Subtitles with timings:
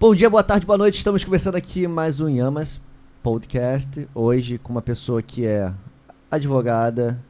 [0.00, 0.94] Bom dia, boa tarde, boa noite.
[0.94, 2.80] Estamos começando aqui mais um Yamas
[3.20, 4.06] Podcast.
[4.14, 5.74] Hoje com uma pessoa que é
[6.30, 7.20] advogada,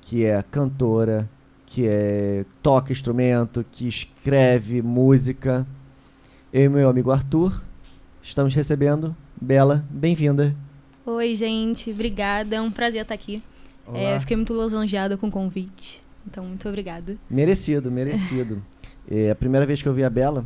[0.00, 1.30] que é cantora,
[1.64, 5.64] que é toca instrumento, que escreve música.
[6.52, 7.62] Eu e meu amigo Arthur
[8.20, 9.84] estamos recebendo Bela.
[9.88, 10.52] Bem-vinda.
[11.06, 11.92] Oi, gente.
[11.92, 12.56] Obrigada.
[12.56, 13.40] É um prazer estar aqui.
[13.94, 16.02] É, fiquei muito lisonjeada com o convite.
[16.26, 17.16] Então, muito obrigada.
[17.30, 18.60] Merecido, merecido.
[19.08, 20.44] é, a primeira vez que eu vi a Bela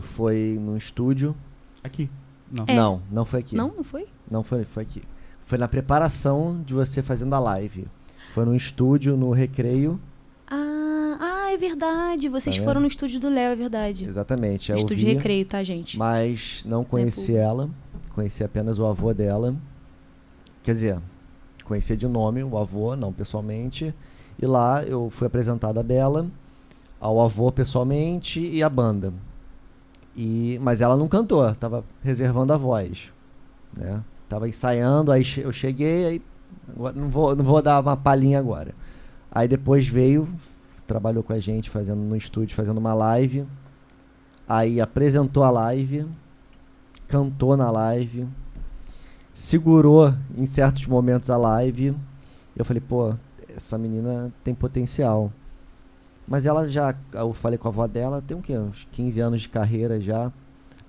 [0.00, 1.34] foi no estúdio.
[1.82, 2.08] Aqui?
[2.50, 2.64] Não.
[2.66, 2.74] É.
[2.74, 3.56] Não, não foi aqui.
[3.56, 4.06] Não, não foi?
[4.30, 5.02] Não foi, foi aqui.
[5.42, 7.86] Foi na preparação de você fazendo a live.
[8.34, 10.00] Foi no estúdio, no recreio.
[10.46, 12.28] Ah, ah, é verdade.
[12.28, 12.82] Vocês Tá foram vendo?
[12.82, 14.04] no estúdio do Léo, é verdade.
[14.04, 14.70] Exatamente.
[14.70, 15.98] eu estúdio vi, Recreio, tá, gente?
[15.98, 17.68] Mas não conheci ela.
[18.14, 19.54] Conheci apenas o avô dela.
[20.62, 20.98] Quer dizer,
[21.64, 23.94] conhecia de nome o avô, não pessoalmente.
[24.40, 26.26] E lá eu fui apresentada a Bela,
[27.00, 29.12] ao avô pessoalmente e a banda.
[30.16, 33.12] E, mas ela não cantou, tava reservando a voz.
[33.74, 34.02] Né?
[34.28, 36.22] Tava ensaiando, aí eu cheguei, aí
[36.68, 38.74] agora não vou, não vou dar uma palhinha agora.
[39.30, 40.28] Aí depois veio,
[40.86, 43.46] trabalhou com a gente fazendo no estúdio, fazendo uma live.
[44.46, 46.06] Aí apresentou a live,
[47.08, 48.26] cantou na live,
[49.32, 51.94] segurou em certos momentos a live.
[52.54, 53.14] Eu falei, pô,
[53.56, 55.32] essa menina tem potencial.
[56.26, 58.56] Mas ela já, eu falei com a avó dela, tem o quê?
[58.56, 60.32] Uns 15 anos de carreira já.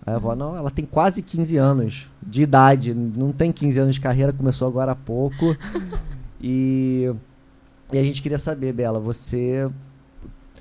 [0.05, 3.95] Aí a avó, não, ela tem quase 15 anos de idade, não tem 15 anos
[3.95, 5.55] de carreira, começou agora há pouco.
[6.41, 7.13] e,
[7.91, 9.69] e a gente queria saber, Bela, você.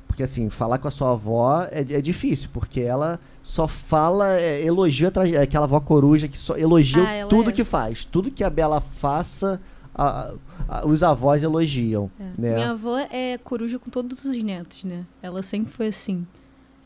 [0.06, 4.62] Porque assim, falar com a sua avó é, é difícil, porque ela só fala, é,
[4.62, 7.52] elogia é aquela avó coruja que só elogia Ah, tudo é.
[7.52, 8.04] que faz.
[8.04, 9.60] Tudo que a Bela faça,
[9.94, 10.32] a-
[10.68, 12.10] a- os avós elogiam.
[12.18, 12.22] É.
[12.38, 12.54] Né?
[12.54, 15.04] Minha avó é coruja com todos os netos, né?
[15.22, 16.26] Ela sempre foi assim.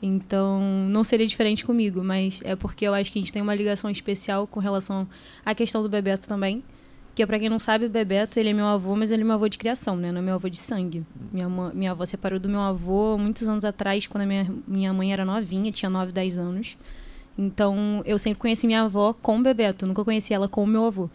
[0.02, 3.54] Então, não seria diferente comigo, mas é porque eu acho que a gente tem uma
[3.54, 5.08] ligação especial com relação
[5.44, 6.62] à questão do Bebeto também.
[7.14, 9.34] Que pra quem não sabe, o Bebeto, ele é meu avô, mas ele é meu
[9.36, 10.12] avô de criação, né?
[10.12, 11.02] Não é meu avô de sangue.
[11.32, 15.14] Minha, minha avó separou do meu avô muitos anos atrás, quando a minha, minha mãe
[15.14, 16.76] era novinha, tinha 9, 10 anos.
[17.38, 20.84] Então, eu sempre conheci minha avó com o Bebeto, nunca conheci ela com o meu
[20.84, 21.08] avô.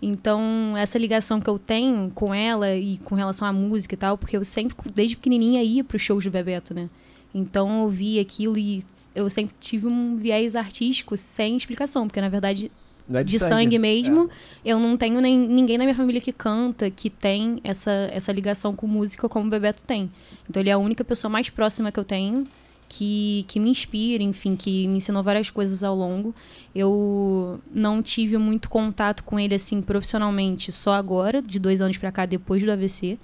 [0.00, 4.18] Então, essa ligação que eu tenho com ela e com relação à música e tal,
[4.18, 6.88] porque eu sempre, desde pequenininha, ia para os shows do Bebeto, né?
[7.34, 8.82] Então, eu vi aquilo e
[9.14, 12.70] eu sempre tive um viés artístico sem explicação, porque na verdade,
[13.12, 14.28] é de, sangue, mesmo,
[14.64, 18.74] eu não tenho nem, ninguém na minha família que canta, que tem essa, essa ligação
[18.74, 20.10] com música como o Bebeto tem.
[20.48, 22.46] Então, ele é a única pessoa mais próxima que eu tenho
[22.88, 26.34] que, que me inspira, enfim, que me ensinou várias coisas ao longo.
[26.74, 32.12] Eu não tive muito contato com ele, assim, profissionalmente, só agora, de dois anos pra
[32.12, 33.18] cá, depois do AVC.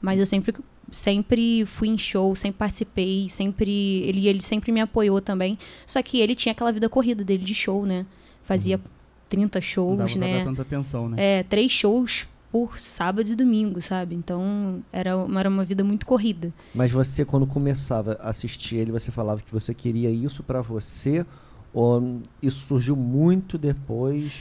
[0.00, 0.54] Mas eu sempre,
[0.90, 3.70] sempre fui em show, sempre participei, sempre...
[4.04, 5.58] Ele, ele sempre me apoiou também.
[5.86, 8.04] Só que ele tinha aquela vida corrida dele de show, né?
[8.42, 8.80] Fazia
[9.28, 10.38] 30 Não shows, dava né?
[10.38, 11.16] dar tanta atenção, né?
[11.18, 14.14] É, três shows por sábado e domingo, sabe?
[14.14, 16.50] Então, era uma, era uma vida muito corrida.
[16.74, 21.26] Mas você, quando começava a assistir ele, você falava que você queria isso pra você?
[21.74, 24.32] Ou isso surgiu muito depois?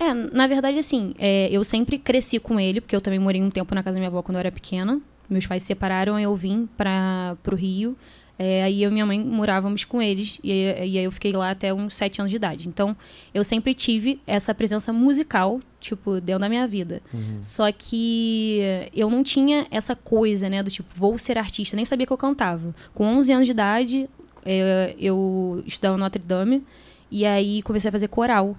[0.00, 3.50] É, na verdade, assim, é, eu sempre cresci com ele, porque eu também morei um
[3.50, 4.98] tempo na casa da minha avó quando eu era pequena.
[5.28, 7.94] Meus pais se separaram, eu vim para pro Rio.
[8.38, 11.32] É, aí eu e minha mãe morávamos com eles, e, aí- e aí eu fiquei
[11.32, 12.68] lá até uns sete anos de idade.
[12.68, 12.96] Então,
[13.34, 17.02] eu sempre tive essa presença musical, tipo, dentro da minha vida.
[17.42, 18.60] Só que
[18.94, 22.16] eu não tinha essa coisa, né, do tipo, vou ser artista, nem sabia que eu
[22.16, 22.74] cantava.
[22.94, 24.08] Com 11 anos de idade,
[24.44, 26.62] é, eu estudava no Notre Dame,
[27.10, 28.56] e aí comecei a fazer coral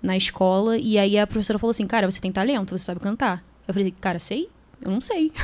[0.00, 3.42] na escola, e aí a professora falou assim, cara, você tem talento, você sabe cantar.
[3.66, 4.48] Eu falei, cara, sei?
[4.80, 5.30] Eu não sei.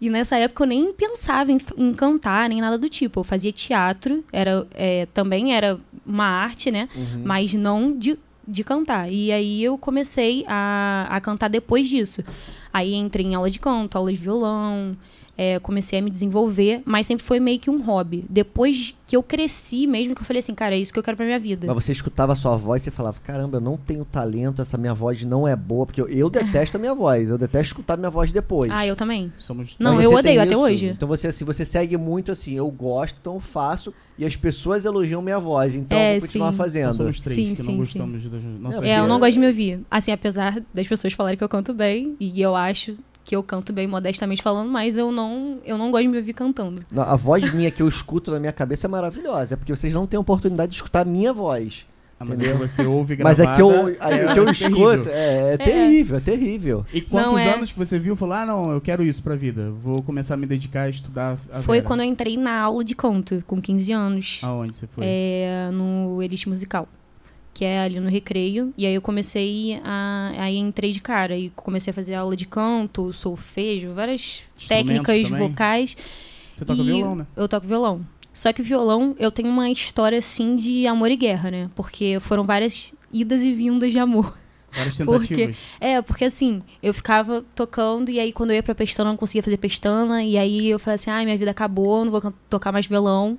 [0.00, 3.20] E nessa época eu nem pensava em, em cantar, nem nada do tipo.
[3.20, 6.88] Eu fazia teatro, era, é, também era uma arte, né?
[7.24, 9.10] Mas não de, de cantar.
[9.10, 12.22] E aí eu comecei a, a cantar depois disso.
[12.72, 14.94] Aí entrei em aula de canto, aula de violão,
[15.38, 18.24] é, comecei a me desenvolver, mas sempre foi meio que um hobby.
[18.28, 21.16] Depois que eu cresci mesmo, que eu falei assim, cara, é isso que eu quero
[21.16, 21.66] pra minha vida.
[21.66, 24.78] Mas você escutava a sua voz e você falava, caramba, eu não tenho talento, essa
[24.78, 27.96] minha voz não é boa, porque eu, eu detesto a minha voz, eu detesto escutar
[27.96, 28.70] minha voz depois.
[28.72, 29.32] Ah, eu também.
[29.36, 30.88] Somos Não, eu odeio até hoje.
[30.88, 34.84] Então você assim, você segue muito assim, eu gosto, então eu faço, e as pessoas
[34.84, 36.56] elogiam minha voz, então É, eu vou continuar sim.
[36.56, 36.86] fazendo.
[36.86, 39.34] Nós somos três Sim, que sim, não gostamos das nossas É, É, eu não gosto
[39.34, 39.80] de me ouvir.
[39.90, 42.96] Assim, apesar das pessoas falarem que eu canto bem, e eu acho
[43.26, 46.32] que eu canto bem modestamente falando, mas eu não, eu não gosto de me ouvir
[46.32, 46.82] cantando.
[46.92, 49.92] Não, A voz minha que eu escuto na minha cabeça é maravilhosa, é porque vocês
[49.92, 51.84] não têm a oportunidade de escutar a minha voz.
[52.18, 53.52] Ah, mas aí você ouve Mas gravada.
[53.52, 56.86] é que eu, a- é que eu escuto é, é terrível, é terrível.
[56.90, 57.52] E quantos Não, é.
[57.52, 59.70] anos que você viu e falou, ah, não, eu quero isso pra vida.
[59.82, 61.86] Vou começar a me dedicar a estudar a Foi Vera.
[61.86, 64.40] quando eu entrei na aula de canto, com 15 anos.
[64.42, 65.04] Aonde você foi?
[65.06, 66.88] É, no Elite Musical,
[67.56, 68.74] que é ali no Recreio.
[68.76, 70.30] E aí eu comecei a.
[70.38, 75.48] Aí entrei de cara e comecei a fazer aula de canto, solfejo, várias técnicas também?
[75.48, 75.96] vocais.
[76.52, 77.26] Você toca violão, né?
[77.34, 78.06] Eu toco violão.
[78.30, 81.70] Só que o violão, eu tenho uma história, assim, de amor e guerra, né?
[81.74, 84.36] Porque foram várias idas e vindas de amor.
[84.70, 85.54] Várias Porque-.
[85.80, 89.16] É, porque assim, eu ficava tocando e aí quando eu ia pra pestana eu não
[89.16, 90.22] conseguia fazer pestana.
[90.22, 93.38] E aí eu falei assim, ai, minha vida acabou, não vou tocar mais violão.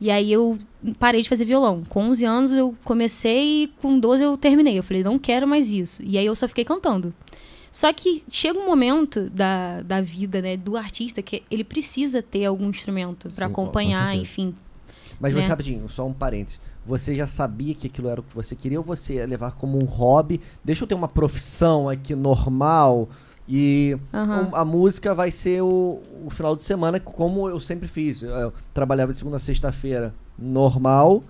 [0.00, 0.58] E aí eu
[0.98, 1.82] parei de fazer violão.
[1.88, 4.78] Com 11 anos eu comecei e com 12 eu terminei.
[4.78, 6.02] Eu falei, não quero mais isso.
[6.04, 7.12] E aí eu só fiquei cantando.
[7.70, 12.44] Só que chega um momento da, da vida, né, do artista que ele precisa ter
[12.44, 14.54] algum instrumento com acompanhar, enfim.
[15.20, 15.48] Mas você, né?
[15.48, 16.60] rapidinho, só um parênteses.
[16.86, 19.78] Você já sabia que aquilo era o que você queria ou você ia levar como
[19.78, 20.40] um hobby?
[20.64, 23.08] Deixa eu ter uma profissão aqui normal
[23.48, 24.50] e Aham.
[24.52, 28.22] um- a música vai ser o, o final de semana, como eu sempre fiz.
[28.22, 31.22] Eu, eu trabalhava de segunda a sexta-feira normal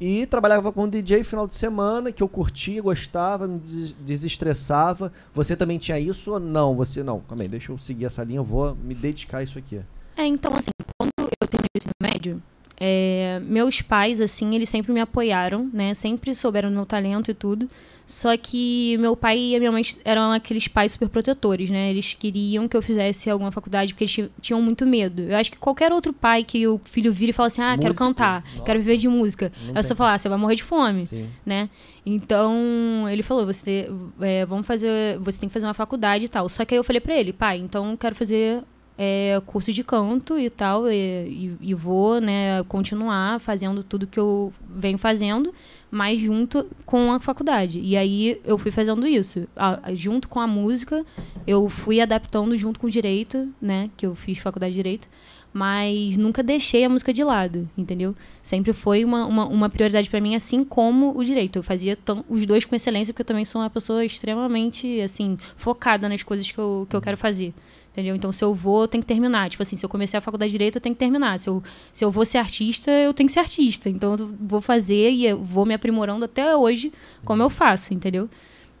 [0.00, 5.12] e trabalhava com DJ final de semana, que eu curtia, gostava, me des- desestressava.
[5.34, 6.74] Você também tinha isso ou não?
[6.76, 9.58] Você não, calma aí, deixa eu seguir essa linha, eu vou me dedicar a isso
[9.58, 9.80] aqui.
[10.16, 12.42] É, então, assim, quando eu terminei o ensino médio,
[12.80, 15.92] é, meus pais, assim, eles sempre me apoiaram, né?
[15.94, 17.68] Sempre souberam do meu talento e tudo.
[18.06, 21.90] Só que meu pai e a minha mãe eram aqueles pais super protetores, né?
[21.90, 25.22] Eles queriam que eu fizesse alguma faculdade porque eles ti- tinham muito medo.
[25.22, 27.90] Eu acho que qualquer outro pai que o filho vira e fala assim: ah, quero
[27.90, 28.64] Músico, cantar, nossa.
[28.64, 29.52] quero viver de música.
[29.62, 29.96] Não Aí você tem.
[29.96, 31.28] fala: ah, você vai morrer de fome Sim.
[31.46, 31.68] né?
[32.04, 33.88] Então, ele falou, você
[34.20, 36.48] é, vamos fazer, você tem que fazer uma faculdade e tal.
[36.48, 38.62] Só que aí eu falei pra ele, pai, então eu quero fazer
[39.02, 44.52] é, curso de canto e tal, e, e- vou, né, continuar fazendo tudo que eu
[44.68, 45.54] venho fazendo,
[45.90, 47.80] mas junto com a faculdade.
[47.80, 49.48] E aí eu fui fazendo isso.
[49.56, 51.02] A- junto com a música,
[51.46, 55.08] eu fui adaptando junto com o direito, né, que eu fiz faculdade de direito,
[55.50, 58.14] mas nunca deixei a música de lado, entendeu?
[58.42, 61.56] Sempre foi uma, uma, uma prioridade pra mim, assim como o direito.
[61.58, 61.96] Eu fazia
[62.28, 66.48] os dois com excelência, porque eu também sou uma pessoa extremamente, assim, focada nas coisas
[66.50, 67.52] que eu, que eu quero fazer.
[68.00, 68.16] Entendeu?
[68.16, 69.50] Então, se eu vou, eu tenho que terminar.
[69.50, 71.38] Tipo assim, se eu comecei a faculdade de Direito, eu tenho que terminar.
[71.38, 71.62] Se eu,
[71.92, 73.90] se eu vou ser artista, eu tenho que ser artista.
[73.90, 76.92] Então, eu vou fazer e eu vou me aprimorando até hoje,
[77.24, 78.28] como eu faço, entendeu?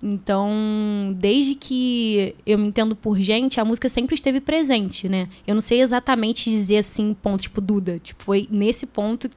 [0.02, 5.28] Então, desde que eu me entendo por gente, a música sempre esteve presente, né?
[5.46, 7.98] Eu não sei exatamente dizer assim, ponto, tipo, Duda.
[7.98, 9.28] Tipo, foi nesse ponto,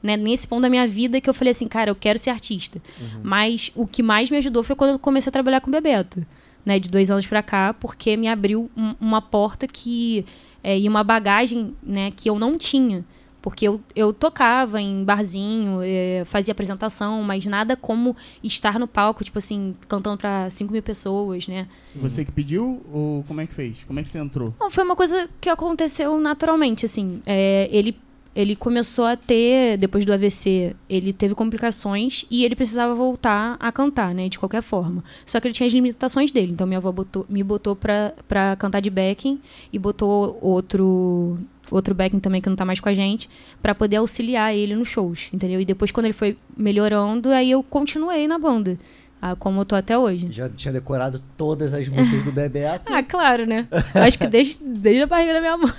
[0.00, 0.16] né?
[0.16, 2.80] Nesse ponto da minha vida que eu falei assim, cara, eu quero ser artista.
[3.24, 6.24] Mas o que mais me ajudou foi quando eu comecei a trabalhar com o Bebeto,
[6.64, 6.78] né?
[6.78, 10.24] De dois anos pra cá, porque me abriu um- uma porta que...
[10.62, 12.10] É, e uma bagagem, né?
[12.10, 13.04] Que eu não tinha.
[13.42, 19.22] Porque eu, eu tocava em barzinho, eh, fazia apresentação, mas nada como estar no palco,
[19.22, 21.68] tipo assim, cantando pra 5 mil pessoas, né?
[21.96, 23.84] Você que pediu ou como é que fez?
[23.86, 24.54] Como é que você entrou?
[24.58, 27.20] Não, foi uma coisa que aconteceu naturalmente, assim.
[27.26, 27.94] É, ele,
[28.34, 33.70] ele começou a ter, depois do AVC, ele teve complicações e ele precisava voltar a
[33.70, 34.28] cantar, né?
[34.28, 35.04] De qualquer forma.
[35.24, 36.52] Só que ele tinha as limitações dele.
[36.52, 39.40] Então minha avó botou, me botou pra, pra cantar de backing
[39.72, 41.38] e botou outro
[41.70, 43.28] outro backing também que não tá mais com a gente,
[43.62, 45.58] pra poder auxiliar ele nos shows, entendeu?
[45.60, 48.78] E depois quando ele foi melhorando, aí eu continuei na banda,
[49.26, 50.30] ah, como eu tô até hoje.
[50.30, 52.84] Já tinha decorado todas as músicas do Bebeto.
[52.92, 53.66] Ah, claro, né?
[53.94, 55.72] Acho que desde, desde a barriga da minha mãe.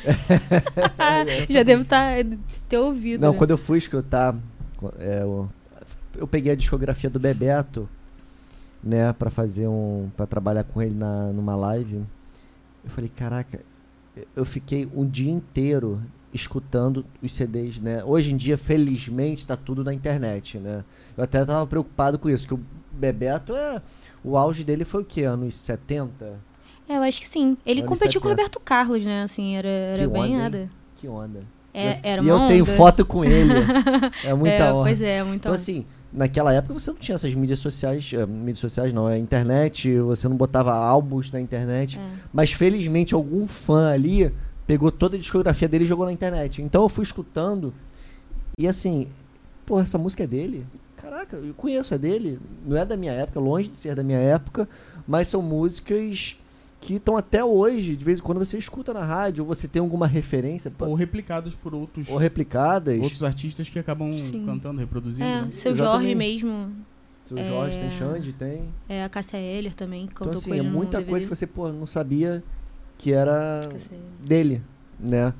[1.47, 2.13] Já devo tá,
[2.67, 3.21] ter ouvido.
[3.21, 3.37] Não, né?
[3.37, 4.35] quando eu fui escutar,
[4.97, 5.47] é, eu,
[6.17, 7.87] eu peguei a discografia do Bebeto,
[8.83, 11.97] né, pra fazer um, para trabalhar com ele na, numa live.
[12.83, 13.59] Eu falei, caraca,
[14.35, 16.01] eu fiquei um dia inteiro
[16.33, 18.03] escutando os CDs, né?
[18.03, 20.83] Hoje em dia, felizmente, tá tudo na internet, né?
[21.15, 22.59] Eu até tava preocupado com isso, que
[22.95, 23.81] Bebeto é
[24.23, 25.23] o auge dele foi o quê?
[25.23, 26.39] Anos 70?
[26.89, 27.57] É, eu acho que sim.
[27.65, 28.41] Ele Anos competiu com o 70.
[28.41, 29.23] Roberto Carlos, né?
[29.23, 30.37] Assim, era, era Que bem onda, hein?
[30.37, 30.69] nada.
[30.97, 31.43] Que onda.
[31.73, 32.73] É, era e eu tenho onda.
[32.75, 33.53] foto com ele.
[34.23, 34.83] É muita é, honra.
[34.83, 38.59] Pois é, muito Então, assim, naquela época você não tinha essas mídias sociais, eh, mídias
[38.59, 42.01] sociais não, é internet, você não botava álbuns na internet, É.
[42.31, 44.33] mas felizmente algum fã ali
[44.65, 46.61] pegou toda a discografia dele e jogou na internet.
[46.61, 47.73] Então eu fui escutando
[48.57, 49.07] e assim,
[49.65, 50.65] pô, essa música é dele?
[51.09, 52.39] Caraca, eu conheço, é dele.
[52.65, 54.67] Não é da minha época, longe de ser da minha época,
[55.07, 56.37] mas são músicas
[56.81, 59.79] que estão até hoje, de vez em quando você escuta na rádio, ou você tem
[59.79, 62.99] alguma referência, Ou replicados por outros, ou replicadas.
[62.99, 64.45] outros artistas que acabam Sim.
[64.45, 65.27] cantando, reproduzindo.
[65.27, 65.47] É, né?
[65.51, 66.71] seu Jorge mesmo.
[67.25, 68.69] Seu Jorge, é- tem Xande, tem.
[68.87, 71.09] É, a Cássia Eller também, cantou Então, assim, com é ele no muita DVD.
[71.11, 72.43] coisa que você, pô, não sabia
[72.99, 73.67] que era
[74.23, 74.61] dele,
[74.99, 75.33] né?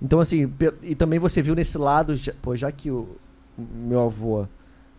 [0.00, 3.08] Então, assim, e também você viu nesse lado, pô, já que o
[3.58, 4.46] meu avô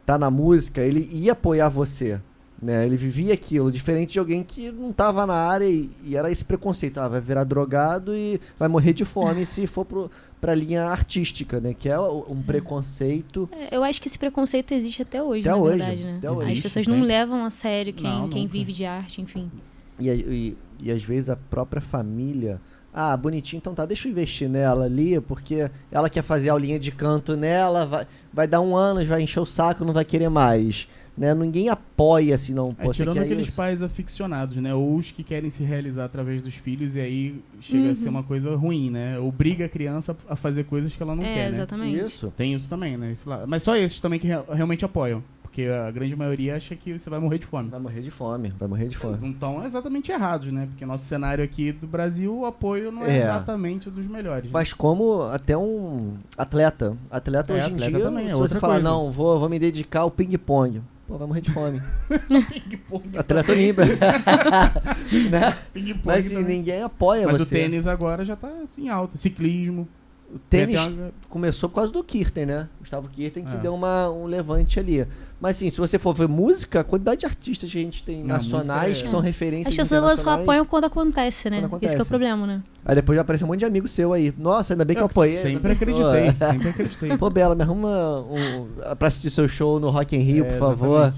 [0.07, 2.21] tá na música, ele ia apoiar você,
[2.59, 2.85] Né?
[2.85, 6.43] Ele vivia aquilo, diferente de alguém que não estava na área e, e, era esse
[6.43, 6.97] preconceito.
[6.97, 10.09] Ah, vai virar drogado e vai morrer de fome se for pro,
[10.39, 11.75] pra linha artística, né?
[11.77, 13.49] Que é um preconceito.
[13.51, 16.15] É, eu acho que esse preconceito existe até hoje, até na hoje, verdade, né?
[16.17, 16.61] Até As hoje.
[16.61, 19.51] pessoas não levam a sério quem, não, quem vive de arte, enfim.
[19.99, 22.61] E, e, e às vezes a própria família
[22.99, 26.91] ah, bonitinho, então tá, deixa eu investir nela ali, porque ela quer fazer aulinha de
[26.91, 30.87] canto nela, vai, vai dar um ano, vai encher o saco, não vai querer mais.
[31.15, 31.33] Né?
[31.35, 32.75] Ninguém apoia assim, não.
[32.77, 33.55] É, Pô, tirando aqueles isso?
[33.55, 34.73] pais aficionados, né?
[34.73, 37.91] Ou os que querem se realizar através dos filhos e aí chega uhum.
[37.91, 38.09] a ser uhum.
[38.11, 39.19] uma coisa ruim, né?
[39.19, 41.57] Obriga a criança a fazer coisas que ela não é, quer, né?
[41.57, 41.99] Exatamente.
[41.99, 42.33] Isso.
[42.35, 43.13] Tem isso também, né?
[43.47, 45.23] Mas só esses também que realmente apoiam.
[45.57, 47.67] Porque a grande maioria acha que você vai morrer de fome.
[47.71, 49.17] Vai morrer de fome, vai morrer de fome.
[49.19, 50.67] Não estão exatamente errados, né?
[50.67, 53.21] Porque nosso cenário aqui do Brasil, o apoio não é, é.
[53.21, 54.43] exatamente dos melhores.
[54.43, 54.49] Né?
[54.53, 56.95] Mas como até um atleta.
[57.09, 59.57] Atleta é, hoje atleta em dia, também, é se você falar, não, vou, vou me
[59.57, 60.79] dedicar ao ping-pong.
[61.07, 61.81] Pô, vai morrer de fome.
[62.29, 63.17] Ping-pong.
[63.17, 63.87] Atleta olímpico.
[65.31, 65.57] né?
[66.05, 67.43] Mas assim, ninguém apoia Mas você.
[67.43, 69.17] o tênis agora já tá assim alto.
[69.17, 69.87] Ciclismo.
[70.33, 71.11] O tênis uma...
[71.29, 72.67] começou por causa do Kirten, né?
[72.79, 73.59] Gustavo Kirten que é.
[73.59, 75.07] deu uma, um levante ali.
[75.39, 78.19] Mas assim, se você for ver música, a quantidade de artistas que a gente tem
[78.19, 79.01] Não, nacionais é...
[79.03, 79.73] que são referências.
[79.73, 81.57] As pessoas só apoiam quando acontece, né?
[81.57, 81.93] Quando acontece.
[81.93, 82.61] Esse é o problema, né?
[82.83, 84.33] Aí depois já aparece um monte de amigo seu aí.
[84.37, 85.37] Nossa, ainda bem que eu, eu apoiei.
[85.37, 87.17] Sempre acreditei, sempre acreditei.
[87.17, 90.59] Pô, Bela, me arruma um, pra assistir seu show no Rock in Rio, é, por
[90.59, 91.13] favor.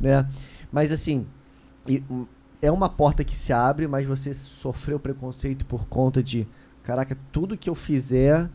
[0.00, 0.26] Né?
[0.72, 1.26] Mas assim,
[2.62, 6.46] é uma porta que se abre, mas você sofreu preconceito por conta de
[6.84, 8.48] caraca, tudo que eu fizer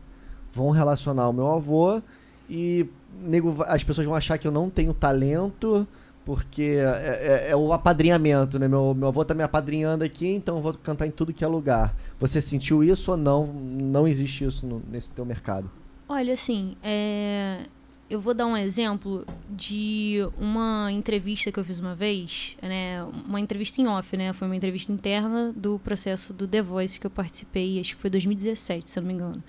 [0.54, 2.02] vão relacionar ao meu avô
[2.50, 2.88] e
[3.22, 5.88] nego, as pessoas vão achar que eu não tenho talento
[6.26, 8.68] porque é, é, é, o apadrinhamento, né?
[8.68, 11.48] Meu, meu avô tá me apadrinhando aqui, então eu vou cantar em tudo que é
[11.48, 11.96] lugar.
[12.20, 13.48] Você sentiu isso ou não?
[13.48, 15.72] Não existe isso no, nesse teu mercado?
[16.08, 17.62] Olha, assim, é...
[18.10, 23.04] eu vou dar um exemplo de uma entrevista que eu fiz uma vez, né?
[23.04, 24.34] Uma entrevista em off, né?
[24.34, 28.10] Foi uma entrevista interna do processo do The Voice que eu participei, acho que foi
[28.10, 29.44] 2017, se eu não me engano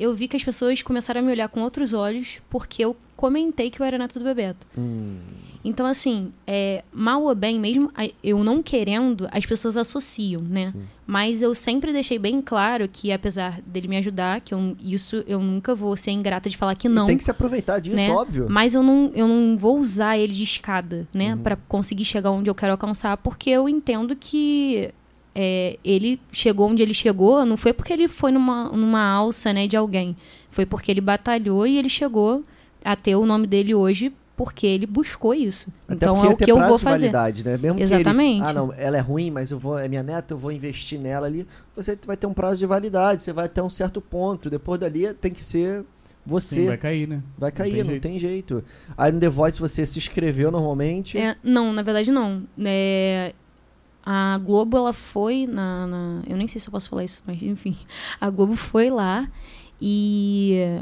[0.00, 3.70] eu vi que as pessoas começaram a me olhar com outros olhos porque eu comentei
[3.70, 4.66] que eu era neto do Bebeto.
[4.78, 5.18] Hum.
[5.62, 7.92] Então, assim, é, mal ou bem, mesmo
[8.24, 10.72] eu não querendo, as pessoas associam, né?
[10.72, 10.82] Sim.
[11.06, 15.38] Mas eu sempre deixei bem claro que, apesar dele me ajudar, que eu, isso eu
[15.38, 17.04] nunca vou ser ingrata de falar que não.
[17.04, 18.10] E tem que se aproveitar disso, né?
[18.10, 18.46] óbvio.
[18.48, 21.34] Mas eu não, eu não vou usar ele de escada, né?
[21.34, 21.42] Uhum.
[21.42, 24.94] para conseguir chegar onde eu quero alcançar, porque eu entendo que
[25.34, 29.66] é, ele chegou onde ele chegou, não foi porque ele foi numa, numa alça né,
[29.66, 30.16] de alguém.
[30.50, 32.42] Foi porque ele batalhou e ele chegou
[32.84, 35.68] a ter o nome dele hoje porque ele buscou isso.
[35.86, 37.10] Até então é o que eu vou fazer.
[37.10, 37.58] Validade, né?
[37.58, 38.40] Mesmo Exatamente.
[38.40, 40.98] Ele, ah, não, ela é ruim, mas eu vou, é minha neta, eu vou investir
[40.98, 41.46] nela ali.
[41.76, 44.48] Você vai ter um prazo de validade, você vai até um certo ponto.
[44.48, 45.84] Depois dali tem que ser
[46.24, 46.54] você.
[46.54, 47.22] Sim, vai cair, né?
[47.36, 48.02] Vai cair, não, tem, não jeito.
[48.02, 48.64] tem, jeito.
[48.96, 51.18] Aí no The Voice você se inscreveu normalmente?
[51.18, 52.42] É, não, na verdade não.
[52.64, 53.34] É,
[54.04, 57.40] a Globo, ela foi na, na, Eu nem sei se eu posso falar isso, mas
[57.42, 57.76] enfim.
[58.20, 59.28] A Globo foi lá
[59.80, 60.80] e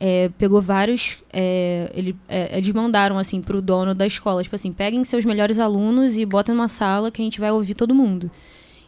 [0.00, 1.18] é, pegou vários.
[1.32, 5.58] É, ele, é, eles mandaram assim pro dono da escola, tipo assim, peguem seus melhores
[5.58, 8.30] alunos e botem numa sala que a gente vai ouvir todo mundo.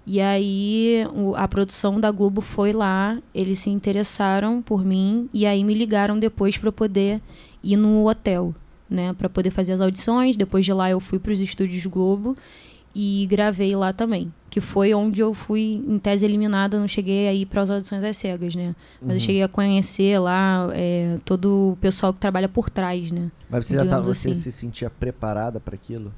[0.07, 5.45] E aí o, a produção da Globo foi lá, eles se interessaram por mim e
[5.45, 7.21] aí me ligaram depois para poder
[7.63, 8.55] ir no hotel,
[8.89, 10.35] né, para poder fazer as audições.
[10.37, 12.35] Depois de lá eu fui para os estúdios Globo
[13.01, 14.35] e gravei lá também.
[14.51, 18.17] Que foi onde eu fui, em tese eliminada, não cheguei aí para as audições às
[18.17, 18.75] cegas, né?
[19.01, 19.15] Mas uhum.
[19.15, 23.31] eu cheguei a conhecer lá é, todo o pessoal que trabalha por trás, né?
[23.49, 24.43] Mas você já tá, você assim.
[24.43, 26.13] se sentia preparada para aquilo?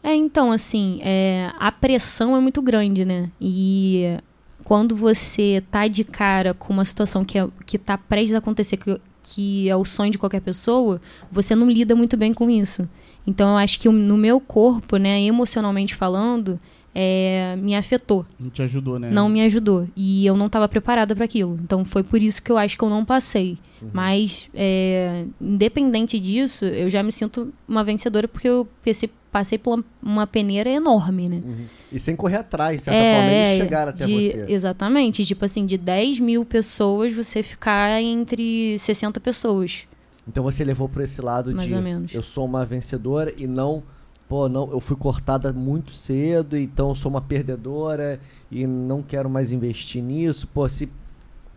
[0.00, 3.28] É, então, assim, é, a pressão é muito grande, né?
[3.40, 4.16] E
[4.62, 8.76] quando você tá de cara com uma situação que, é, que tá prestes a acontecer,
[8.76, 11.00] que, que é o sonho de qualquer pessoa,
[11.32, 12.88] você não lida muito bem com isso.
[13.26, 16.60] Então eu acho que no meu corpo, né, emocionalmente falando,
[16.98, 18.24] é, me afetou.
[18.40, 19.10] Não te ajudou, né?
[19.10, 19.86] Não me ajudou.
[19.94, 21.58] E eu não estava preparada para aquilo.
[21.62, 23.58] Então foi por isso que eu acho que eu não passei.
[23.82, 23.90] Uhum.
[23.92, 29.84] Mas, é, independente disso, eu já me sinto uma vencedora porque eu pensei, passei por
[30.02, 31.42] uma peneira enorme, né?
[31.44, 31.66] Uhum.
[31.92, 34.44] E sem correr atrás, de certa é, forma, eles chegaram até de, você.
[34.48, 35.24] Exatamente.
[35.26, 39.82] Tipo assim, de 10 mil pessoas, você ficar entre 60 pessoas.
[40.26, 43.82] Então você levou para esse lado Mais de eu sou uma vencedora e não,
[44.28, 49.30] pô, não, eu fui cortada muito cedo, então eu sou uma perdedora e não quero
[49.30, 50.48] mais investir nisso.
[50.48, 50.90] Pô, se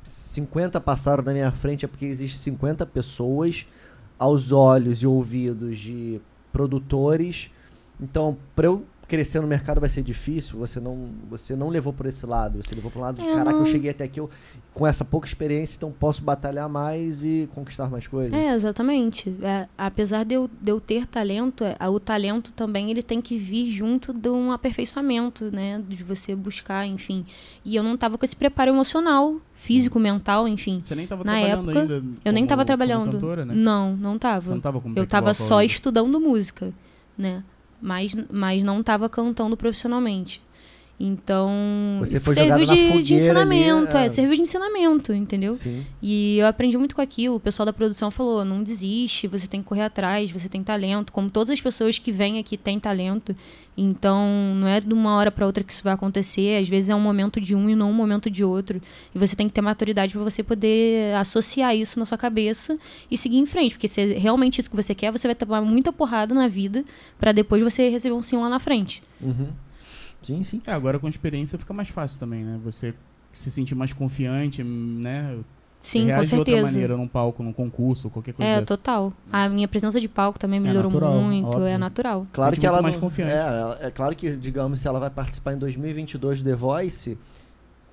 [0.04, 3.66] 50 passaram na minha frente é porque existem 50 pessoas
[4.18, 6.22] aos olhos e ouvidos de
[6.52, 7.50] produtores.
[8.00, 12.06] Então, para eu crescer no mercado vai ser difícil, você não, você não levou por
[12.06, 12.62] esse lado.
[12.64, 13.60] Você levou para um lado de, É, caraca, não.
[13.60, 14.30] eu cheguei até aqui eu,
[14.74, 18.34] com essa pouca experiência, então posso batalhar mais e conquistar mais coisas.
[18.34, 19.36] É, exatamente.
[19.42, 23.38] É, apesar de eu, de eu ter talento, é, o talento também ele tem que
[23.38, 25.84] vir junto de um aperfeiçoamento, né?
[25.90, 27.26] De você buscar, enfim.
[27.66, 30.80] E eu não tava com esse preparo emocional, físico, mental, enfim.
[30.82, 31.94] Você nem tava Na trabalhando época, ainda.
[32.24, 33.12] Eu nem como- tava como trabalhando.
[33.14, 33.54] cantora, né?
[33.56, 34.52] Não, não Você tava.
[34.52, 35.66] não tava Eu back tava vocal só ainda.
[35.74, 36.72] estudando música,
[37.18, 37.44] né?
[37.82, 40.42] Mas, mas não tava cantando profissionalmente.
[41.00, 41.50] Então,
[42.00, 44.06] Você foi serviu de, de ensinamento, ali, é.
[44.08, 45.54] é, serviu de ensinamento, entendeu?
[45.56, 45.86] Sim.
[46.02, 47.36] E eu aprendi muito com aquilo.
[47.36, 51.14] O pessoal da produção falou: não desiste, você tem que correr atrás, você tem talento.
[51.14, 53.34] Como todas as pessoas que vêm aqui têm talento.
[53.82, 56.62] Então, não é de uma hora para outra que isso vai acontecer.
[56.62, 58.82] Às vezes é um momento de um e não um momento de outro.
[59.16, 62.78] E você tem que ter maturidade para você poder associar isso na sua cabeça
[63.10, 63.76] e seguir em frente.
[63.76, 66.84] Porque se é realmente isso que você quer, você vai tomar muita porrada na vida
[67.18, 69.02] para depois você receber um sim lá na frente.
[69.22, 69.48] Uhum.
[70.22, 70.62] Sim, sim.
[70.68, 72.60] É, agora com experiência fica mais fácil também, né?
[72.66, 72.94] Você
[73.32, 75.38] se sentir mais confiante, né?
[75.82, 76.72] Sim, com Reage de outra certeza.
[76.74, 78.66] maneira num palco, num concurso, qualquer coisa É, dessa.
[78.78, 79.14] total.
[79.32, 81.66] A minha presença de palco também É melhorou natural, muito, óbvio.
[81.68, 82.28] é natural.
[82.34, 83.32] Claro Sente que ela mais não- confiante.
[83.32, 87.18] É, é claro que, digamos, se ela vai participar em 2022 do The Voice,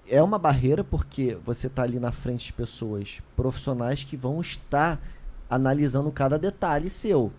[0.09, 5.01] é uma barreira porque você tá ali na frente de pessoas profissionais que vão estar
[5.49, 7.33] analisando cada detalhe seu.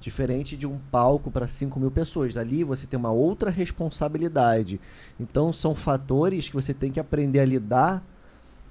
[0.00, 2.36] Diferente de um palco para 5 mil pessoas.
[2.36, 4.80] Ali você tem uma outra responsabilidade.
[5.18, 8.02] Então são fatores que você tem que aprender a lidar,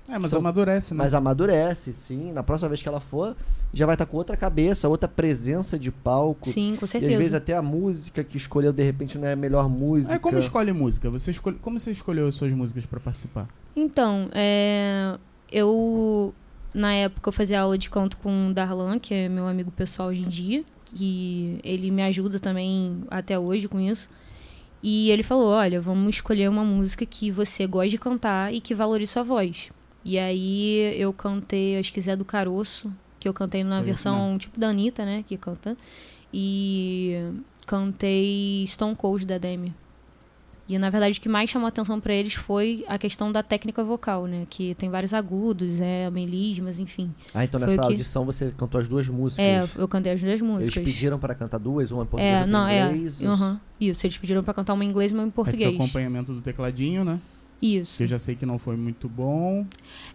[0.07, 0.97] É, mas São- amadurece, né?
[0.99, 2.31] mas amadurece, sim.
[2.31, 3.35] Na próxima vez que ela for,
[3.73, 6.49] já vai estar com outra cabeça, outra presença de palco.
[6.49, 7.11] Sim, com E certeza.
[7.13, 10.13] às vezes até a música que escolheu de repente não é a melhor música.
[10.13, 11.09] É como escolhe música?
[11.09, 11.57] Você escolhe...
[11.59, 13.47] Como você escolheu as suas músicas pra participar?
[13.75, 15.17] Então, é,
[15.51, 16.33] eu
[16.73, 20.09] na época eu fazia aula de canto com o Darlan, que é meu amigo pessoal
[20.09, 24.07] hoje em dia, que ele me ajuda também até hoje com isso.
[24.83, 28.75] E ele falou: "Olha, vamos escolher uma música que você gosta de cantar e que
[28.75, 29.71] valorize sua voz".
[30.05, 34.59] E aí eu cantei, acho que Zé do Caroço, que eu cantei na versão tipo
[34.59, 35.75] da Anitta, né, que canta.
[36.31, 37.15] E
[37.65, 39.73] cantei Stone Cold da Demi.
[40.67, 43.43] E na verdade o que mais chamou a atenção pra eles foi a questão da
[43.43, 44.47] técnica vocal, né?
[44.49, 47.13] Que tem vários agudos, é, melismas, enfim.
[47.35, 49.45] Ah, então Foi nessa que- audição você cantou as duas músicas.
[49.45, 50.83] É, eu cantei as duas Eles músicas.
[50.83, 52.87] pediram para cantar duas, uma em português é, outra não, em é.
[52.93, 53.23] inglês.
[53.23, 55.45] aham, Isso, eles pediram pra cantar uma em inglês e uma em Aí fica o
[55.45, 55.75] português.
[55.75, 57.19] acompanhamento do tecladinho, né?
[57.61, 58.03] Isso.
[58.03, 59.65] Eu já sei que não foi muito bom.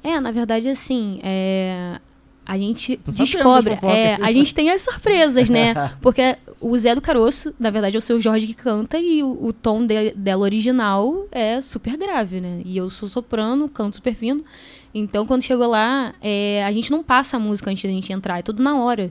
[0.03, 1.99] É, na verdade, assim, é,
[2.47, 3.79] a gente Tô descobre.
[3.83, 5.75] É, a gente tem as surpresas, né?
[6.01, 9.47] Porque o Zé do Caroço, na verdade, é o seu Jorge que canta e o,
[9.47, 12.63] o tom de- dela original é super grave, né?
[12.65, 14.45] E eu sou soprano, canto super fino.
[14.95, 18.39] Então, quando chegou lá, é, a gente não passa a música antes da gente entrar,
[18.41, 19.11] é tudo na hora.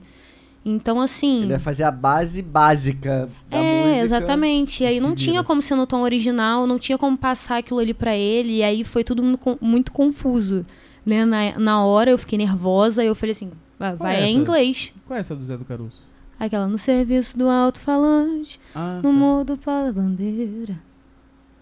[0.64, 1.38] Então, assim.
[1.40, 4.02] Ele vai fazer a base básica da É, música.
[4.04, 4.82] exatamente.
[4.82, 7.80] E aí e não tinha como ser no tom original, não tinha como passar aquilo
[7.80, 10.66] ali pra ele, e aí foi tudo muito, con- muito confuso.
[11.04, 11.24] Né?
[11.24, 14.92] Na, na hora eu fiquei nervosa, eu falei assim, "Ah, vai é em inglês.
[15.06, 15.98] Qual é essa do Zé do Caruso?
[16.38, 19.08] Aquela no serviço do alto-falante, Ah, no tá.
[19.12, 19.58] morro do
[19.94, 20.78] Bandeira.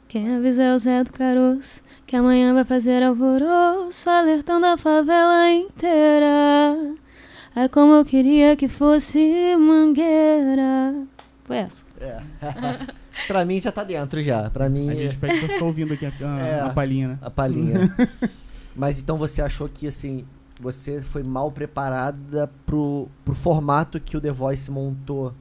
[0.08, 5.50] Quem avisa é o Zé do Caroço, que amanhã vai fazer alvoroço, alertando a favela
[5.50, 6.94] inteira.
[7.58, 10.94] É como eu queria que fosse mangueira.
[11.44, 11.82] Foi essa.
[12.00, 12.20] É.
[13.26, 14.48] pra mim já tá dentro já.
[14.48, 16.60] Pra mim A gente pede pra ficar ouvindo aqui a, a, É.
[16.60, 17.18] a palhinha, né?
[17.20, 17.80] a palhinha.
[18.76, 20.24] Mas então você achou que assim,
[20.60, 25.34] você foi mal preparada pro, pro formato que o The Voice montou?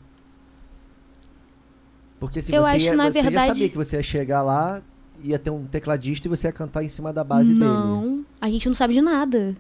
[2.20, 4.42] Porque se Eu você, acho, ia, na você já verdade- sabia que você ia chegar
[4.42, 4.82] lá,
[5.24, 8.26] ia ter um tecladista e você ia cantar em cima da base não, dele.
[8.42, 9.56] a gente não sabe de nada.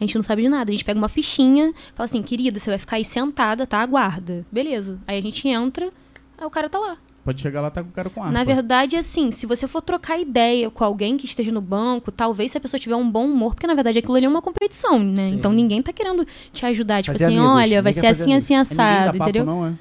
[0.00, 0.70] A gente não sabe de nada.
[0.70, 3.80] A gente pega uma fichinha, fala assim, querida, você vai ficar aí sentada, tá?
[3.80, 4.44] Aguarda.
[4.50, 4.98] Beleza.
[5.06, 5.90] Aí a gente entra,
[6.36, 6.98] aí o cara tá lá.
[7.24, 8.32] Pode chegar lá, tá com o cara com arma.
[8.32, 12.52] Na verdade, assim, se você for trocar ideia com alguém que esteja no banco, talvez
[12.52, 14.98] se a pessoa tiver um bom humor, porque na verdade aquilo ali é uma competição,
[14.98, 15.30] né?
[15.30, 15.36] Sim.
[15.36, 17.02] Então ninguém tá querendo te ajudar.
[17.02, 19.46] Tipo Fazer assim, amigos, olha, vai ninguém ser assim, assim, assado, papo, entendeu?
[19.46, 19.72] não, é?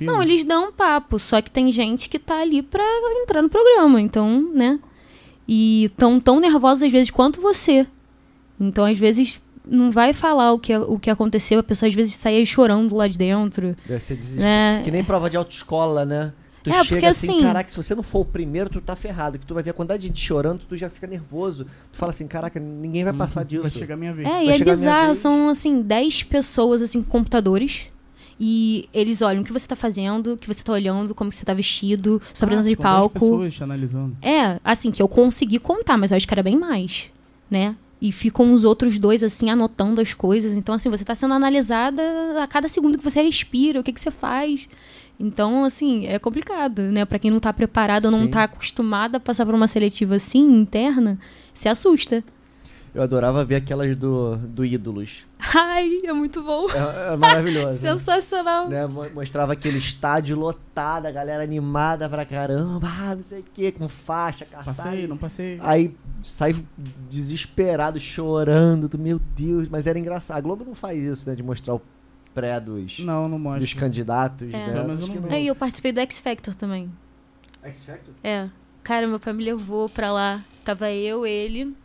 [0.00, 2.82] Não, eles dão um papo, só que tem gente que tá ali pra
[3.22, 4.80] entrar no programa, então, né?
[5.46, 7.86] E tão tão nervosos às vezes quanto você.
[8.60, 12.14] Então, às vezes, não vai falar o que, o que aconteceu, a pessoa às vezes
[12.16, 14.44] saía chorando lá de dentro, Deve ser desespero.
[14.46, 14.80] né?
[14.84, 16.32] Que nem prova de autoescola, né?
[16.64, 18.96] Tu É, chega porque assim, assim- caraca, se você não for o primeiro, tu tá
[18.96, 19.38] ferrado.
[19.38, 21.64] Que tu vai ver a quantidade de gente chorando, tu já fica nervoso.
[21.92, 23.62] Tu fala assim, caraca, ninguém vai passar disso.
[23.62, 24.26] Vai chegar a minha vez.
[24.28, 27.86] É, Vai e é bizarro, são assim, 10 pessoas assim com computadores.
[28.40, 31.36] E eles olham o que você tá fazendo, o que você tá olhando, como que
[31.36, 33.14] você tá vestido, sua Ah, presença de palco.
[33.14, 34.16] pessoas te analisando.
[34.22, 37.06] É, assim, que eu consegui contar, mas eu acho que era bem mais,
[37.50, 37.74] né?
[38.00, 40.52] E ficam os outros dois, assim, anotando as coisas.
[40.52, 42.02] Então, assim, você está sendo analisada
[42.42, 44.68] a cada segundo que você respira, o que, que você faz.
[45.18, 47.04] Então, assim, é complicado, né?
[47.04, 50.60] Para quem não está preparado ou não está acostumado a passar por uma seletiva assim,
[50.60, 51.18] interna,
[51.52, 52.22] se assusta.
[52.98, 55.24] Eu adorava ver aquelas do, do Ídolos.
[55.54, 56.66] Ai, é muito bom.
[56.68, 57.78] É, é maravilhoso.
[57.78, 58.68] Sensacional.
[58.68, 58.80] Né?
[59.14, 63.88] Mostrava aquele estádio lotado, a galera animada pra caramba, ah, não sei o que, com
[63.88, 64.76] faixa, cartaz.
[64.78, 65.60] Passei, não passei.
[65.62, 66.56] Aí sai
[67.08, 70.38] desesperado, chorando, do meu Deus, mas era engraçado.
[70.38, 71.82] A Globo não faz isso, né, de mostrar o
[72.34, 73.60] pré dos, não, não mostra.
[73.60, 74.72] dos candidatos, é.
[74.72, 74.84] né?
[74.84, 75.30] Mas eu, não...
[75.30, 76.90] é, eu participei do X Factor também.
[77.62, 78.12] X Factor?
[78.24, 78.48] É.
[78.82, 80.44] Cara, meu pai me levou pra lá.
[80.64, 81.76] Tava eu, ele,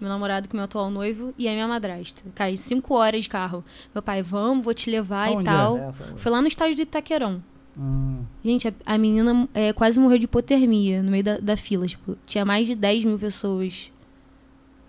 [0.00, 2.22] meu namorado com meu atual noivo e a minha madrasta.
[2.34, 3.62] Cara, em cinco horas de carro.
[3.94, 5.76] Meu pai, vamos, vou te levar Aonde e tal.
[5.76, 5.80] É?
[5.80, 7.42] É, foi, lá no estádio de Itaquerão.
[7.78, 8.18] Ah.
[8.42, 11.86] Gente, a, a menina é, quase morreu de hipotermia no meio da, da fila.
[11.86, 13.92] Tipo, tinha mais de 10 mil pessoas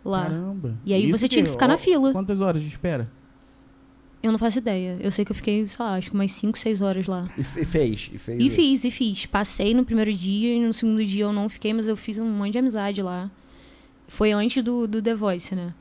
[0.04, 0.24] lá.
[0.24, 0.78] Caramba.
[0.86, 2.12] E aí Isso você que, tinha que ficar ó, na fila.
[2.14, 3.10] Quantas horas de espera?
[4.24, 4.98] Eu não faço ideia.
[5.02, 7.28] Eu sei que eu fiquei, sei lá, acho que umas 5, 6 horas lá.
[7.38, 8.10] E, e fez?
[8.14, 9.26] E, fez e fiz, e fiz.
[9.26, 12.30] Passei no primeiro dia e no segundo dia eu não fiquei, mas eu fiz um
[12.30, 13.30] monte de amizade lá.
[14.12, 15.74] Foi antes do, do The Voice, né?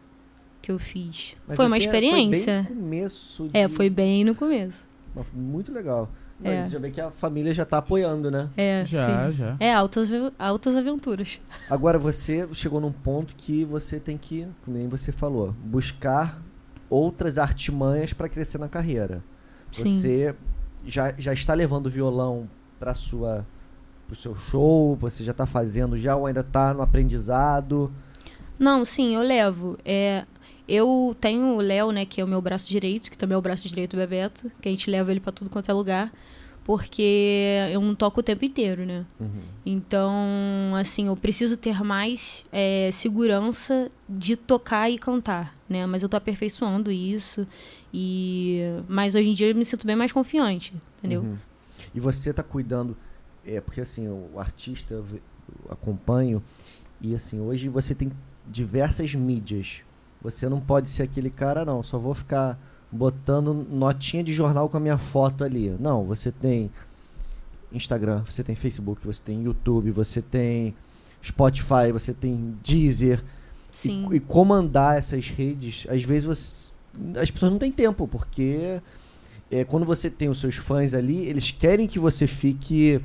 [0.62, 1.37] Que eu fiz.
[1.49, 2.64] Mas foi uma experiência.
[2.64, 3.49] Foi bem no começo.
[3.49, 3.59] De...
[3.59, 4.87] É, foi bem no começo.
[5.35, 6.09] Muito legal.
[6.43, 6.69] É.
[6.69, 8.49] Já vê que a família já tá apoiando, né?
[8.57, 9.37] É, já, sim.
[9.37, 9.57] já.
[9.59, 11.40] É, altas, altas aventuras.
[11.69, 16.40] Agora, você chegou num ponto que você tem que, como nem você falou, buscar
[16.88, 19.25] outras artimanhas para crescer na carreira.
[19.73, 19.99] Sim.
[19.99, 20.37] Você
[20.87, 23.45] já, já está levando o violão para sua
[24.07, 24.95] pro seu show?
[24.97, 27.93] Você já está fazendo já ou ainda está no aprendizado?
[28.61, 29.79] Não, sim, eu levo.
[29.85, 30.27] É,
[30.68, 33.42] eu tenho o Léo, né, que é o meu braço direito, que também é o
[33.42, 36.12] braço direito do Bebeto, que a gente leva ele para tudo quanto é lugar,
[36.62, 39.07] porque eu não toco o tempo inteiro, né?
[39.18, 39.40] Uhum.
[39.64, 40.12] Então,
[40.79, 45.87] assim, eu preciso ter mais é, segurança de tocar e cantar, né?
[45.87, 47.46] Mas eu tô aperfeiçoando isso
[47.92, 51.23] e mas hoje em dia eu me sinto bem mais confiante, entendeu?
[51.23, 51.38] Uhum.
[51.94, 52.94] E você tá cuidando
[53.44, 55.05] é porque assim, o artista eu
[55.70, 56.42] acompanho
[57.01, 58.12] e assim, hoje você tem
[58.50, 59.82] diversas mídias.
[60.22, 61.82] Você não pode ser aquele cara, não.
[61.82, 62.58] Só vou ficar
[62.92, 65.74] botando notinha de jornal com a minha foto ali.
[65.78, 66.70] Não, você tem
[67.72, 70.74] Instagram, você tem Facebook, você tem YouTube, você tem
[71.24, 73.22] Spotify, você tem Deezer.
[73.70, 74.08] Sim.
[74.10, 76.72] E, e comandar essas redes, às vezes você,
[77.20, 78.80] as pessoas não têm tempo, porque
[79.50, 83.00] é, quando você tem os seus fãs ali, eles querem que você fique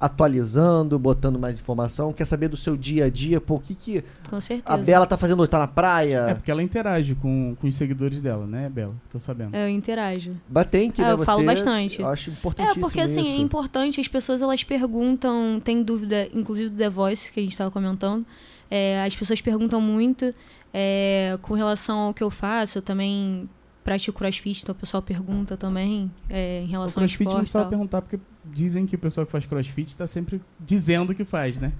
[0.00, 4.04] atualizando, botando mais informação, quer saber do seu dia a dia, pô, o que que
[4.28, 4.74] com certeza.
[4.74, 5.50] a Bela tá fazendo hoje?
[5.50, 6.26] Tá na praia?
[6.28, 8.94] É, porque ela interage com, com os seguidores dela, né, Bela?
[9.10, 9.54] Tô sabendo.
[9.54, 10.32] É, eu interajo.
[10.48, 12.00] Batém que, é, né, eu você, falo bastante.
[12.00, 13.30] Eu acho importantíssimo É, porque assim, isso.
[13.30, 17.56] é importante, as pessoas elas perguntam, tem dúvida, inclusive do The Voice, que a gente
[17.56, 18.26] tava comentando,
[18.70, 20.34] é, as pessoas perguntam muito
[20.72, 23.48] é, com relação ao que eu faço, eu também
[23.84, 27.64] pratico crossfit, então o pessoal pergunta também é, em relação ao crossfit crossfit não precisa
[27.66, 31.70] perguntar, porque dizem que o pessoal que faz crossfit está sempre dizendo que faz, né?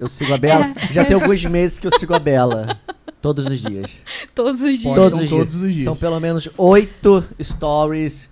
[0.00, 0.72] Eu sigo a Bela.
[0.76, 0.86] É.
[0.92, 2.78] Já tem alguns meses que eu sigo a Bela.
[3.20, 3.90] Todos os dias.
[4.34, 4.94] Todos os dias.
[4.94, 5.64] Todos, os, todos dias.
[5.64, 5.84] os dias.
[5.84, 8.28] São pelo menos oito stories.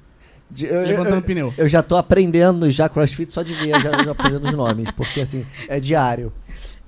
[0.51, 1.55] De, eu, Levantando eu, pneu.
[1.57, 5.21] Eu já tô aprendendo já crossfit só de ver, já, já aprendendo os nomes, porque
[5.21, 6.33] assim, é diário.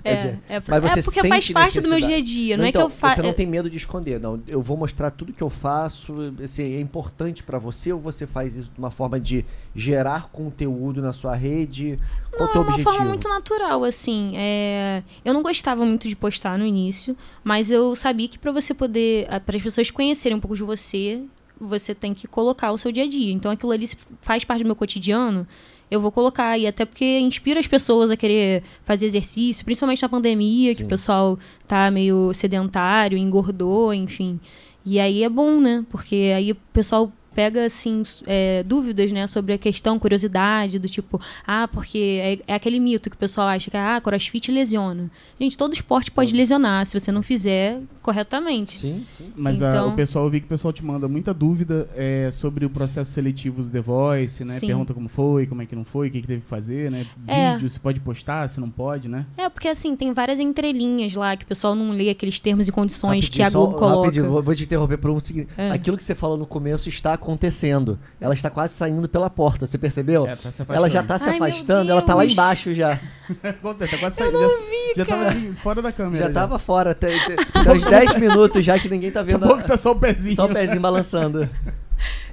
[0.04, 2.62] É, é, é, Mas você é porque faz parte do meu dia a dia, não,
[2.62, 3.16] não é então, que eu faço.
[3.16, 4.40] Você não tem medo de esconder, não.
[4.48, 6.12] Eu vou mostrar tudo que eu faço.
[6.42, 11.00] Assim, é importante para você ou você faz isso de uma forma de gerar conteúdo
[11.00, 11.98] na sua rede?
[12.36, 12.88] Qual o teu objetivo?
[12.88, 14.32] É uma forma muito natural, assim.
[14.36, 15.02] É...
[15.24, 19.28] Eu não gostava muito de postar no início, mas eu sabia que para você poder,
[19.46, 21.22] para as pessoas conhecerem um pouco de você,
[21.60, 23.32] você tem que colocar o seu dia a dia.
[23.32, 23.88] Então aquilo ali
[24.20, 25.46] faz parte do meu cotidiano
[25.92, 26.58] eu vou colocar.
[26.58, 30.76] E até porque inspira as pessoas a querer fazer exercício, principalmente na pandemia, Sim.
[30.78, 34.40] que o pessoal tá meio sedentário, engordou, enfim.
[34.86, 35.84] E aí é bom, né?
[35.90, 41.20] Porque aí o pessoal pega assim é, dúvidas né sobre a questão curiosidade do tipo
[41.46, 45.56] ah porque é, é, aquele mito que o pessoal acha que ah crossfit lesiona gente
[45.56, 49.32] todo esporte pode lesionar se você não fizer corretamente sim, sim.
[49.36, 49.86] mas então...
[49.86, 52.70] a, o pessoal eu vi que o pessoal te manda muita dúvida é, sobre o
[52.70, 54.66] processo seletivo do The Voice né sim.
[54.66, 57.06] pergunta como foi como é que não foi o que, que teve que fazer né
[57.26, 57.54] é.
[57.54, 61.36] vídeo se pode postar se não pode né é porque assim tem várias entrelinhas lá
[61.36, 64.00] que o pessoal não lê aqueles termos e condições rapidinho, que a Globo só, coloca
[64.00, 65.70] rapidinho, vou, vou te interromper por um seguinte é.
[65.70, 67.98] aquilo que você falou no começo está acontecendo.
[68.20, 70.26] Ela está quase saindo pela porta, você percebeu?
[70.26, 72.96] É, tá ela já está se Ai, afastando, ela está lá embaixo já.
[73.40, 74.38] tá quase saindo.
[74.40, 76.16] Já, vi, já tava fora da câmera.
[76.16, 76.32] Já, já.
[76.32, 77.14] tava fora, até,
[77.74, 79.46] uns 10 minutos já que ninguém tá vendo.
[79.46, 80.36] Pouco tá só o pezinho.
[80.36, 81.48] Só o pezinho balançando.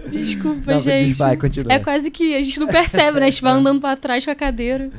[0.07, 1.13] Desculpa, não, gente.
[1.13, 1.37] Vai.
[1.69, 3.27] É quase que a gente não percebe, né?
[3.27, 4.89] A gente vai andando pra trás com a cadeira.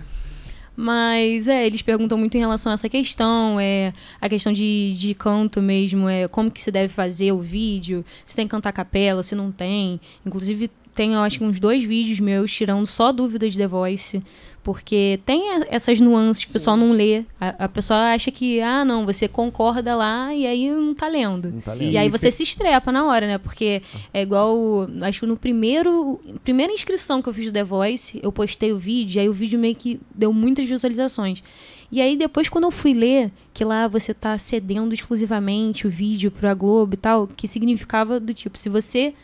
[0.76, 5.14] Mas é, eles perguntam muito em relação a essa questão, é a questão de, de
[5.14, 9.22] canto mesmo, é como que se deve fazer o vídeo, se tem que cantar capela,
[9.22, 10.00] se não tem.
[10.24, 14.22] Inclusive, tem, eu acho que uns dois vídeos meus tirando só dúvidas de The Voice.
[14.62, 17.24] Porque tem essas nuances que o pessoal não lê.
[17.40, 21.50] A, a, pessoa acha que, ah, não, você concorda lá e aí não tá lendo.
[21.50, 21.90] Não tá lendo.
[21.90, 23.38] E aí você se estrepa na hora, né?
[23.38, 23.80] Porque
[24.12, 24.86] é igual.
[25.02, 26.20] Acho que no primeiro.
[26.44, 29.32] Primeira inscrição que eu fiz do The Voice, eu postei o vídeo, e aí o
[29.32, 31.42] vídeo meio que deu muitas visualizações.
[31.90, 36.30] E aí depois, quando eu fui ler, que lá você tá cedendo exclusivamente o vídeo
[36.30, 39.14] pra Globo e tal, que significava do tipo, se você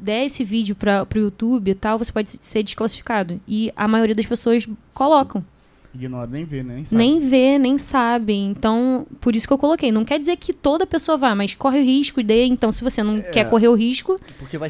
[0.00, 3.40] der esse vídeo para o YouTube e tal, você pode ser desclassificado.
[3.46, 5.44] E a maioria das pessoas colocam.
[5.94, 6.96] Ignora, nem vê, nem sabe.
[6.96, 8.34] Nem vê, nem sabe.
[8.34, 9.90] Então, por isso que eu coloquei.
[9.90, 12.44] Não quer dizer que toda pessoa vá, mas corre o risco de.
[12.44, 14.18] Então, se você não é, quer correr o risco,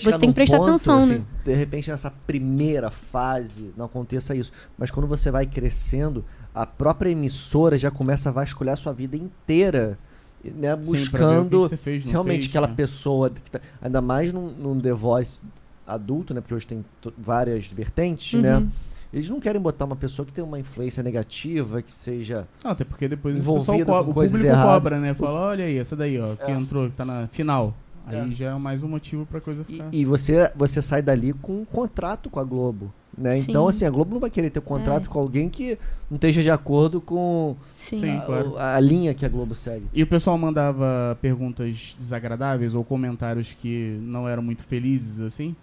[0.01, 0.99] você tem que prestar ponto, atenção.
[0.99, 1.25] Assim, né?
[1.45, 4.53] De repente, nessa primeira fase, não aconteça isso.
[4.77, 9.17] Mas quando você vai crescendo, a própria emissora já começa a vasculhar a sua vida
[9.17, 9.99] inteira
[10.45, 12.75] né, buscando Sim, que que realmente fez, aquela né?
[12.75, 15.43] pessoa, tá, ainda mais num, num The Voice
[15.87, 16.85] adulto, né, porque hoje tem
[17.17, 18.57] várias vertentes, né?
[18.57, 18.61] uhum.
[18.61, 18.71] né?
[19.13, 22.47] Eles não querem botar uma pessoa que tem uma influência negativa, que seja.
[22.63, 24.65] Não, até porque depois o, pessoal co o público erradas.
[24.65, 25.15] cobra, né?
[25.15, 26.51] Fala, olha aí, essa daí, ó, que é.
[26.51, 27.75] entrou, que tá na final.
[28.07, 28.35] Aí é.
[28.35, 29.89] já é mais um motivo pra coisa ficar.
[29.93, 32.93] E, e, você, você sai dali com um contrato com a Globo.
[33.19, 33.39] Né?
[33.39, 35.09] Então, assim, a Globo não vai querer ter um contrato é.
[35.09, 35.77] com alguém que
[36.09, 38.17] não esteja de acordo com Sim.
[38.17, 38.57] A, claro.
[38.57, 39.87] a, linha que a Globo segue.
[39.93, 45.57] E o pessoal mandava perguntas desagradáveis ou comentários que não eram muito felizes, assim?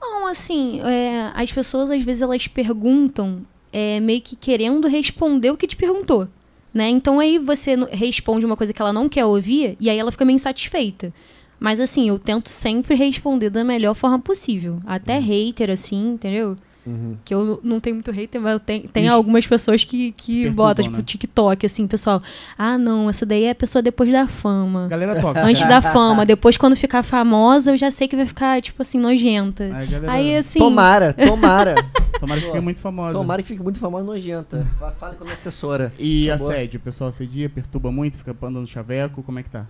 [0.00, 5.56] Não, assim, é, as pessoas às vezes elas perguntam é, meio que querendo responder o
[5.56, 6.28] que te perguntou.
[6.72, 6.88] Né?
[6.88, 10.24] Então aí você responde uma coisa que ela não quer ouvir e aí ela fica
[10.24, 11.12] meio insatisfeita.
[11.60, 14.80] Mas assim, eu tento sempre responder da melhor forma possível.
[14.86, 15.22] Até uhum.
[15.22, 16.56] hater, assim, entendeu?
[16.86, 17.16] Uhum.
[17.24, 20.82] Que eu não tenho muito hater, mas eu tenho, tem algumas pessoas que, que botam,
[20.82, 21.02] tipo, né?
[21.02, 22.22] TikTok, assim, pessoal.
[22.56, 24.88] Ah, não, essa daí é a pessoa depois da fama.
[24.88, 25.46] Galera tóxica.
[25.46, 26.24] Antes da fama.
[26.24, 29.64] Depois, quando ficar famosa, eu já sei que vai ficar, tipo assim, nojenta.
[29.64, 30.12] Aí, galera...
[30.12, 30.58] Aí assim.
[30.58, 31.74] Tomara, tomara.
[32.18, 33.12] tomara que fique muito famosa.
[33.12, 34.66] Tomara que fique muito famosa nojenta.
[34.98, 35.92] Fale com a minha assessora.
[35.98, 39.66] E assédio, o pessoal assedia, perturba muito, fica andando chaveco, como é que tá?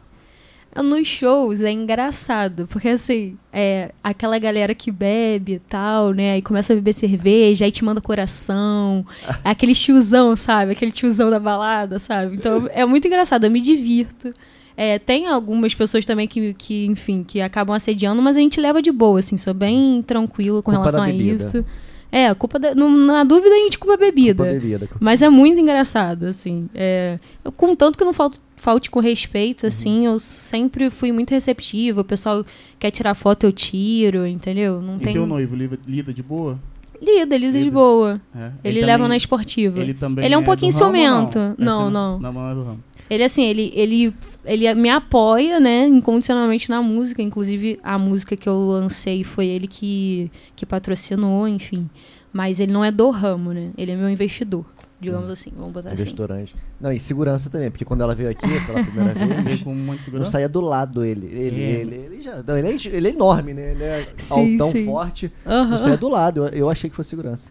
[0.77, 6.35] Nos shows é engraçado, porque assim, é aquela galera que bebe e tal, né?
[6.35, 9.05] Aí começa a beber cerveja, aí te manda coração.
[9.45, 10.73] É aquele tiozão, sabe?
[10.73, 12.37] Aquele tiozão da balada, sabe?
[12.37, 14.33] Então é muito engraçado, eu me divirto.
[14.77, 18.81] É, tem algumas pessoas também que, que, enfim, que acabam assediando, mas a gente leva
[18.81, 21.65] de boa, assim, sou bem tranquilo com culpa relação a isso.
[22.13, 24.43] É, a culpa da, no, na dúvida a gente culpa a bebida.
[24.45, 24.89] Culpa bebida.
[24.99, 26.69] Mas é muito engraçado, assim.
[26.75, 29.69] É, eu, contanto que não falta falte com respeito, uhum.
[29.69, 32.03] assim, eu sempre fui muito receptiva.
[32.03, 32.45] O pessoal
[32.79, 34.81] quer tirar foto, eu tiro, entendeu?
[34.83, 35.13] Não e tem...
[35.15, 36.59] teu noivo lida de boa?
[37.01, 37.61] Lida, lida, lida.
[37.63, 38.21] de boa.
[38.37, 38.53] É.
[38.63, 39.81] Ele, ele leva na esportiva.
[39.81, 41.39] Ele também Ele é um é pouquinho ciumento.
[41.57, 42.19] Não, não.
[42.21, 42.85] Não, não é do ramo.
[43.09, 47.23] Ele, assim, ele, ele, ele me apoia, né, incondicionalmente na música.
[47.23, 51.89] Inclusive, a música que eu lancei foi ele que, que patrocinou, enfim.
[52.31, 53.71] Mas ele não é do ramo, né?
[53.77, 54.67] Ele é meu investidor
[55.01, 55.33] digamos hum.
[55.33, 56.05] assim, vamos botar assim.
[56.05, 56.55] Restaurante.
[56.81, 60.05] Não, e segurança também, porque quando ela veio aqui pela primeira vez, veio com de
[60.05, 60.29] segurança.
[60.29, 61.27] Eu saía do lado ele.
[61.27, 61.69] Ele, é.
[61.81, 63.73] ele, ele, já, não, ele, é, ele é enorme, né?
[63.73, 64.85] Ele é sim, altão, sim.
[64.85, 65.33] forte.
[65.47, 65.73] Uhum.
[65.73, 67.49] Eu saía do lado, eu, eu achei que fosse segurança.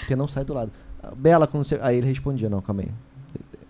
[0.00, 0.70] Porque não sai do lado.
[1.16, 1.78] Bela, quando você...
[1.80, 2.88] aí ele respondia, não, calma aí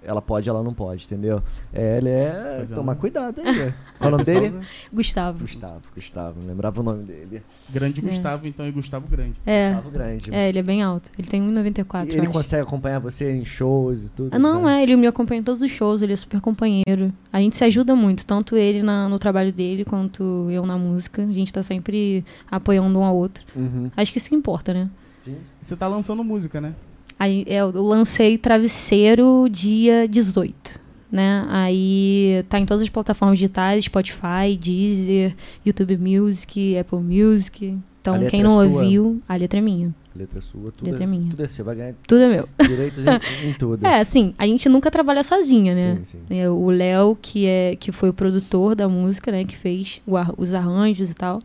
[0.08, 1.42] ela pode, ela não pode, entendeu?
[1.72, 2.66] É, ele é.
[2.74, 3.58] tomar quidado aí.
[3.58, 3.74] Né?
[3.98, 4.54] Qual é o nome dele?
[4.90, 5.40] Gustavo.
[5.40, 7.42] Gustavo, Gustavo, não lembrava o nome dele.
[7.68, 8.02] Grande é.
[8.02, 9.34] Gustavo, então, e Gustavo Grande.
[9.44, 9.72] É.
[9.74, 10.34] Gustavo Grande.
[10.34, 11.10] É, ele é bem alto.
[11.18, 12.08] Ele tem 1,94.
[12.08, 14.34] E ele consegue acompanhar você em shows e tudo?
[14.34, 17.12] Ah, não, é, ele me acompanha em todos os shows, ele é super companheiro.
[17.30, 21.22] A gente se ajuda muito, tanto ele na, no trabalho dele quanto eu na música.
[21.22, 23.44] A gente tá sempre apoiando um ao outro.
[23.54, 23.90] Uhum.
[23.94, 24.88] Acho que isso que importa, né?
[25.20, 25.42] Sim.
[25.60, 26.74] Você tá lançando música, né?
[27.18, 30.88] Aí é, eu lancei Travesseiro dia 18.
[31.10, 31.46] Né?
[31.48, 37.78] Aí tá em todas as plataformas digitais, Spotify, Deezer, YouTube Music, Apple Music.
[38.00, 39.94] Então, quem não é ouviu, a letra é minha.
[40.14, 41.30] Letra sua, tudo, letra é, minha.
[41.30, 42.48] tudo é seu, vai ganhar tudo é meu.
[42.60, 43.10] direitos em,
[43.48, 43.86] em, tudo.
[43.86, 46.00] É, assim, a gente nunca trabalha sozinha, né?
[46.04, 46.38] Sim, sim.
[46.38, 49.44] É, o Léo, que, é, que foi o produtor da música, né?
[49.44, 50.02] Que fez
[50.36, 51.40] os arranjos e tal,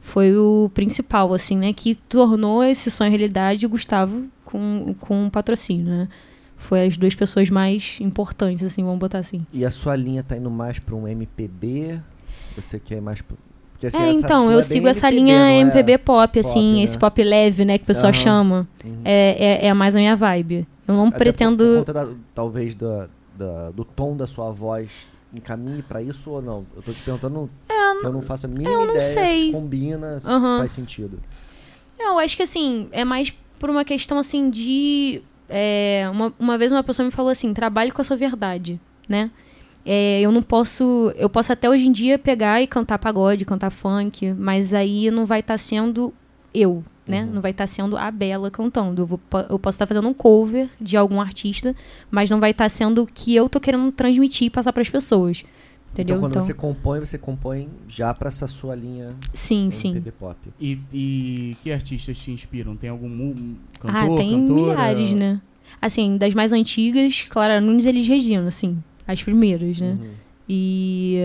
[0.00, 1.72] foi o principal, assim, né?
[1.72, 6.08] Que tornou esse sonho realidade o Gustavo com, com patrocínio, né?
[6.56, 9.46] Foi as duas pessoas mais importantes, assim, vamos botar assim.
[9.52, 12.00] E a sua linha tá indo mais para um MPB?
[12.56, 13.20] Você quer mais
[13.76, 16.76] porque, assim, é, então, eu é sigo essa MPB, linha MPB é pop, assim, pop,
[16.76, 16.82] né?
[16.82, 18.18] esse pop leve, né, que o pessoal uhum.
[18.18, 18.68] chama.
[18.82, 19.02] Uhum.
[19.04, 20.66] É, é, é, mais a minha vibe.
[20.88, 21.58] Eu não Até pretendo...
[21.62, 23.06] Por, por conta, da, talvez, do,
[23.36, 26.64] da, do tom da sua voz encaminhe para isso ou não?
[26.74, 29.46] Eu tô te perguntando é, eu não faço a mínima ideia sei.
[29.46, 30.58] se combina, se uhum.
[30.58, 31.20] faz sentido.
[31.98, 36.72] Eu acho que, assim, é mais por uma questão assim de é, uma, uma vez
[36.72, 39.30] uma pessoa me falou assim: trabalhe com a sua verdade, né?
[39.84, 41.12] É, eu não posso.
[41.16, 45.24] Eu posso até hoje em dia pegar e cantar pagode, cantar funk, mas aí não
[45.24, 46.12] vai estar tá sendo
[46.52, 47.22] eu, né?
[47.22, 47.34] Uhum.
[47.34, 49.02] Não vai estar tá sendo a Bela cantando.
[49.02, 51.74] Eu, vou, eu posso estar tá fazendo um cover de algum artista,
[52.10, 54.82] mas não vai estar tá sendo o que eu tô querendo transmitir e passar para
[54.82, 55.44] as pessoas.
[55.96, 56.16] Entendeu?
[56.16, 56.42] Então, quando então...
[56.42, 59.98] você compõe, você compõe já para essa sua linha sim, sim.
[60.18, 60.36] pop.
[60.60, 62.76] E, e que artistas te inspiram?
[62.76, 63.08] Tem algum
[63.80, 64.60] cantor, ah, tem cantora?
[64.60, 65.40] milhares, né?
[65.80, 68.76] Assim, das mais antigas, Clara Nunes e Elis Regina, assim,
[69.08, 69.96] as primeiras, né?
[69.98, 70.10] Uhum.
[70.46, 71.18] E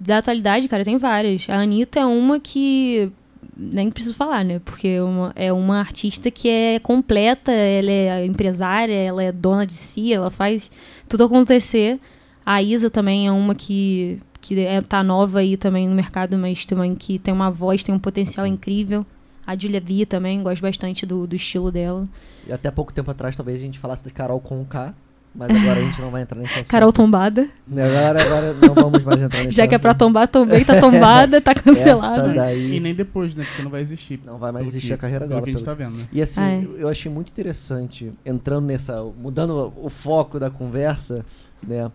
[0.00, 1.46] da atualidade, cara, tem várias.
[1.50, 3.12] A Anitta é uma que
[3.54, 4.60] nem preciso falar, né?
[4.64, 9.66] Porque é uma, é uma artista que é completa, ela é empresária, ela é dona
[9.66, 10.70] de si, ela faz
[11.06, 12.00] tudo acontecer.
[12.44, 16.64] A Isa também é uma que, que é, tá nova aí também no mercado, mas
[16.64, 18.52] também que tem uma voz, tem um potencial Sim.
[18.52, 19.04] incrível.
[19.46, 22.06] A Julia B também, gosto bastante do, do estilo dela.
[22.46, 24.94] E até pouco tempo atrás, talvez a gente falasse de Carol com K,
[25.34, 26.68] mas agora a gente não vai entrar nesse assunto.
[26.68, 27.48] Carol tombada.
[27.70, 31.40] Agora, agora não vamos mais entrar nesse Já que é pra tombar, tombei, tá tombada,
[31.40, 32.32] tá cancelada.
[32.32, 32.76] Daí...
[32.76, 33.44] E nem depois, né?
[33.44, 34.20] Porque não vai existir.
[34.24, 35.42] Não vai mais existir que, a carreira dela.
[35.42, 35.98] que a gente tá vendo.
[35.98, 36.08] Né?
[36.12, 36.68] E assim, Ai.
[36.76, 39.02] eu achei muito interessante, entrando nessa.
[39.02, 41.24] mudando o foco da conversa,
[41.66, 41.90] né?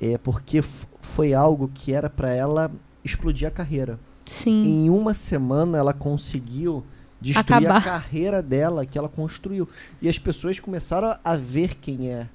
[0.00, 2.70] É porque foi algo que era para ela
[3.04, 3.98] explodir a carreira.
[4.26, 4.62] Sim.
[4.64, 6.84] Em uma semana ela conseguiu
[7.20, 7.78] destruir Acabar.
[7.78, 9.68] a carreira dela que ela construiu.
[10.00, 12.28] E as pessoas começaram a ver quem é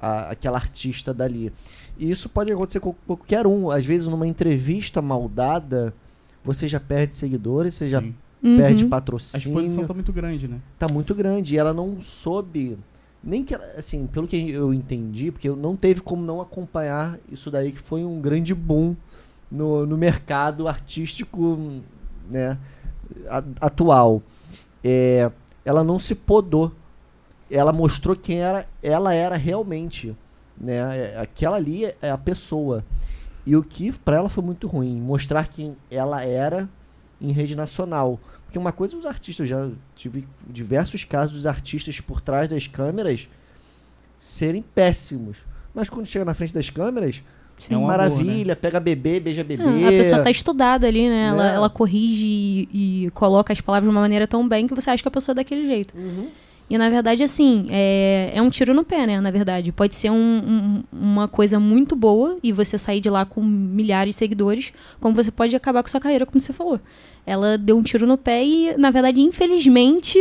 [0.00, 1.52] a, aquela artista dali.
[1.98, 3.70] E isso pode acontecer com qualquer um.
[3.70, 5.94] Às vezes, numa entrevista maldada,
[6.42, 7.90] você já perde seguidores, você Sim.
[7.90, 8.56] já uhum.
[8.56, 9.36] perde patrocínio.
[9.36, 10.60] A exposição tá muito grande, né?
[10.78, 11.54] Tá muito grande.
[11.54, 12.78] E ela não soube
[13.26, 17.50] nem que assim, pelo que eu entendi, porque eu não teve como não acompanhar isso
[17.50, 18.94] daí que foi um grande boom
[19.50, 21.58] no, no mercado artístico,
[22.30, 22.56] né,
[23.60, 24.22] atual.
[24.82, 25.28] É,
[25.64, 26.70] ela não se podou.
[27.50, 30.16] Ela mostrou quem era, ela era realmente,
[30.56, 31.16] né?
[31.18, 32.84] Aquela ali é a pessoa.
[33.44, 36.68] E o que para ela foi muito ruim, mostrar quem ela era
[37.20, 38.18] em rede nacional.
[38.46, 43.28] Porque uma coisa os artistas, já tive diversos casos dos artistas por trás das câmeras
[44.16, 45.44] serem péssimos.
[45.74, 47.22] Mas quando chega na frente das câmeras,
[47.58, 48.54] Sim, é maravilha, né?
[48.54, 49.62] pega bebê, beija bebê.
[49.62, 51.28] Ah, a pessoa tá estudada ali, né?
[51.28, 51.54] Ela, é.
[51.54, 55.02] ela corrige e, e, coloca as palavras de uma maneira tão bem que você acha
[55.02, 55.96] que a pessoa é daquele jeito.
[55.96, 56.28] Uhum.
[56.68, 59.20] E na verdade, assim, é, é um tiro no pé, né?
[59.20, 59.70] Na verdade.
[59.70, 64.14] Pode ser um, um, uma coisa muito boa e você sair de lá com milhares
[64.14, 66.80] de seguidores, como você pode acabar com sua carreira, como você falou.
[67.24, 70.18] Ela deu um tiro no pé e, na verdade, infelizmente,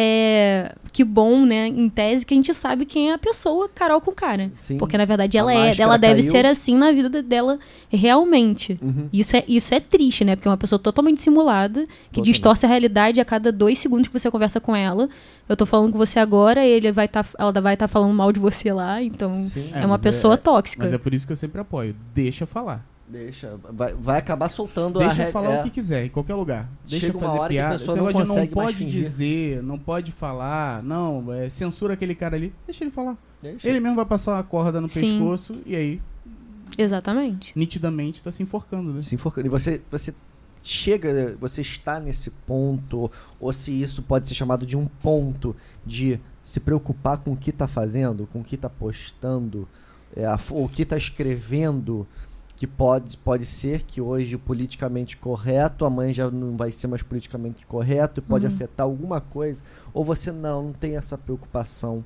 [0.00, 4.00] é, que bom, né, em tese, que a gente sabe quem é a pessoa, Carol
[4.00, 4.48] com cara.
[4.54, 4.78] Sim.
[4.78, 5.74] Porque, na verdade, ela é.
[5.76, 6.30] Ela deve caiu.
[6.30, 7.58] ser assim na vida dela
[7.88, 8.78] realmente.
[8.80, 9.08] Uhum.
[9.12, 10.36] Isso, é, isso é triste, né?
[10.36, 12.26] Porque é uma pessoa totalmente simulada, que totalmente.
[12.26, 15.08] distorce a realidade a cada dois segundos que você conversa com ela.
[15.48, 18.30] Eu tô falando com você agora, ele vai tá, ela vai estar tá falando mal
[18.30, 19.70] de você lá, então Sim.
[19.72, 20.84] é, é uma pessoa é, tóxica.
[20.84, 21.96] Mas é por isso que eu sempre apoio.
[22.14, 22.86] Deixa falar.
[23.08, 23.58] Deixa.
[23.72, 25.60] Vai, vai acabar soltando Deixa a Deixa falar é.
[25.60, 26.68] o que quiser, em qualquer lugar.
[26.86, 27.76] Deixa Chega fazer piada.
[27.76, 30.82] Esse negócio não, não pode dizer, não pode falar.
[30.82, 32.52] Não, é, censura aquele cara ali.
[32.66, 33.16] Deixa ele falar.
[33.42, 33.66] Deixa.
[33.66, 35.18] Ele mesmo vai passar uma corda no Sim.
[35.18, 36.02] pescoço e aí.
[36.76, 37.52] Exatamente.
[37.56, 39.00] Nitidamente está se enforcando, né?
[39.00, 39.46] Se enforcando.
[39.46, 40.14] E você, você
[40.62, 46.20] chega, você está nesse ponto, ou se isso pode ser chamado de um ponto de
[46.42, 49.68] se preocupar com o que está fazendo, com o que está postando,
[50.16, 52.06] é, a, o que está escrevendo,
[52.58, 57.04] que pode, pode ser que hoje o politicamente correto amanhã já não vai ser mais
[57.04, 58.52] politicamente correto e pode uhum.
[58.52, 59.62] afetar alguma coisa,
[59.94, 62.04] ou você não, não tem essa preocupação?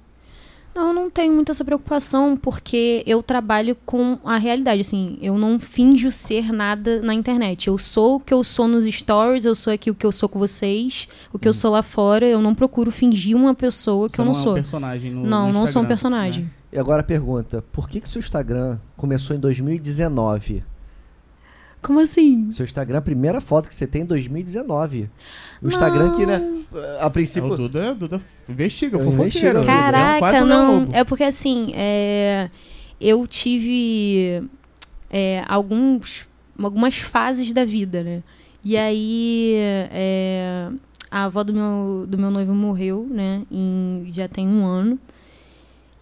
[0.75, 5.59] Não, não tenho muita essa preocupação, porque eu trabalho com a realidade, assim, eu não
[5.59, 7.69] finjo ser nada na internet.
[7.69, 10.29] Eu sou o que eu sou nos stories, eu sou aqui o que eu sou
[10.29, 11.51] com vocês, o que hum.
[11.51, 14.43] eu sou lá fora, eu não procuro fingir uma pessoa que Você eu não, não
[14.43, 14.51] sou.
[14.51, 16.45] É um personagem no, não, no não sou um personagem.
[16.45, 16.51] Né?
[16.73, 20.65] E agora a pergunta, por que que seu Instagram começou em 2019?
[21.83, 22.51] Como assim?
[22.51, 25.11] Seu Instagram, a primeira foto que você tem em 2019.
[25.61, 26.17] O Instagram não.
[26.17, 26.41] que, né,
[27.01, 27.51] a princípio...
[27.51, 29.65] É, o Duda, Duda investiga, fofoqueiro.
[29.65, 30.87] Caraca, é um não.
[30.93, 32.49] É porque, assim, é,
[33.01, 34.43] eu tive
[35.11, 36.27] é, alguns,
[36.59, 38.23] algumas fases da vida, né?
[38.65, 40.71] E aí, é,
[41.11, 43.43] a avó do meu, do meu noivo morreu, né?
[43.51, 44.99] Em, já tem um ano.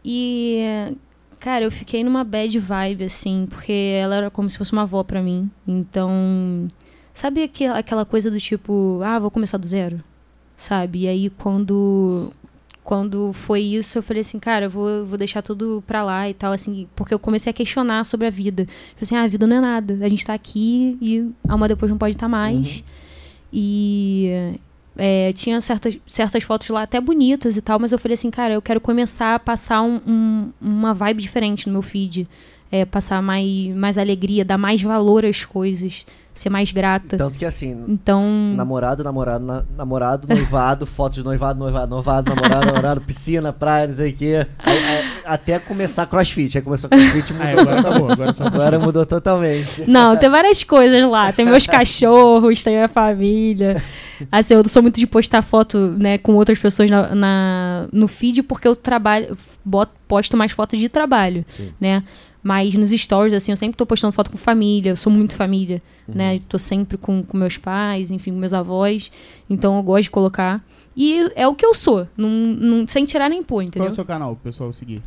[0.05, 0.95] E
[1.41, 5.03] Cara, eu fiquei numa bad vibe, assim, porque ela era como se fosse uma avó
[5.03, 5.51] para mim.
[5.67, 6.69] Então,
[7.15, 10.05] sabe aquela, aquela coisa do tipo, ah, vou começar do zero?
[10.55, 11.01] Sabe?
[11.01, 12.31] E aí, quando
[12.85, 16.35] quando foi isso, eu falei assim, cara, eu vou, vou deixar tudo pra lá e
[16.35, 18.67] tal, assim, porque eu comecei a questionar sobre a vida.
[18.67, 19.99] Falei assim, ah, a vida não é nada.
[20.05, 22.79] A gente tá aqui e uma depois não pode estar tá mais.
[22.79, 22.85] Uhum.
[23.53, 24.61] E
[25.03, 28.53] é, tinha certas, certas fotos lá até bonitas e tal, mas eu falei assim, cara,
[28.53, 32.29] eu quero começar a passar um, um, uma vibe diferente no meu feed.
[32.71, 37.17] É, passar mais, mais alegria, dar mais valor às coisas ser mais grata.
[37.17, 38.25] Tanto que assim, então...
[38.57, 43.95] namorado, namorado, na, namorado, noivado, fotos de noivado, noivado, noivado, namorado, namorado, piscina, praia, não
[43.95, 44.47] sei o quê.
[44.59, 46.57] Aí, aí, até começar crossfit.
[46.57, 47.47] Aí começou crossfit mudou.
[47.47, 49.85] Aí, agora tá bom, agora, agora mudou totalmente.
[49.89, 51.33] Não, tem várias coisas lá.
[51.33, 53.83] Tem meus cachorros, tem minha família.
[54.31, 58.43] Assim, eu sou muito de postar foto, né, com outras pessoas na, na no feed
[58.43, 61.73] porque eu trabalho, boto, posto mais fotos de trabalho, Sim.
[61.81, 62.03] né?
[62.43, 65.83] Mas nos stories, assim, eu sempre tô postando foto com família, eu sou muito família,
[66.09, 66.15] uhum.
[66.15, 66.39] né?
[66.49, 69.11] Tô sempre com, com meus pais, enfim, com meus avós.
[69.49, 70.65] Então eu gosto de colocar.
[70.97, 73.83] E é o que eu sou, num, num, sem tirar nem pôr, entendeu?
[73.83, 75.03] Qual é o seu canal, pro pessoal seguir?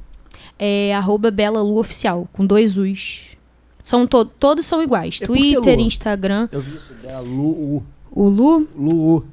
[0.57, 3.36] É arroba Bela Lu Oficial, com dois U's.
[3.84, 5.19] São to todos são iguais.
[5.21, 6.47] É Twitter, Instagram.
[6.51, 7.84] Eu vi isso, Bela Lu.
[8.11, 8.67] O Lu?
[8.75, 9.25] Lu.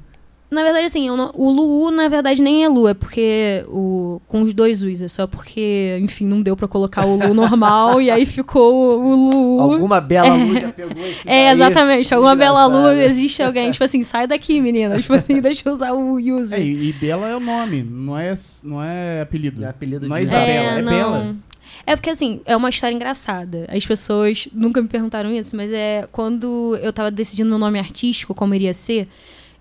[0.51, 4.41] Na verdade, assim, não, o Lu, na verdade, nem é Lu, é porque o, com
[4.41, 8.11] os dois U's, é só porque, enfim, não deu pra colocar o Lu normal e
[8.11, 9.61] aí ficou o Lu.
[9.61, 13.71] Alguma bela é, Lu já pegou esse É, daí, exatamente, alguma bela Lu, existe alguém,
[13.71, 16.59] tipo assim, sai daqui, menina, tipo assim, deixa eu usar o user.
[16.59, 19.63] É, e Bela é o nome, não é, não é apelido.
[19.63, 21.35] É apelido Não é Isabela, é, é Bela.
[21.85, 23.65] É porque, assim, é uma história engraçada.
[23.69, 28.33] As pessoas nunca me perguntaram isso, mas é quando eu tava decidindo meu nome artístico,
[28.33, 29.07] como iria ser,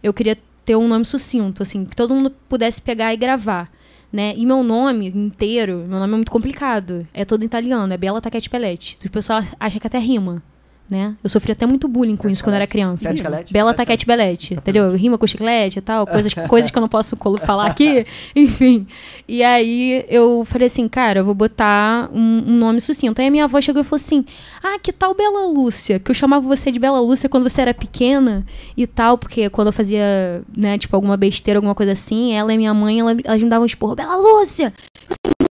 [0.02, 3.70] eu queria ter um nome sucinto, assim, que todo mundo pudesse pegar e gravar.
[4.12, 4.34] Né?
[4.36, 7.06] E meu nome inteiro, meu nome é muito complicado.
[7.14, 8.98] É todo italiano, é Bela Taquete Pelete.
[9.04, 10.42] O pessoal acha que até rima
[10.90, 11.14] né?
[11.22, 13.14] Eu sofri até muito bullying com isso quando era criança.
[13.50, 14.90] Bela taquete belete, entendeu?
[14.96, 18.86] Rima com chiclete e tal, coisas, coisas que eu não posso falar aqui, enfim.
[19.28, 23.20] E aí eu falei assim, cara, eu vou botar um, um, nome sucinto.
[23.20, 24.24] Aí a minha avó chegou e falou assim:
[24.62, 25.98] Ah, que tal Bela Lúcia?
[25.98, 28.44] Que eu chamava você de Bela Lúcia quando você era pequena
[28.76, 32.56] e tal, porque quando eu fazia, né, tipo, alguma besteira, alguma coisa assim, ela e
[32.56, 34.72] minha mãe, ela, elas me davam um esporro, Bela Lúcia!
[35.08, 35.49] Assim,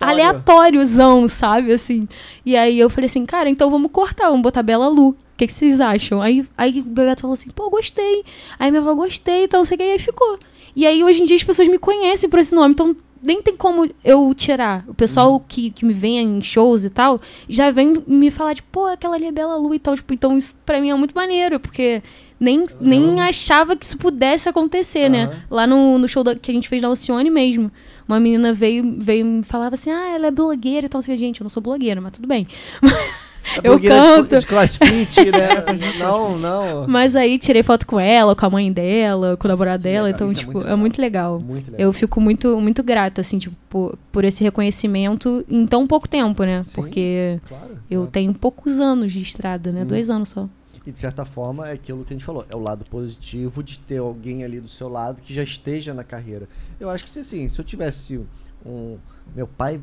[0.00, 1.72] aleatóriozão, sabe?
[1.72, 2.08] Assim.
[2.44, 5.10] E aí eu falei assim, cara, então vamos cortar, vamos botar Bela Lu.
[5.10, 6.20] O que, que vocês acham?
[6.20, 8.24] Aí, aí o Bebeto falou assim, pô, gostei.
[8.58, 10.38] Aí minha avó, gostei, então não sei o que, aí ficou.
[10.74, 13.56] E aí hoje em dia as pessoas me conhecem por esse nome, então nem tem
[13.56, 14.84] como eu tirar.
[14.88, 15.42] O pessoal uhum.
[15.46, 19.14] que, que me vem em shows e tal, já vem me falar de, pô, aquela
[19.14, 19.94] ali é Bela Lu e tal.
[19.94, 22.02] Tipo, então isso pra mim é muito maneiro, porque
[22.38, 25.10] nem, nem achava que isso pudesse acontecer, uhum.
[25.10, 25.42] né?
[25.48, 27.70] Lá no, no show da, que a gente fez da Alcione mesmo
[28.08, 31.00] uma menina veio, veio me falava assim, ah, ela é blogueira e tal.
[31.02, 32.48] Gente, eu não sou blogueira, mas tudo bem.
[33.62, 34.34] eu canto.
[34.34, 35.48] De, de crossfit, né?
[36.00, 36.86] não, não.
[36.88, 40.10] Mas aí tirei foto com ela, com a mãe dela, com o namorado dela.
[40.10, 41.36] Então, Isso tipo, é muito, é legal.
[41.36, 41.54] é muito, legal.
[41.54, 41.86] muito legal.
[41.86, 46.44] Eu fico muito, muito grata, assim, tipo, por, por esse reconhecimento em tão pouco tempo,
[46.44, 46.62] né?
[46.64, 48.10] Sim, Porque claro, eu claro.
[48.10, 49.82] tenho poucos anos de estrada, né?
[49.82, 49.86] Hum.
[49.86, 50.48] Dois anos só.
[50.88, 53.78] E de certa forma é aquilo que a gente falou, é o lado positivo de
[53.78, 56.48] ter alguém ali do seu lado que já esteja na carreira.
[56.80, 58.18] Eu acho que se assim, se eu tivesse
[58.64, 58.96] um
[59.36, 59.82] meu pai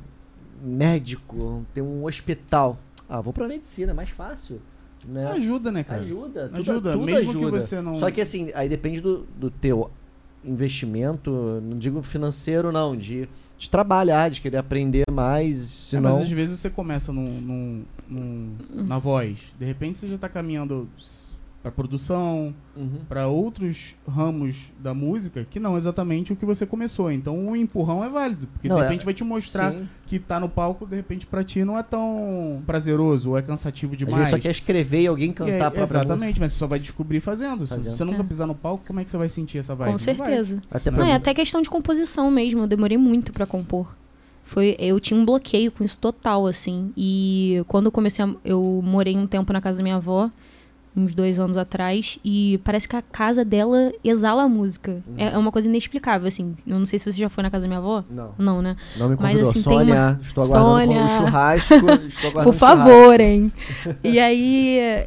[0.60, 4.60] médico, tem um hospital, ah, vou para medicina, é mais fácil.
[5.08, 5.28] Né?
[5.28, 6.02] Ajuda, né, cara?
[6.02, 6.48] Ajuda.
[6.48, 7.46] Tudo, ajuda, tudo mesmo ajuda.
[7.46, 8.00] que você não.
[8.00, 9.92] Só que assim, aí depende do, do teu
[10.46, 11.32] investimento,
[11.64, 13.28] não digo financeiro, não, de
[13.58, 15.58] de trabalhar, de querer aprender mais.
[15.58, 16.10] Senão...
[16.10, 20.16] É, mas às vezes você começa num, num, num, na voz, de repente você já
[20.16, 20.88] está caminhando
[21.66, 23.00] para produção, uhum.
[23.10, 27.12] para outros ramos da música que não exatamente o que você começou.
[27.12, 29.90] Então o empurrão é válido, porque não, de repente é, vai te mostrar sim.
[30.06, 33.98] que tá no palco, de repente para ti não é tão prazeroso ou é cansativo
[33.98, 34.28] demais.
[34.28, 36.40] Você só quer escrever e alguém cantar é, a própria Exatamente, música.
[36.42, 37.66] mas você só vai descobrir fazendo.
[37.66, 37.92] fazendo.
[37.92, 38.24] Se você nunca é.
[38.24, 39.92] pisar no palco, como é que você vai sentir essa vibe?
[39.92, 40.62] Com certeza.
[40.70, 43.88] Até, não, é até questão de composição mesmo, eu demorei muito para compor.
[44.44, 46.94] Foi, eu tinha um bloqueio com isso total, assim.
[46.96, 50.30] E quando eu comecei a, Eu morei um tempo na casa da minha avó
[50.96, 55.04] uns dois anos atrás, e parece que a casa dela exala a música.
[55.08, 55.16] Uhum.
[55.18, 56.56] É, é, uma coisa inexplicável, assim.
[56.66, 58.04] Eu não sei se você já foi na casa da minha avó.
[58.10, 58.34] Não.
[58.38, 58.78] Não, né?
[58.98, 59.42] Não me convidou.
[59.42, 60.20] Mas, assim, Sônia, tem uma...
[60.24, 61.18] estou aguardando Sônia...
[61.18, 61.74] churrasco.
[62.08, 63.52] Estou Por favor, hein?
[64.04, 65.06] e aí,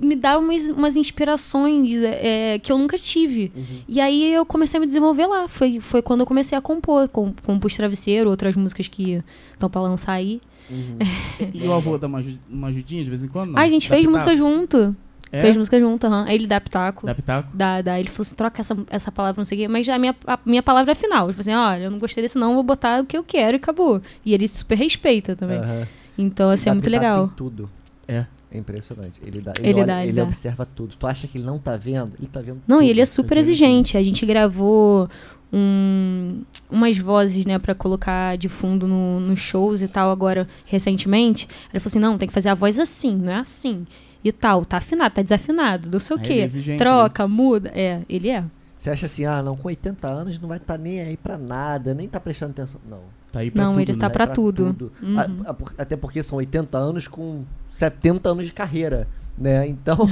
[0.00, 3.52] me dá umas, umas inspirações é, que eu nunca tive.
[3.54, 3.80] Uhum.
[3.86, 5.48] E aí, eu comecei a me desenvolver lá.
[5.48, 7.08] Foi, foi quando eu comecei a compor.
[7.08, 9.22] Com, compus Travesseiro, outras músicas que
[9.52, 10.40] estão para lançar aí.
[10.70, 10.98] Uhum.
[11.54, 13.52] e o avô dá uma, uma ajudinha de vez em quando?
[13.52, 13.60] Não?
[13.60, 14.96] a gente fez música junto.
[15.36, 15.42] É?
[15.42, 16.22] Fez música junto, aham.
[16.22, 16.28] Uhum.
[16.28, 17.06] Aí ele dá pitaco.
[17.06, 17.50] Dá pitaco?
[17.54, 18.00] Dá, dá.
[18.00, 19.68] Ele falou assim, troca essa, essa palavra, não sei o quê.
[19.68, 21.28] Mas a minha, a minha palavra é final.
[21.28, 23.58] Tipo assim, olha, eu não gostei desse não, vou botar o que eu quero e
[23.58, 24.00] acabou.
[24.24, 25.58] E ele super respeita também.
[25.58, 25.86] Uhum.
[26.16, 27.30] Então, assim, é muito legal.
[27.36, 27.68] tudo.
[28.08, 28.24] É.
[28.50, 29.20] É impressionante.
[29.22, 30.94] Ele dá, ele, ele, olha, dá, ele, ele observa tudo.
[30.96, 32.12] Tu acha que ele não tá vendo?
[32.18, 32.86] Ele tá vendo Não, tudo.
[32.86, 33.96] e ele é super exigente.
[33.98, 35.10] A gente gravou
[35.52, 41.48] um, umas vozes, né, para colocar de fundo nos no shows e tal, agora, recentemente.
[41.72, 43.84] Ele falou assim, não, tem que fazer a voz assim, não é assim
[44.22, 44.64] e tal.
[44.64, 46.48] Tá afinado, tá desafinado, não sei o quê.
[46.68, 47.34] É Troca, né?
[47.34, 47.70] muda.
[47.74, 48.44] É, ele é.
[48.78, 51.36] Você acha assim, ah, não, com 80 anos não vai estar tá nem aí pra
[51.36, 52.80] nada, nem tá prestando atenção.
[52.88, 53.00] Não.
[53.32, 54.12] Tá aí pra não, tudo, ele tá né?
[54.12, 54.66] pra, pra tudo.
[54.66, 54.92] tudo.
[55.02, 55.18] Uhum.
[55.18, 59.66] A, a, até porque são 80 anos com 70 anos de carreira, né?
[59.68, 60.08] Então,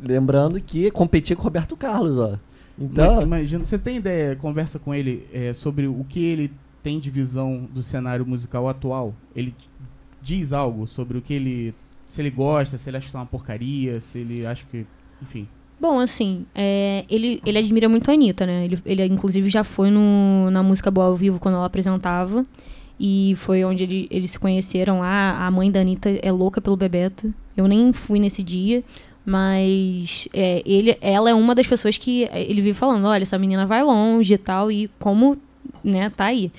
[0.00, 2.38] lembrando que competia com o Roberto Carlos, ó.
[2.78, 6.50] Então, imagina, você tem ideia, conversa com ele é, sobre o que ele
[6.82, 9.14] tem de visão do cenário musical atual?
[9.36, 9.54] Ele
[10.22, 11.74] diz algo sobre o que ele
[12.10, 14.84] se ele gosta, se ele acha que tá uma porcaria, se ele acha que,
[15.22, 15.48] enfim.
[15.80, 18.64] Bom, assim, é, ele, ele admira muito a Anitta, né?
[18.64, 22.44] Ele, ele inclusive já foi no, na Música Boa ao Vivo quando ela apresentava.
[22.98, 25.46] E foi onde ele, eles se conheceram lá.
[25.46, 27.32] A mãe da Anitta é louca pelo Bebeto.
[27.56, 28.84] Eu nem fui nesse dia,
[29.24, 33.64] mas é, ele, ela é uma das pessoas que ele vive falando, olha, essa menina
[33.64, 35.36] vai longe e tal, e como,
[35.82, 36.52] né, tá aí.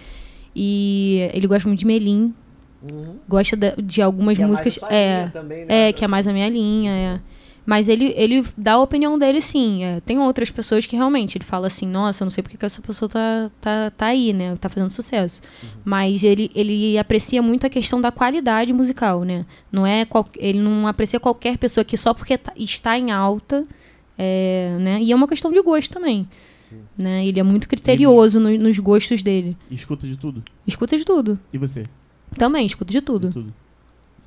[0.56, 2.34] E ele gosta muito de Melim.
[2.82, 3.16] Uhum.
[3.28, 4.80] Gosta de, de algumas que músicas.
[4.90, 5.90] É, é, também, né?
[5.90, 7.20] é, que é mais a minha linha, é.
[7.66, 9.84] Mas ele, ele dá a opinião dele, sim.
[9.84, 12.66] É, tem outras pessoas que realmente ele fala assim, nossa, eu não sei porque que
[12.66, 14.56] essa pessoa tá, tá, tá aí, né?
[14.56, 15.42] Tá fazendo sucesso.
[15.62, 15.70] Uhum.
[15.86, 19.46] Mas ele, ele aprecia muito a questão da qualidade musical, né?
[19.72, 23.62] Não é qual, ele não aprecia qualquer pessoa que só porque tá, está em alta,
[24.18, 25.00] é, né?
[25.02, 26.28] E é uma questão de gosto também.
[26.98, 27.26] Né?
[27.26, 29.58] Ele é muito criterioso no, nos gostos dele.
[29.70, 30.44] E escuta de tudo?
[30.66, 31.40] Escuta de tudo.
[31.52, 31.86] E você?
[32.38, 33.28] Também, escuta de tudo.
[33.28, 33.54] De tudo.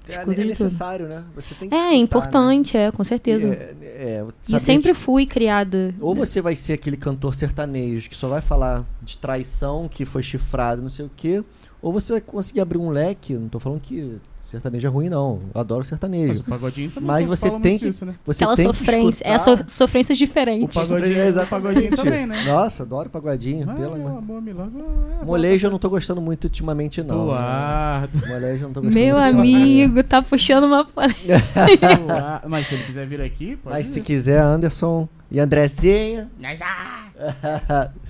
[0.06, 1.24] É, é necessário, né?
[1.34, 2.86] Você tem que É escutar, importante, né?
[2.86, 3.48] é, com certeza.
[3.48, 5.94] E, é, é, e sempre tipo, fui criada.
[5.98, 10.22] Ou você vai ser aquele cantor sertanejo que só vai falar de traição, que foi
[10.22, 11.42] chifrado, não sei o quê.
[11.80, 14.18] Ou você vai conseguir abrir um leque, não tô falando que
[14.54, 15.40] sertanejo é ruim, não.
[15.54, 16.28] Eu adoro sertanejo.
[16.28, 17.86] Mas o pagodinho também Mas você tem que.
[17.86, 18.14] Disso, né?
[18.24, 19.24] você Aquela tem sofrência.
[19.26, 20.78] É so, sofrência diferente.
[20.78, 22.44] O pagodinho, é o pagodinho também, né?
[22.44, 23.68] Nossa, adoro pagodinho.
[23.68, 24.42] Ah, pelo amor.
[25.20, 27.26] É, Molejo eu não tô gostando muito ultimamente, não.
[27.26, 28.18] Tuado.
[28.18, 28.28] Né?
[28.28, 30.86] Molejo eu não tô gostando Meu muito amigo, tá puxando uma
[32.48, 33.92] Mas se ele quiser vir aqui, pode Mas vir.
[33.94, 36.30] se quiser, Anderson e Andressinha.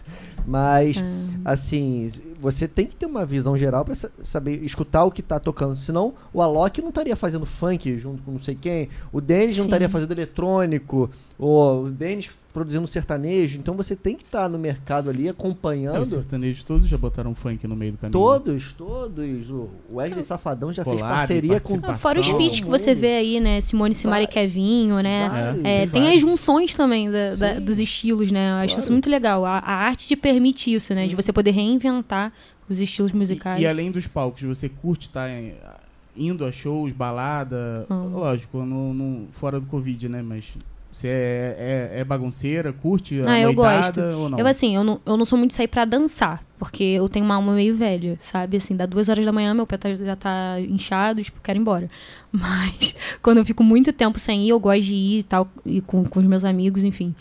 [0.47, 1.41] Mas, hum.
[1.45, 5.77] assim, você tem que ter uma visão geral para saber escutar o que tá tocando.
[5.77, 8.89] Senão, o Alok não estaria fazendo funk junto com não sei quem.
[9.13, 11.11] O Denis não estaria fazendo eletrônico.
[11.39, 13.59] Ou o Denis produzindo sertanejo.
[13.59, 15.97] Então você tem que estar tá no mercado ali acompanhando.
[15.97, 18.13] É, os sertanejos todos já botaram funk no meio do caminho.
[18.13, 19.51] Todos, todos.
[19.51, 21.81] O Wesley Safadão já fez parceria com.
[21.83, 23.61] Ah, fora os feats que você vê aí, né?
[23.61, 25.29] Simone Simari Kevinho, né?
[25.65, 28.51] É, é, tem as junções também da, da, dos estilos, né?
[28.51, 28.83] Eu acho claro.
[28.83, 29.45] isso muito legal.
[29.45, 31.03] A, a, arte te permite isso, né?
[31.03, 31.09] Sim.
[31.09, 32.33] De você poder reinventar
[32.69, 33.59] os estilos musicais.
[33.61, 35.81] E, e além dos palcos, você curte estar tá
[36.17, 38.11] indo a shows, balada, hum.
[38.11, 40.23] lógico, no, no, fora do Covid, né?
[40.23, 40.55] Mas
[40.95, 44.01] você é, é, é, bagunceira, curte a ah, eu gosto.
[44.01, 44.39] ou não?
[44.39, 47.25] Eu, assim, eu não, eu não sou muito de sair pra dançar, porque eu tenho
[47.25, 48.59] uma alma meio velha, sabe?
[48.59, 51.63] Assim, dá duas horas da manhã, meu pé tá, já tá inchado, tipo, quero ir
[51.63, 51.91] embora.
[52.31, 55.81] Mas, quando eu fico muito tempo sem ir, eu gosto de ir e tal, e
[55.81, 57.13] com, com os meus amigos, enfim.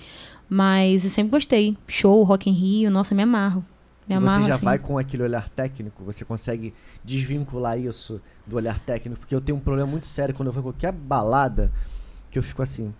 [0.48, 1.76] Mas eu sempre gostei.
[1.88, 3.66] Show, Rock in Rio, nossa, me amarro.
[4.08, 4.66] Me amarro, você já assim.
[4.66, 9.58] vai com aquele olhar técnico, você consegue desvincular isso do olhar técnico, porque eu tenho
[9.58, 11.72] um problema muito sério quando eu vou em qualquer balada,
[12.30, 12.94] que eu fico assim,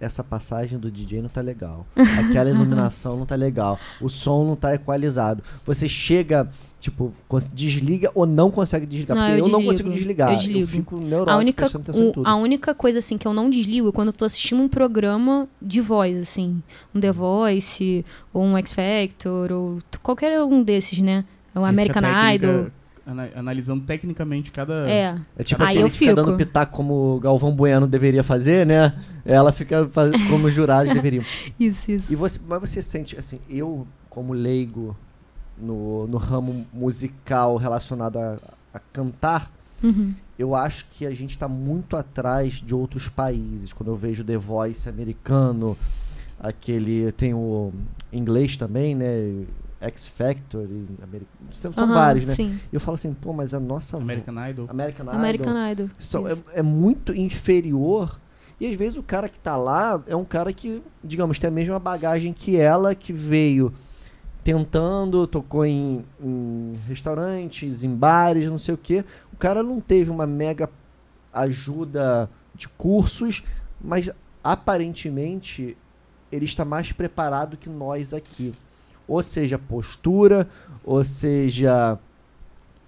[0.00, 1.86] essa passagem do DJ não tá legal.
[1.94, 3.78] Aquela iluminação não tá legal.
[4.00, 5.44] O som não tá equalizado.
[5.66, 7.12] Você chega, tipo,
[7.52, 9.16] desliga ou não consegue desligar.
[9.16, 10.32] Não, porque eu, eu não consigo desligar.
[10.32, 10.60] Eu, desligo.
[10.60, 13.92] eu fico neurótico, a única, o, A única coisa, assim, que eu não desligo é
[13.92, 16.62] quando eu tô assistindo um programa de voz, assim.
[16.94, 21.24] Um The Voice, ou um X Factor, ou qualquer um desses, né?
[21.54, 22.02] O American
[22.34, 22.70] Idol
[23.06, 24.88] analisando tecnicamente cada.
[24.88, 25.18] É.
[25.36, 28.94] É tipo Aí aquele que fica dando pitaco como o Galvão Bueno deveria fazer, né?
[29.24, 30.12] Ela fica faz...
[30.28, 31.24] como os jurados deveriam.
[31.58, 32.12] Isso, isso.
[32.12, 34.96] E você, mas você sente, assim, eu, como leigo
[35.58, 38.38] no, no ramo musical relacionado a,
[38.72, 39.50] a cantar,
[39.82, 40.14] uhum.
[40.38, 43.72] eu acho que a gente está muito atrás de outros países.
[43.72, 45.76] Quando eu vejo The Voice americano,
[46.38, 47.12] aquele.
[47.12, 47.72] Tem o
[48.12, 49.44] inglês também, né?
[49.80, 50.68] X Factor,
[51.52, 52.34] são uhum, vários, né?
[52.34, 52.60] Sim.
[52.70, 53.96] E eu falo assim, pô, mas a nossa.
[53.96, 54.66] American Idol.
[54.68, 55.14] American Idol.
[55.14, 55.90] American Idol.
[55.98, 58.20] São, é, é, muito inferior.
[58.60, 61.50] E às vezes o cara que tá lá é um cara que, digamos, tem a
[61.50, 63.72] mesma bagagem que ela, que veio
[64.44, 69.02] tentando, tocou em, em restaurantes, em bares, não sei o quê.
[69.32, 70.68] O cara não teve uma mega
[71.32, 73.42] ajuda de cursos,
[73.80, 74.10] mas
[74.44, 75.74] aparentemente
[76.30, 78.52] ele está mais preparado que nós aqui
[79.10, 80.48] ou seja postura,
[80.84, 81.98] ou seja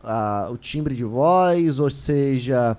[0.04, 2.76] a, o timbre de voz, ou seja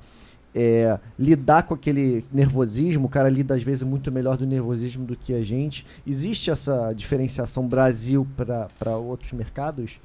[0.56, 3.08] é, lidar com aquele nervosismo.
[3.08, 5.86] O cara lida às vezes muito melhor do nervosismo do que a gente.
[6.08, 10.00] Existe essa diferenciação Brasil para outros mercados?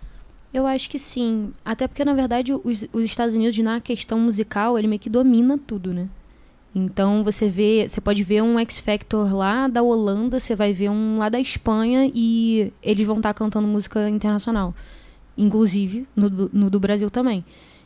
[0.53, 1.53] Eu acho que sim.
[1.64, 5.57] Até porque, na verdade, os, os Estados Unidos, na questão musical, ele meio que domina
[5.57, 6.09] tudo, né?
[6.74, 10.90] Então você vê, você pode ver um X Factor lá da Holanda, você vai ver
[10.90, 14.74] um lá da Espanha e eles vão estar tá cantando música internacional,
[15.36, 17.44] inclusive no, no do Brasil também.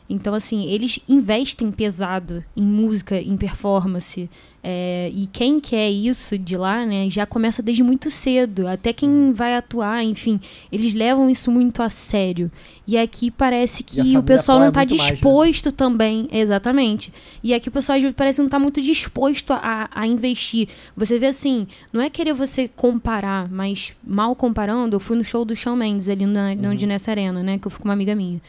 [0.09, 4.29] Então, assim, eles investem pesado em música, em performance.
[4.65, 8.65] É, e quem quer isso de lá, né, já começa desde muito cedo.
[8.65, 9.33] Até quem uhum.
[9.33, 10.39] vai atuar, enfim,
[10.71, 12.49] eles levam isso muito a sério.
[12.87, 15.71] E aqui parece que o pessoal não está disposto mais, né?
[15.71, 16.27] também.
[16.31, 17.13] Exatamente.
[17.43, 20.69] E aqui o pessoal parece não está muito disposto a, a investir.
[20.95, 25.43] Você vê assim, não é querer você comparar, mas mal comparando, eu fui no show
[25.43, 26.61] do Shawn Mendes ali na, uhum.
[26.61, 28.39] na Udinese Arena, né, que eu fui com uma amiga minha.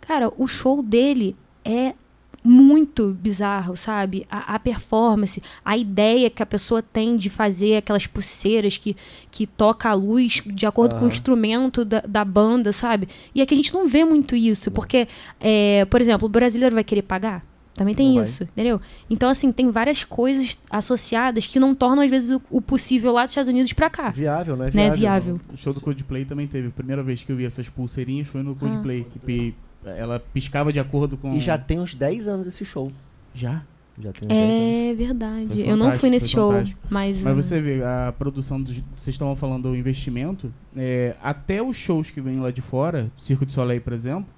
[0.00, 1.94] Cara, o show dele é
[2.42, 4.26] muito bizarro, sabe?
[4.30, 8.96] A, a, performance, a ideia que a pessoa tem de fazer aquelas pulseiras que,
[9.30, 11.00] que toca a luz de acordo uhum.
[11.00, 13.08] com o instrumento da, da banda, sabe?
[13.34, 15.06] E aqui a gente não vê muito isso, porque,
[15.38, 17.44] é, por exemplo, o brasileiro vai querer pagar?
[17.74, 18.52] Também tem não isso, vai.
[18.52, 18.80] entendeu?
[19.08, 23.24] Então, assim, tem várias coisas associadas que não tornam, às vezes, o, o possível lá
[23.24, 24.10] dos Estados Unidos para cá.
[24.10, 24.70] Viável, né?
[24.70, 24.90] Viável.
[24.90, 24.96] Né?
[24.96, 25.40] Viável.
[25.52, 26.68] O show do Coldplay também teve.
[26.68, 29.12] A primeira vez que eu vi essas pulseirinhas foi no Coldplay, ah.
[29.12, 29.18] que
[29.84, 31.34] ela piscava de acordo com.
[31.34, 32.90] E já tem uns 10 anos esse show.
[33.34, 33.62] Já?
[33.98, 34.98] Já tem uns é 10 anos.
[34.98, 35.60] verdade.
[35.68, 36.52] Eu não fui nesse show,
[36.88, 37.22] mas.
[37.22, 38.76] Mas você vê, a produção dos.
[38.96, 40.52] Vocês estavam falando do investimento.
[40.76, 44.32] É, até os shows que vêm lá de fora, Circo de Soleil, por exemplo,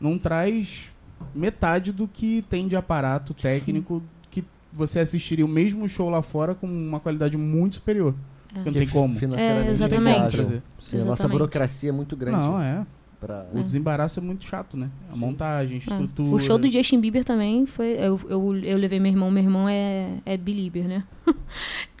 [0.00, 0.90] não traz
[1.34, 4.28] metade do que tem de aparato técnico Sim.
[4.30, 8.14] que você assistiria o mesmo show lá fora com uma qualidade muito superior.
[8.54, 8.58] É.
[8.58, 9.18] Que não tem como.
[9.36, 10.36] É, exatamente.
[10.36, 11.02] Sim, exatamente.
[11.02, 12.38] A nossa burocracia é muito grande.
[12.38, 12.84] Não, é.
[13.22, 13.46] Pra...
[13.54, 13.62] O é.
[13.62, 14.90] desembaraço é muito chato, né?
[15.08, 15.78] A montagem, a é.
[15.78, 16.34] estrutura.
[16.34, 17.92] O show do Justin Bieber também foi.
[17.92, 21.04] Eu, eu, eu levei meu irmão, meu irmão é, é Belieber, né?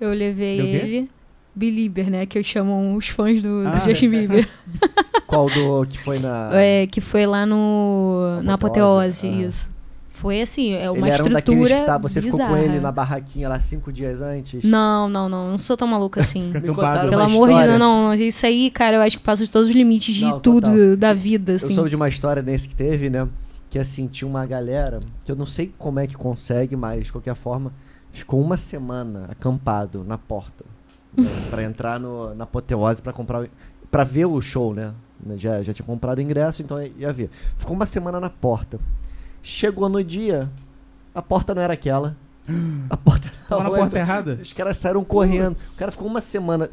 [0.00, 1.10] eu levei ele.
[1.54, 2.26] Belieber, né?
[2.26, 4.48] Que chamam os fãs do, ah, do Justin Bieber.
[5.28, 6.50] Qual do que foi na.
[6.54, 8.40] É, que foi lá no.
[8.42, 9.30] Na Apoteose, ah.
[9.30, 9.72] isso.
[10.22, 11.68] Foi assim, é uma ele estrutura.
[11.68, 12.44] Era um que tá, você bizarra.
[12.44, 14.62] ficou com ele na barraquinha lá cinco dias antes?
[14.62, 15.50] Não, não, não.
[15.50, 16.52] Não sou tão maluca assim.
[16.52, 16.80] Pelo
[17.20, 18.14] amor de Deus, não.
[18.14, 20.96] Isso aí, cara, eu acho que passa de todos os limites de não, tudo total.
[20.96, 21.70] da vida, assim.
[21.70, 23.28] Eu soube de uma história nesse que teve, né?
[23.68, 27.10] Que assim, tinha uma galera, que eu não sei como é que consegue, mas de
[27.10, 27.72] qualquer forma,
[28.12, 30.64] ficou uma semana acampado na porta.
[31.16, 33.48] né, pra entrar no, na apoteose pra comprar.
[33.90, 34.92] Pra ver o show, né?
[35.36, 37.28] Já, já tinha comprado ingresso, então ia ver.
[37.56, 38.78] Ficou uma semana na porta.
[39.42, 40.48] Chegou no dia,
[41.14, 42.16] a porta não era aquela.
[42.88, 44.38] A porta Tava na porta errada?
[44.40, 45.56] Os caras saíram correndo.
[45.56, 46.70] O cara ficou uma semana.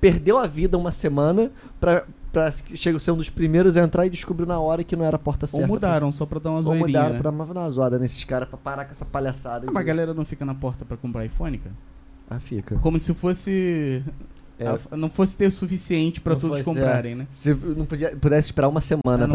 [0.00, 4.10] Perdeu a vida uma semana pra, pra chega ser um dos primeiros a entrar e
[4.10, 5.64] descobriu na hora que não era a porta certa.
[5.64, 6.84] Ou mudaram, só pra dar uma zoeirinha.
[6.84, 7.20] Ou mudaram né?
[7.20, 9.66] pra dar uma zoada nesses caras, pra parar com essa palhaçada.
[9.68, 11.74] Ah, mas a galera não fica na porta pra comprar iPhone, cara?
[12.30, 12.76] Ah, fica.
[12.76, 14.04] Como se fosse
[14.58, 14.96] é.
[14.96, 17.16] não fosse ter o suficiente para todos fosse, comprarem, é.
[17.16, 17.26] né?
[17.30, 19.28] Se não podia, pudesse esperar uma semana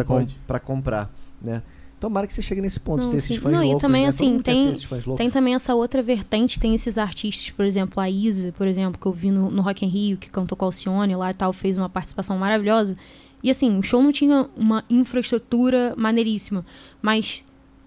[0.45, 1.09] para com, comprar,
[1.41, 1.61] né?
[2.03, 3.81] Tomara que você chegue nesse ponto, não, ter esses fãs não, loucos.
[3.81, 4.07] E também, né?
[4.09, 4.73] assim, tem,
[5.15, 9.05] tem também essa outra vertente, tem esses artistas, por exemplo, a Isa, por exemplo, que
[9.05, 11.77] eu vi no, no Rock in Rio, que cantou com Alcione lá e tal, fez
[11.77, 12.97] uma participação maravilhosa.
[13.41, 16.65] E assim, o show não tinha uma infraestrutura maneiríssima,
[17.01, 17.45] mas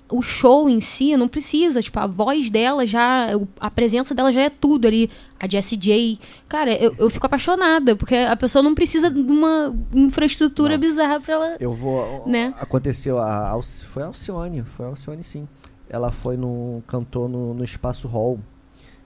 [0.08, 3.28] o show em si não precisa, tipo, a voz dela já,
[3.58, 5.10] a presença dela já é tudo ali.
[5.38, 6.18] A Jessie J.
[6.48, 10.80] Cara, eu, eu fico apaixonada, porque a pessoa não precisa de uma infraestrutura não.
[10.80, 11.56] bizarra pra ela.
[11.60, 12.26] Eu vou.
[12.26, 12.54] Né?
[12.58, 15.46] Aconteceu, a, a, foi a Alcione, foi a Alcione sim.
[15.90, 16.82] Ela foi no.
[16.86, 18.40] cantou no, no Espaço Hall.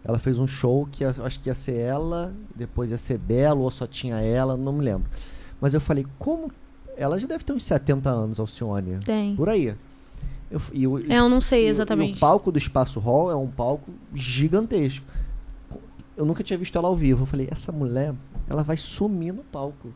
[0.05, 3.71] Ela fez um show que acho que ia ser ela, depois ia ser Belo, ou
[3.71, 5.11] só tinha ela, não me lembro.
[5.61, 6.51] Mas eu falei, como.
[6.97, 8.99] Ela já deve ter uns 70 anos, Alcione.
[9.05, 9.35] Tem.
[9.35, 9.75] Por aí.
[10.51, 12.15] Eu, e o, é, eu não sei exatamente.
[12.15, 15.07] E, o palco do Espaço Hall é um palco gigantesco.
[16.17, 17.23] Eu nunca tinha visto ela ao vivo.
[17.23, 18.15] Eu falei, essa mulher,
[18.49, 19.93] ela vai sumir no palco.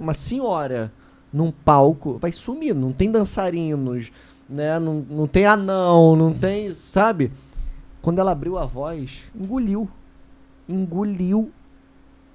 [0.00, 0.92] Uma senhora
[1.32, 2.74] num palco vai sumir.
[2.74, 4.10] Não tem dançarinos,
[4.48, 4.78] né?
[4.78, 6.74] Não, não tem anão, não tem.
[6.90, 7.30] Sabe?
[8.00, 9.88] Quando ela abriu a voz, engoliu.
[10.68, 11.52] Engoliu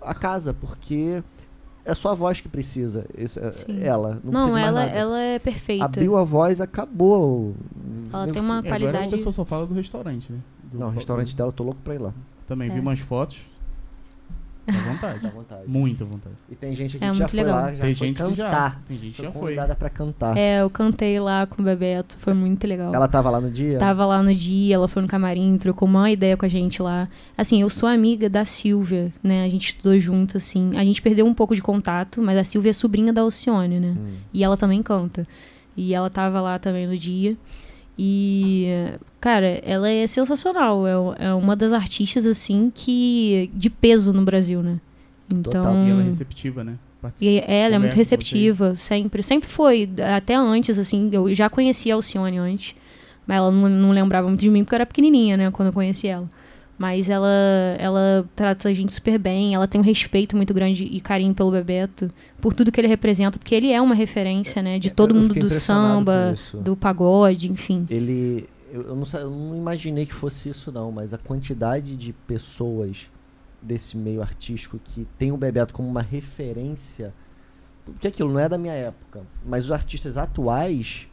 [0.01, 1.23] a casa, porque
[1.83, 3.05] é só a voz que precisa.
[3.17, 4.19] Esse, é, ela.
[4.23, 5.85] Não, não ela, ela é perfeita.
[5.85, 7.55] Abriu a voz, acabou.
[8.11, 8.97] Ela tem uma qualidade.
[8.97, 10.39] Agora a pessoa só fala do restaurante, né?
[10.71, 12.13] Do não, o restaurante dela, eu tô louco pra ir lá.
[12.47, 12.73] Também é.
[12.73, 13.39] vi umas fotos.
[14.65, 15.19] Dá vontade.
[15.19, 15.63] Dá vontade.
[15.67, 16.35] Muita vontade.
[16.49, 17.55] E tem gente que é já foi legal.
[17.55, 18.29] lá, já tem foi gente cantar.
[18.29, 19.41] Que já, tem gente que já foi.
[19.41, 20.37] convidada pra cantar.
[20.37, 22.93] É, eu cantei lá com o Bebeto, foi muito legal.
[22.93, 23.77] Ela tava lá no dia?
[23.77, 27.09] Tava lá no dia, ela foi no camarim, trocou uma ideia com a gente lá.
[27.37, 29.43] Assim, eu sou amiga da Silvia, né?
[29.43, 30.77] A gente estudou junto, assim.
[30.77, 33.95] A gente perdeu um pouco de contato, mas a Silvia é sobrinha da Alcione, né?
[33.97, 34.13] Hum.
[34.33, 35.27] E ela também canta.
[35.75, 37.35] E ela tava lá também no dia.
[37.97, 38.67] E,
[39.21, 40.85] cara, ela é sensacional.
[40.85, 43.49] É, é uma das artistas, assim, que.
[43.53, 44.81] de peso no Brasil, né?
[45.31, 45.63] Então.
[45.63, 45.75] Total.
[45.75, 46.77] E ela é receptiva, né?
[47.19, 49.23] E ela é muito receptiva, sempre.
[49.23, 49.89] Sempre foi.
[50.15, 52.75] Até antes, assim, eu já conhecia a Alcione antes.
[53.25, 55.51] Mas ela não, não lembrava muito de mim porque eu era pequenininha, né?
[55.51, 56.29] Quando eu conheci ela.
[56.77, 57.29] Mas ela,
[57.77, 61.51] ela trata a gente super bem, ela tem um respeito muito grande e carinho pelo
[61.51, 62.09] Bebeto,
[62.39, 64.79] por tudo que ele representa, porque ele é uma referência, né?
[64.79, 67.85] De é, todo mundo do samba, do pagode, enfim.
[67.87, 68.49] Ele.
[68.71, 73.09] Eu, eu, não, eu não imaginei que fosse isso, não, mas a quantidade de pessoas
[73.61, 77.13] desse meio artístico que tem o Bebeto como uma referência.
[77.85, 81.07] Porque aquilo não é da minha época, mas os artistas atuais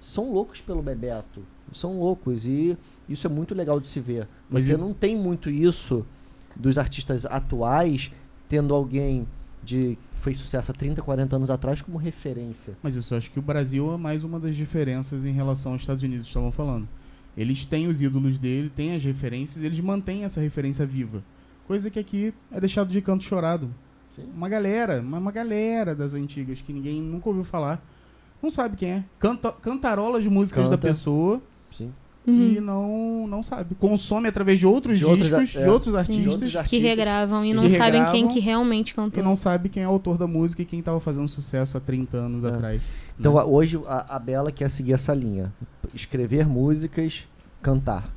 [0.00, 1.42] são loucos pelo Bebeto.
[1.72, 2.44] São loucos.
[2.44, 2.76] E
[3.08, 4.28] isso é muito legal de se ver.
[4.50, 6.06] Você não tem muito isso
[6.54, 8.10] dos artistas atuais
[8.48, 9.26] tendo alguém
[9.62, 12.76] de fez sucesso há 30, 40 anos atrás como referência.
[12.82, 15.82] Mas isso eu acho que o Brasil é mais uma das diferenças em relação aos
[15.82, 16.88] Estados Unidos, estavam falando.
[17.36, 21.22] Eles têm os ídolos dele, têm as referências, eles mantêm essa referência viva.
[21.66, 23.72] Coisa que aqui é deixado de canto chorado.
[24.16, 24.24] Sim.
[24.34, 27.84] Uma galera, uma, uma galera das antigas que ninguém nunca ouviu falar,
[28.42, 29.04] não sabe quem é.
[29.18, 30.76] Canta, cantarola de músicas Canta.
[30.76, 31.40] da pessoa.
[31.70, 31.92] Sim
[32.28, 32.52] uhum.
[32.52, 33.74] e não, não sabe.
[33.74, 36.78] Consome através de outros de discos, outros, é, de, outros artistas, de outros artistas.
[36.80, 39.22] Que regravam e não sabem quem que realmente cantou.
[39.22, 41.80] E não sabe quem é o autor da música e quem estava fazendo sucesso há
[41.80, 42.48] 30 anos é.
[42.48, 42.82] atrás.
[43.18, 43.42] Então né?
[43.42, 45.52] hoje a, a Bela quer seguir essa linha.
[45.98, 47.26] Escrever músicas,
[47.60, 48.08] cantar.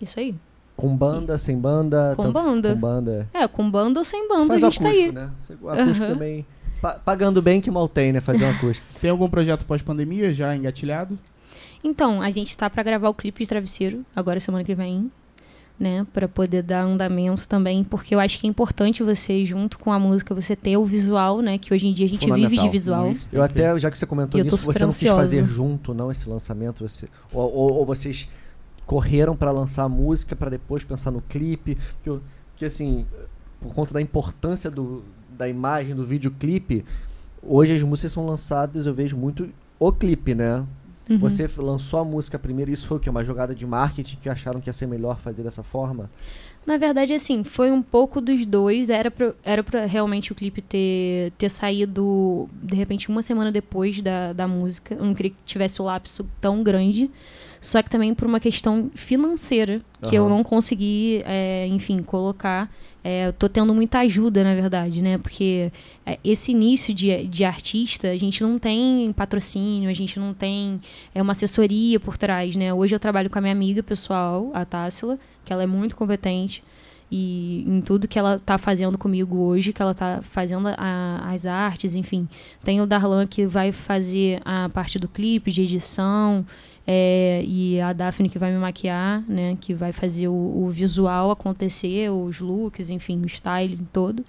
[0.00, 0.34] Isso aí.
[0.76, 2.14] Com banda, sem banda?
[2.16, 2.74] Com banda.
[2.74, 3.28] Com banda.
[3.32, 5.12] É, com banda ou sem banda, Faz a gente acústico, tá aí.
[5.12, 5.30] Né?
[5.82, 6.12] acústico uhum.
[6.12, 6.46] também.
[7.04, 8.20] pagando bem que mal tem, né?
[8.20, 8.86] Fazer um acústico.
[9.00, 11.18] tem algum projeto pós-pandemia já engatilhado?
[11.82, 15.10] Então, a gente tá para gravar o clipe de Travesseiro, agora semana que vem,
[15.80, 16.06] né?
[16.12, 19.98] Para poder dar andamento também, porque eu acho que é importante você, junto com a
[19.98, 21.56] música, você ter o visual, né?
[21.56, 23.06] Que hoje em dia a gente vive de visual.
[23.06, 23.26] Muito.
[23.32, 26.86] Eu até, já que você comentou nisso, você não quis fazer junto, não, esse lançamento?
[26.86, 28.28] Você, ou, ou, ou vocês
[28.84, 31.78] correram para lançar a música para depois pensar no clipe?
[32.02, 33.06] Porque, porque, assim,
[33.58, 36.84] por conta da importância do, da imagem, do videoclipe,
[37.42, 40.62] hoje as músicas são lançadas, eu vejo muito o clipe, né?
[41.10, 41.18] Uhum.
[41.18, 43.10] Você lançou a música primeiro, isso foi o quê?
[43.10, 46.08] Uma jogada de marketing que acharam que ia ser melhor fazer dessa forma?
[46.64, 48.90] Na verdade, assim, foi um pouco dos dois.
[48.90, 54.00] Era pra, era pra realmente o clipe ter, ter saído, de repente, uma semana depois
[54.00, 54.94] da, da música.
[54.94, 57.10] Eu não queria que tivesse o lapso tão grande.
[57.60, 60.26] Só que também por uma questão financeira, que uhum.
[60.26, 62.70] eu não consegui, é, enfim, colocar
[63.02, 65.18] é, tô tendo muita ajuda, na verdade, né?
[65.18, 65.72] Porque
[66.04, 70.80] é, esse início de, de artista, a gente não tem patrocínio, a gente não tem
[71.14, 72.72] é, uma assessoria por trás, né?
[72.72, 76.62] Hoje eu trabalho com a minha amiga pessoal, a Tássila, que ela é muito competente
[77.10, 81.44] e em tudo que ela está fazendo comigo hoje, que ela está fazendo a, as
[81.44, 82.28] artes, enfim.
[82.62, 86.46] Tem o Darlan que vai fazer a parte do clipe, de edição,
[86.86, 89.56] é, e a Daphne que vai me maquiar, né?
[89.60, 94.24] Que vai fazer o, o visual acontecer, os looks, enfim, o styling todo.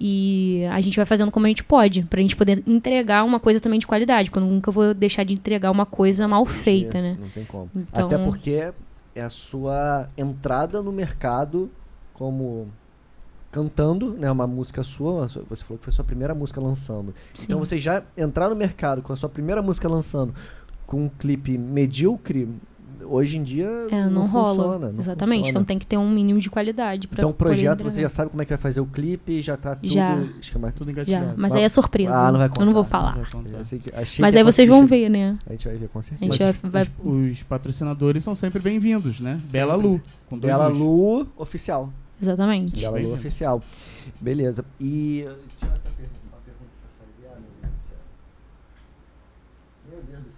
[0.00, 3.60] E a gente vai fazendo como a gente pode, pra gente poder entregar uma coisa
[3.60, 7.16] também de qualidade, porque eu nunca vou deixar de entregar uma coisa mal feita, né?
[7.20, 7.70] Não tem como.
[7.74, 8.72] Então, Até porque
[9.14, 11.70] é a sua entrada no mercado
[12.12, 12.68] como
[13.52, 17.14] cantando, né, uma música sua, você falou que foi a sua primeira música lançando.
[17.32, 17.44] Sim.
[17.44, 20.34] Então você já entrar no mercado com a sua primeira música lançando,
[20.86, 22.48] com um clipe medíocre,
[23.04, 24.64] hoje em dia é, não, não rola.
[24.64, 25.50] Funciona, não Exatamente, funciona.
[25.50, 28.42] então tem que ter um mínimo de qualidade Então o projeto você já sabe como
[28.42, 30.22] é que vai fazer o clipe, já tá tudo, já.
[30.40, 31.26] esquema, tudo engatilhado.
[31.26, 31.34] Já.
[31.36, 32.14] Mas aí é surpresa.
[32.14, 33.18] Ah, não vai contar, eu não vou falar.
[33.24, 35.38] Que, Mas aí vocês vão ver, né?
[35.46, 36.56] A gente vai ver com certeza.
[36.62, 36.92] Vai, vai...
[37.02, 39.34] Os, os, patrocinadores são sempre bem-vindos, né?
[39.34, 39.52] Sempre.
[39.52, 40.00] Bela Lu.
[40.28, 41.92] Com Bela Lu oficial.
[42.20, 42.80] Exatamente.
[42.80, 43.62] Bela Lu oficial.
[44.20, 44.64] Beleza.
[44.80, 45.26] E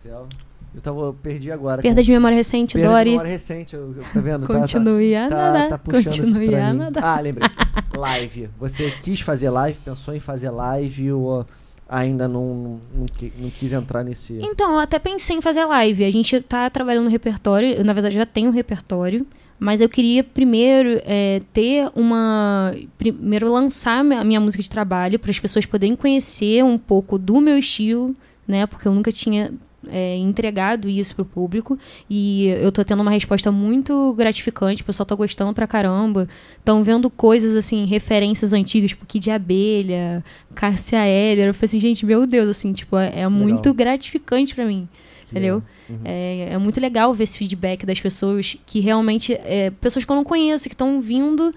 [0.07, 0.29] céu.
[0.75, 1.81] Eu tava, eu perdi agora.
[1.81, 3.05] Perda de memória recente, Perda Dori.
[3.05, 4.45] de memória recente, eu, eu, tá vendo?
[4.47, 5.69] Continue tá, a tá, nadar.
[5.71, 7.05] Tá, puxando Continue a nadar.
[7.05, 7.49] Ah, lembrei.
[7.97, 8.51] live.
[8.59, 11.47] Você quis fazer live, pensou em fazer live ou
[11.89, 13.07] ainda não, não,
[13.39, 14.39] não, quis entrar nesse...
[14.43, 16.05] Então, eu até pensei em fazer live.
[16.05, 19.25] A gente tá trabalhando no repertório, eu, na verdade já tenho um repertório,
[19.59, 22.75] mas eu queria primeiro é, ter uma...
[22.99, 27.41] Primeiro lançar a minha música de trabalho para as pessoas poderem conhecer um pouco do
[27.41, 28.15] meu estilo,
[28.47, 28.67] né?
[28.67, 29.53] Porque eu nunca tinha
[29.91, 31.79] é, entregado isso pro público
[32.09, 36.29] e eu tô tendo uma resposta muito gratificante, o pessoal tá gostando pra caramba.
[36.59, 40.25] Estão vendo coisas assim, referências antigas, tipo Kid de Abelha,
[40.55, 41.49] Cássia Eller.
[41.49, 44.89] Eu falei assim, gente, meu Deus, assim, tipo, é, é muito gratificante para mim.
[45.29, 45.63] entendeu?
[45.89, 46.01] Uhum.
[46.05, 49.35] É, é muito legal ver esse feedback das pessoas que realmente.
[49.35, 51.53] É, pessoas que eu não conheço, que estão vindo,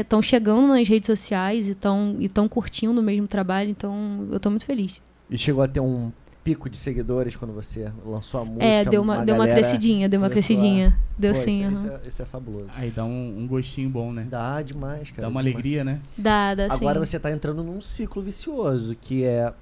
[0.00, 3.70] estão é, chegando nas redes sociais e estão curtindo o mesmo trabalho.
[3.70, 5.00] Então, eu tô muito feliz.
[5.30, 6.12] E chegou a ter um
[6.46, 8.64] pico de seguidores quando você lançou a música?
[8.64, 10.96] É, deu uma, uma deu uma crescidinha, deu uma crescidinha.
[10.96, 11.20] A...
[11.20, 11.66] Deu Pô, sim.
[11.66, 11.72] Isso, uhum.
[11.72, 12.68] isso, é, isso, é, fabuloso.
[12.76, 14.28] Aí dá um, um, gostinho bom, né?
[14.30, 15.22] Dá demais, cara.
[15.22, 15.56] Dá uma demais.
[15.56, 16.00] alegria, né?
[16.16, 17.06] Dá, dá Agora sim.
[17.06, 19.52] você tá entrando num ciclo vicioso, que é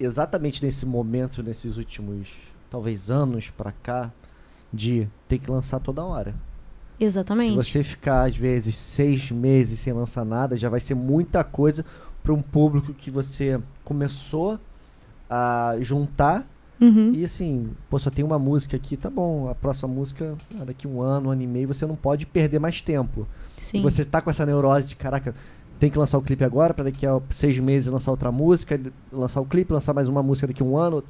[0.00, 2.26] exatamente nesse momento, nesses últimos,
[2.68, 4.10] talvez, anos pra cá,
[4.72, 6.34] de ter que lançar toda hora.
[6.98, 7.50] Exatamente.
[7.50, 11.84] Se você ficar, às vezes, seis meses sem lançar nada, já vai ser muita coisa
[12.20, 14.58] para um público que você começou
[15.32, 16.46] a juntar.
[16.78, 17.12] Uhum.
[17.14, 19.48] E assim, pô, só tem uma música aqui, tá bom.
[19.48, 22.58] A próxima música, ah, daqui um ano, um ano e meio, você não pode perder
[22.58, 23.26] mais tempo.
[23.56, 23.80] Sim.
[23.80, 25.34] Você tá com essa neurose de, caraca,
[25.78, 28.78] tem que lançar o clipe agora, para daqui a seis meses lançar outra música,
[29.10, 31.02] lançar o clipe, lançar mais uma música daqui a um ano.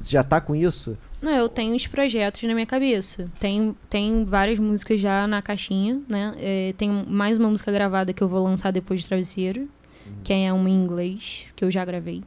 [0.00, 0.96] Você já tá com isso?
[1.20, 3.28] Não, eu tenho uns projetos na minha cabeça.
[3.40, 6.34] Tem, tem várias músicas já na caixinha, né?
[6.38, 10.12] É, tem mais uma música gravada que eu vou lançar depois de Travesseiro, uhum.
[10.22, 12.22] que é uma em inglês, que eu já gravei.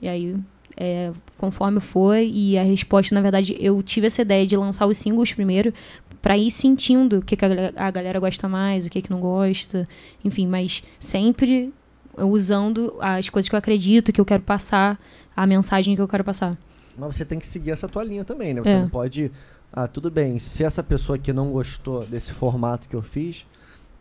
[0.00, 0.36] E aí,
[0.76, 4.98] é, conforme foi, e a resposta, na verdade, eu tive essa ideia de lançar os
[4.98, 5.72] singles primeiro,
[6.20, 9.20] para ir sentindo o que, que a, a, galera gosta mais, o que, que não
[9.20, 9.86] gosta,
[10.24, 11.72] enfim, mas sempre
[12.16, 14.98] usando as coisas que eu acredito, que eu quero passar,
[15.36, 16.56] a mensagem que eu quero passar.
[16.96, 18.62] Mas você tem que seguir essa tua linha também, né?
[18.62, 18.80] Você é.
[18.80, 19.30] não pode.
[19.72, 23.44] Ah, tudo bem, se essa pessoa aqui não gostou desse formato que eu fiz,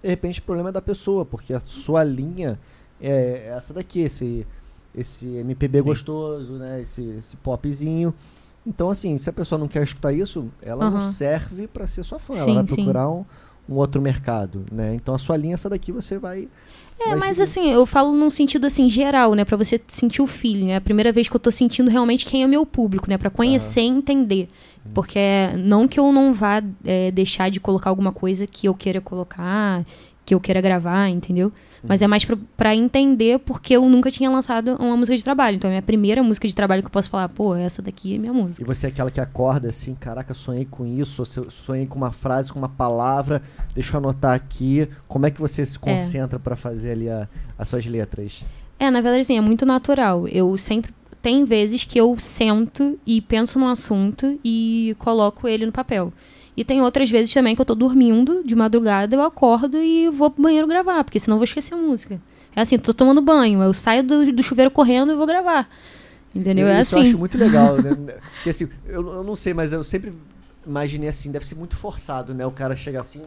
[0.02, 2.60] de repente o problema é da pessoa, porque a sua linha
[3.02, 4.46] é essa daqui, esse,
[4.96, 5.84] esse MPB Sim.
[5.84, 6.82] gostoso, né?
[6.82, 8.14] Esse, esse popzinho.
[8.66, 10.92] Então, assim, se a pessoa não quer escutar isso, ela uhum.
[10.92, 12.34] não serve para ser sua fã.
[12.34, 13.26] Sim, ela vai procurar um,
[13.68, 14.96] um outro mercado, né?
[14.96, 16.48] Então, a sua linha, essa daqui, você vai
[17.00, 17.42] é, mas seguir.
[17.42, 20.82] assim, eu falo num sentido assim geral, né, para você sentir o feeling, é a
[20.82, 23.82] primeira vez que eu tô sentindo realmente quem é o meu público, né, para conhecer
[23.82, 24.48] e entender.
[24.86, 24.92] Uhum.
[24.94, 25.20] Porque
[25.58, 29.86] não que eu não vá é, deixar de colocar alguma coisa que eu queira colocar,
[30.26, 31.52] que eu queira gravar, entendeu?
[31.84, 32.26] Mas é mais
[32.56, 35.58] para entender porque eu nunca tinha lançado uma música de trabalho.
[35.58, 38.16] Então é a minha primeira música de trabalho que eu posso falar, pô, essa daqui
[38.16, 38.62] é minha música.
[38.62, 42.54] E você é aquela que acorda assim, caraca, sonhei com isso, sonhei com uma frase,
[42.54, 43.42] com uma palavra,
[43.74, 44.88] deixa eu anotar aqui.
[45.08, 45.80] Como é que você se é.
[45.80, 46.40] concentra é.
[46.40, 47.28] para fazer ali a,
[47.58, 48.44] as suas letras?
[48.80, 50.28] É, na verdade, sim, é muito natural.
[50.28, 50.94] Eu sempre.
[51.22, 56.12] Tem vezes que eu sento e penso no assunto e coloco ele no papel.
[56.56, 60.30] E tem outras vezes também que eu tô dormindo de madrugada, eu acordo e vou
[60.30, 62.22] pro banheiro gravar, porque senão eu vou esquecer a música.
[62.56, 65.68] É assim, tô tomando banho, eu saio do, do chuveiro correndo e vou gravar.
[66.34, 66.68] Entendeu?
[66.68, 67.06] É Isso assim.
[67.06, 67.96] eu acho muito legal, né?
[68.36, 70.14] Porque assim, eu, eu não sei, mas eu sempre
[70.66, 72.46] imaginei assim, deve ser muito forçado, né?
[72.46, 73.22] O cara chegar assim,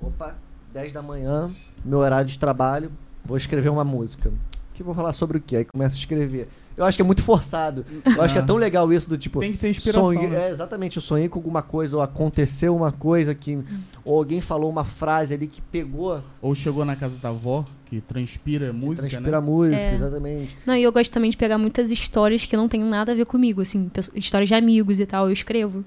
[0.00, 0.36] opa,
[0.72, 1.50] 10 da manhã,
[1.84, 2.90] meu horário de trabalho,
[3.24, 4.32] vou escrever uma música.
[4.74, 5.56] Que vou falar sobre o quê?
[5.56, 6.48] Aí começa a escrever.
[6.76, 7.86] Eu acho que é muito forçado.
[8.04, 9.40] Eu acho que é tão legal isso do tipo.
[9.40, 10.04] Tem que ter inspiração.
[10.04, 10.48] Sonho, né?
[10.48, 10.96] É, exatamente.
[10.96, 13.58] Eu sonhei com alguma coisa, ou aconteceu uma coisa que.
[14.04, 16.22] Ou alguém falou uma frase ali que pegou.
[16.42, 19.08] Ou chegou na casa da avó, que transpira música.
[19.08, 19.46] Transpira né?
[19.46, 19.94] música, é.
[19.94, 20.56] exatamente.
[20.66, 23.26] Não, e eu gosto também de pegar muitas histórias que não tem nada a ver
[23.26, 25.84] comigo, assim, histórias de amigos e tal, eu escrevo.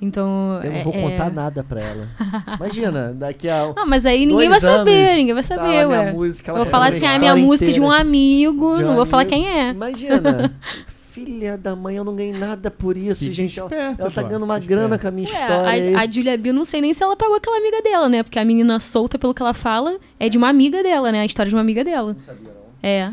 [0.00, 0.60] Então.
[0.62, 1.30] Eu não vou é, contar é...
[1.30, 2.08] nada pra ela.
[2.56, 3.72] Imagina, daqui a.
[3.76, 6.12] Não, mas aí ninguém vai saber, ninguém vai saber, tá ué.
[6.12, 9.06] Música, vou falar assim, a ah, minha música de um amigo, de um não vou
[9.06, 9.70] falar quem é.
[9.70, 10.52] Imagina.
[11.10, 13.58] Filha da mãe, eu não ganhei nada por isso, Fique gente.
[13.58, 15.98] Esperto, ela, tá ganhando uma grana com a minha Ué, história.
[15.98, 18.22] A, a Julia Bill, não sei nem se ela pagou aquela amiga dela, né?
[18.22, 21.20] Porque a menina solta, pelo que ela fala, é de uma amiga dela, né?
[21.20, 22.14] A história de uma amiga dela.
[22.14, 22.57] Não sabia.
[22.82, 23.12] É.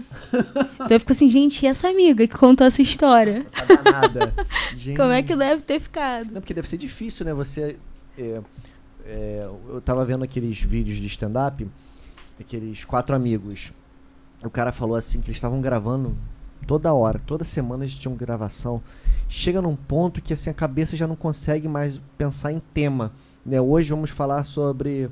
[0.76, 3.46] Então eu fico assim, gente, e essa amiga que contou essa história?
[3.52, 4.34] Essa danada.
[4.96, 6.32] Como é que deve ter ficado?
[6.32, 7.34] Não, porque deve ser difícil, né?
[7.34, 7.78] Você.
[8.18, 8.42] É,
[9.06, 11.68] é, eu tava vendo aqueles vídeos de stand-up,
[12.40, 13.72] aqueles quatro amigos.
[14.44, 16.16] O cara falou assim que eles estavam gravando
[16.68, 18.82] toda hora, toda semana eles tinham gravação.
[19.28, 23.12] Chega num ponto que assim a cabeça já não consegue mais pensar em tema.
[23.46, 23.60] Né?
[23.60, 25.10] Hoje vamos falar sobre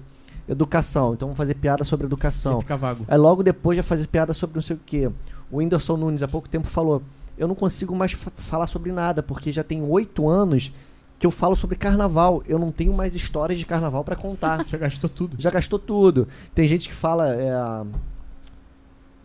[0.47, 1.13] educação.
[1.13, 2.61] Então vamos fazer piada sobre educação.
[2.61, 3.05] Fica vago.
[3.07, 5.09] Aí logo depois já fazer piada sobre não sei o quê.
[5.51, 7.01] O Whindersson Nunes há pouco tempo falou:
[7.37, 10.71] Eu não consigo mais falar sobre nada, porque já tem oito anos
[11.19, 12.43] que eu falo sobre carnaval.
[12.47, 14.65] Eu não tenho mais histórias de carnaval para contar.
[14.67, 15.37] já gastou tudo.
[15.39, 16.27] Já gastou tudo.
[16.53, 17.33] Tem gente que fala.
[17.33, 17.53] É,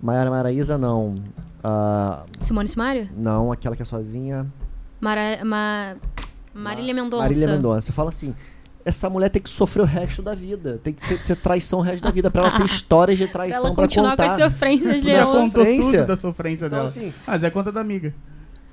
[0.00, 1.16] Maiara Maraísa, não.
[1.58, 3.10] Uh, Simone Simaria?
[3.16, 4.46] Não, aquela que é sozinha.
[5.00, 5.96] Mara, ma,
[6.54, 7.22] Marília Mendonça.
[7.22, 7.92] Marília Mendonça.
[7.92, 8.34] Fala assim:
[8.88, 10.80] essa mulher tem que sofrer o resto da vida.
[10.82, 12.30] Tem que ter, ter traição o resto da vida.
[12.30, 14.36] Pra ela ter histórias de traição pra, ela continuar pra contar.
[14.38, 16.88] com as sofrências, Já contou tudo da sofrência então, dela.
[16.88, 18.14] Assim, Mas é conta da amiga.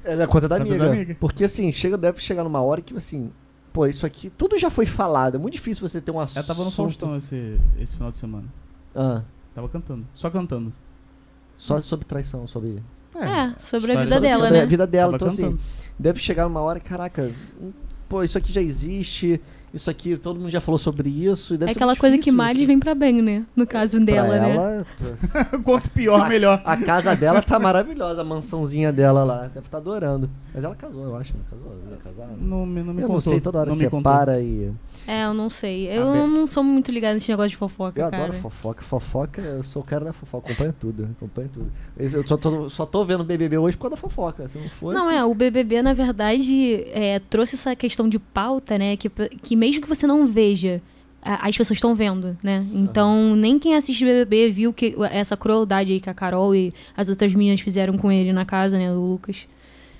[0.05, 0.85] É da conta da, conta amiga.
[0.85, 1.17] da amiga.
[1.19, 3.29] Porque assim, chega, deve chegar numa hora que assim...
[3.73, 5.35] Pô, isso aqui, tudo já foi falado.
[5.35, 6.37] É muito difícil você ter um assunto...
[6.37, 8.45] Ela tava no Faustão esse, esse final de semana.
[8.95, 9.21] Ah.
[9.53, 10.07] Tava cantando.
[10.13, 10.71] Só cantando.
[11.57, 12.81] Só sobre traição, sobre...
[13.13, 14.61] É, é sobre a vida dela, né?
[14.61, 15.17] A vida dela.
[15.17, 15.59] Tava então assim, cantando.
[15.61, 17.29] assim, deve chegar numa hora, caraca...
[18.07, 19.41] Pô, isso aqui já existe
[19.75, 21.53] isso aqui, todo mundo já falou sobre isso.
[21.61, 23.45] é aquela coisa que mais vem pra bem, né?
[23.53, 24.55] No caso dela, pra né?
[24.55, 24.85] Ela,
[25.63, 26.61] Quanto pior, a, melhor.
[26.63, 29.41] A casa dela tá maravilhosa, a mansãozinha dela lá.
[29.41, 30.29] Deve estar tá adorando.
[30.53, 31.33] Mas ela casou, eu acho.
[31.35, 31.77] Não casou?
[31.91, 32.27] Ia casar?
[32.39, 33.09] Não, não me eu contou.
[33.09, 34.71] não sei, toda hora não separa e.
[35.07, 35.87] É, eu não sei.
[35.87, 38.23] Eu não sou muito ligado nesse negócio de fofoca, eu cara.
[38.23, 38.81] adoro fofoca.
[38.81, 40.47] Fofoca, eu sou o cara da fofoca.
[40.47, 41.09] Acompanho tudo.
[41.15, 41.71] Acompanho tudo.
[41.97, 44.47] Eu só tô, só tô vendo BBB hoje por causa da fofoca.
[44.47, 44.93] Se não fosse...
[44.93, 45.23] Não, é.
[45.23, 48.97] O BBB, na verdade, é, trouxe essa questão de pauta, né?
[48.97, 50.81] Que, que mesmo que você não veja
[51.25, 52.63] as pessoas estão vendo, né?
[52.71, 53.35] Então, uhum.
[53.35, 57.33] nem quem assiste BBB viu que essa crueldade aí que a Carol e as outras
[57.33, 59.47] meninas fizeram com ele na casa, né, do Lucas.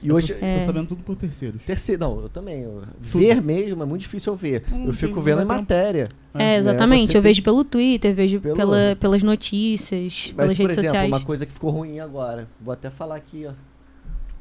[0.03, 0.59] E hoje eu tô, é...
[0.59, 1.63] tô sabendo tudo por terceiros.
[1.63, 2.61] Terceiro, não, eu também.
[2.61, 4.63] Eu, ver mesmo é muito difícil eu ver.
[4.71, 6.09] Hum, eu fico vendo em matéria.
[6.31, 7.15] É, é exatamente.
[7.15, 8.55] É, eu vejo pelo Twitter, vejo pelo...
[8.55, 11.07] Pela, pelas notícias, Mas, pelas redes exemplo, sociais.
[11.11, 12.47] uma coisa que ficou ruim agora.
[12.61, 13.53] Vou até falar aqui, ó.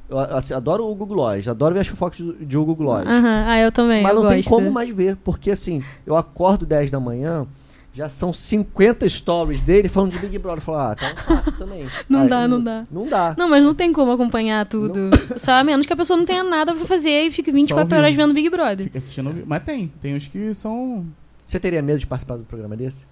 [0.09, 3.07] Eu assim, adoro o Google Gloss, adoro ver as fofocas de Google Gloss.
[3.07, 3.23] Uhum.
[3.47, 4.03] Ah, eu também.
[4.03, 4.35] Mas não gosto.
[4.35, 7.47] tem como mais ver, porque assim, eu acordo 10 da manhã,
[7.95, 10.61] já são 50 stories dele falando de Big Brother.
[10.61, 11.87] Falar, ah, tá um saco também.
[12.09, 12.83] não Aí, dá, não, não, dá.
[12.91, 13.35] Não dá.
[13.39, 14.99] Não, mas não tem como acompanhar tudo.
[14.99, 15.39] Não.
[15.39, 18.15] Só a menos que a pessoa não tenha nada pra fazer e fique 24 horas
[18.15, 18.85] vendo Big Brother.
[18.85, 19.45] Fica assistindo.
[19.47, 19.93] Mas tem.
[20.03, 21.07] Tem uns que são.
[21.47, 23.07] Você teria medo de participar do programa desse?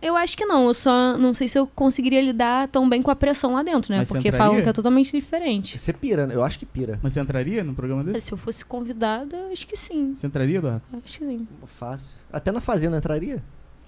[0.00, 0.66] Eu acho que não.
[0.66, 3.92] Eu só não sei se eu conseguiria lidar tão bem com a pressão lá dentro,
[3.92, 3.98] né?
[3.98, 5.78] Mas Porque falam que é totalmente diferente.
[5.78, 6.34] Você pira, né?
[6.34, 6.98] Eu acho que pira.
[7.02, 8.26] Mas você entraria no programa desse?
[8.26, 10.14] Se eu fosse convidada, acho que sim.
[10.14, 10.82] Você entraria, Eduardo?
[11.04, 11.48] Acho que sim.
[11.66, 12.08] Fácil.
[12.32, 13.42] Até na Fazenda entraria?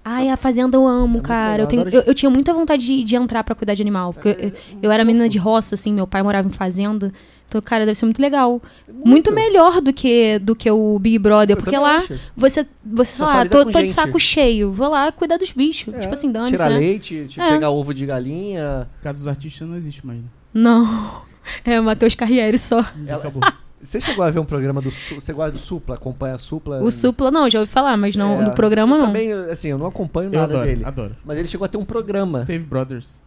[0.08, 1.62] Ai, a Fazenda eu amo, é cara.
[1.64, 4.12] Eu, tenho, eu, eu, tinha muita vontade de, de entrar para cuidar de animal.
[4.12, 4.52] Porque é, eu,
[4.82, 7.12] eu era menina de roça, assim, meu pai morava em fazenda.
[7.48, 8.60] Então, cara, deve ser muito legal.
[8.88, 11.56] Muito, muito melhor do que, do que o Big Brother.
[11.56, 12.18] Eu porque lá, acho.
[12.36, 14.72] você, você sei lá, tô, tô de saco cheio.
[14.72, 15.94] Vou lá cuidar dos bichos.
[15.94, 16.78] É, tipo assim, dane Tirar né?
[16.78, 17.50] leite, tipo, é.
[17.50, 18.88] pegar ovo de galinha.
[19.00, 20.18] Casa dos artistas não existe mais.
[20.20, 20.28] Né?
[20.52, 21.24] Não.
[21.64, 22.84] É o Matheus Carriere só.
[23.06, 23.18] Ela...
[23.18, 23.40] Acabou.
[23.80, 25.94] Você chegou a ver um programa do Você gosta do Supla?
[25.94, 26.82] Acompanha a Supla?
[26.82, 29.06] O Supla não, já ouvi falar, mas não, é, do programa não.
[29.06, 30.84] Também, assim, eu não acompanho eu nada adoro, dele.
[30.84, 31.16] Adoro.
[31.24, 32.44] Mas ele chegou a ter um programa.
[32.44, 33.22] Teve Brothers.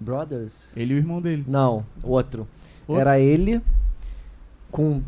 [0.00, 0.68] Brothers?
[0.76, 1.44] Ele e o irmão dele.
[1.48, 2.46] Não, outro.
[2.86, 3.00] Outro?
[3.00, 3.60] Era ele
[4.70, 5.02] com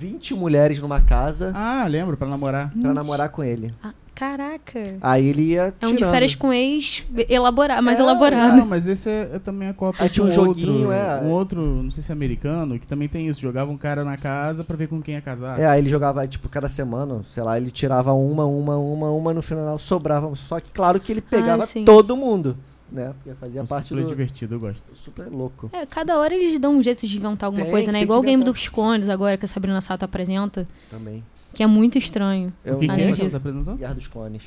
[0.00, 1.52] 20 mulheres numa casa.
[1.54, 2.72] Ah, lembro, para namorar.
[2.80, 3.74] Para namorar com ele.
[3.82, 4.82] Ah, caraca.
[5.00, 8.56] Aí ele ia É um de férias com ex elaborar, mais é, elaborado.
[8.56, 10.02] Não, mas esse é, é também a Copa.
[10.02, 11.20] Aí tinha um, joguinho, outro, é.
[11.20, 13.40] Um outro, não sei se é americano, que também tem isso.
[13.40, 15.60] Jogava um cara na casa para ver com quem ia casar.
[15.60, 19.34] É, aí ele jogava, tipo, cada semana, sei lá, ele tirava uma, uma, uma, uma,
[19.34, 20.34] no final sobrava.
[20.34, 22.56] Só que claro que ele pegava ah, todo mundo
[22.90, 23.14] né?
[23.14, 24.06] Porque fazia o parte super do...
[24.06, 24.96] é divertido, eu gosto.
[24.96, 25.70] Super louco.
[25.72, 28.02] É, cada hora eles dão um jeito de inventar alguma tem, coisa, né?
[28.02, 30.66] Igual o game dos clones agora que a Sabrina Sato apresenta.
[30.88, 31.22] Também.
[31.52, 32.52] Que é muito estranho.
[32.64, 33.76] o que, que é que você apresentando?
[33.76, 34.42] Guerra dos Clones.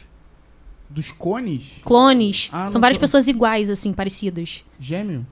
[0.89, 1.81] Dos cones?
[1.83, 2.49] Clones.
[2.53, 3.01] Ah, São várias tô...
[3.01, 4.63] pessoas iguais, assim, parecidas.
[4.79, 5.25] Gêmeo?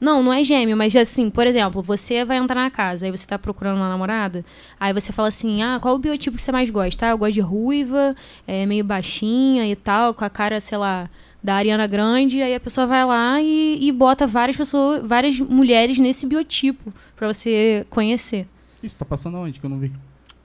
[0.00, 3.26] Não, não é gêmeo, mas assim, por exemplo, você vai entrar na casa, aí você
[3.26, 4.44] tá procurando uma namorada,
[4.78, 7.06] aí você fala assim, ah, qual o biotipo que você mais gosta?
[7.06, 8.14] Ah, eu gosto de ruiva,
[8.46, 11.10] é, meio baixinha e tal, com a cara, sei lá,
[11.48, 15.98] da Ariana Grande, aí a pessoa vai lá e, e bota várias pessoas, várias mulheres
[15.98, 18.46] nesse biotipo para você conhecer.
[18.82, 19.90] Isso tá passando aonde que eu não vi?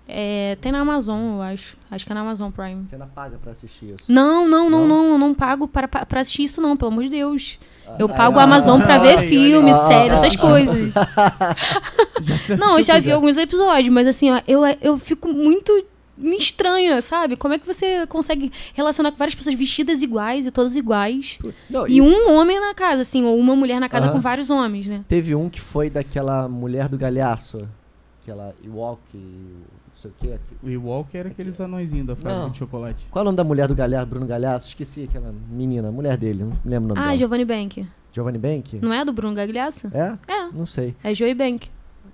[0.07, 1.75] É, tem na Amazon, eu acho.
[1.91, 2.87] Acho que é na Amazon Prime.
[2.87, 4.05] Você ainda paga pra assistir isso?
[4.07, 7.03] Não, não, não, não, não eu não pago para, para assistir isso não, pelo amor
[7.03, 7.59] de Deus.
[7.85, 10.93] Ah, eu pago a Amazon pra ver ai, filme, ai, série, ai, essas coisas.
[12.23, 15.85] já não, eu já vi alguns episódios, mas assim, ó, eu, eu fico muito
[16.17, 17.35] me estranha, sabe?
[17.35, 21.39] Como é que você consegue relacionar com várias pessoas vestidas iguais e todas iguais?
[21.69, 24.13] Não, e, e, um homem na casa, assim, ou uma mulher na casa uh -huh.
[24.13, 25.03] com vários homens, né?
[25.07, 27.67] Teve um que foi daquela mulher do galhaço,
[28.21, 30.39] aquela Ewok, não sei o quê.
[30.61, 33.05] O Ewok era aqueles anõezinhos da fábrica de chocolate.
[33.09, 34.67] Qual é o nome da mulher do galhaço, Bruno Galhaço?
[34.67, 37.17] Esqueci aquela menina, mulher dele, não lembro o nome ah, dela.
[37.17, 37.87] Giovanni Bank.
[38.11, 38.79] Giovanni Bank?
[38.79, 39.89] Não é do Bruno Gagliasso?
[39.93, 40.17] É?
[40.27, 40.51] É.
[40.53, 40.95] Não sei.
[41.03, 41.69] É Joey Bank.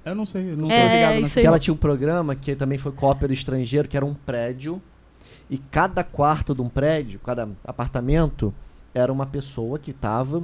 [0.06, 2.78] Eu não sei, eu não é, sou ligado isso Ela tinha um programa que também
[2.78, 4.82] foi cópia do estrangeiro, que era um prédio.
[5.50, 8.54] E cada quarto de um prédio, cada apartamento,
[8.94, 10.44] era uma pessoa que estava.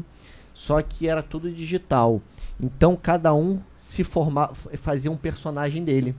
[0.53, 2.21] Só que era tudo digital.
[2.59, 6.15] Então cada um se formava, fazia um personagem dele.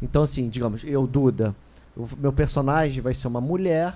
[0.00, 1.54] Então, assim, digamos, eu, Duda,
[1.96, 3.94] o meu personagem vai ser uma mulher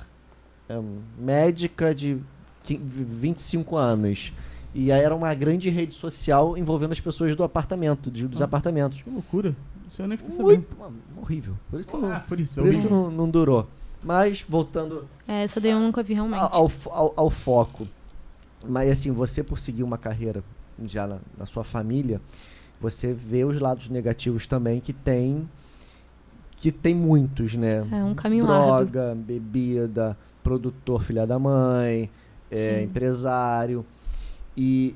[0.68, 0.80] é,
[1.18, 2.18] médica de
[2.64, 4.32] 25 anos.
[4.74, 8.44] E aí era uma grande rede social envolvendo as pessoas do apartamento, de, dos ah,
[8.44, 9.02] apartamentos.
[9.02, 9.54] Que loucura.
[9.88, 10.66] Isso eu nem fiquei sabendo.
[11.20, 11.56] horrível.
[11.68, 13.68] Por isso que, ah, não, por isso, por isso que não, não, durou.
[14.02, 15.08] Mas, voltando...
[15.26, 16.40] É, essa daí eu nunca vi realmente.
[16.40, 17.86] Ao, ao, ao, foco.
[18.66, 20.44] Mas, assim, você por seguir uma carreira
[20.84, 22.20] já na, na sua família,
[22.80, 25.48] você vê os lados negativos também que tem...
[26.56, 27.86] Que tem muitos, né?
[27.90, 29.24] É um caminho Droga, árduo.
[29.24, 32.08] bebida, produtor filha da mãe,
[32.50, 33.84] é, empresário...
[34.62, 34.94] E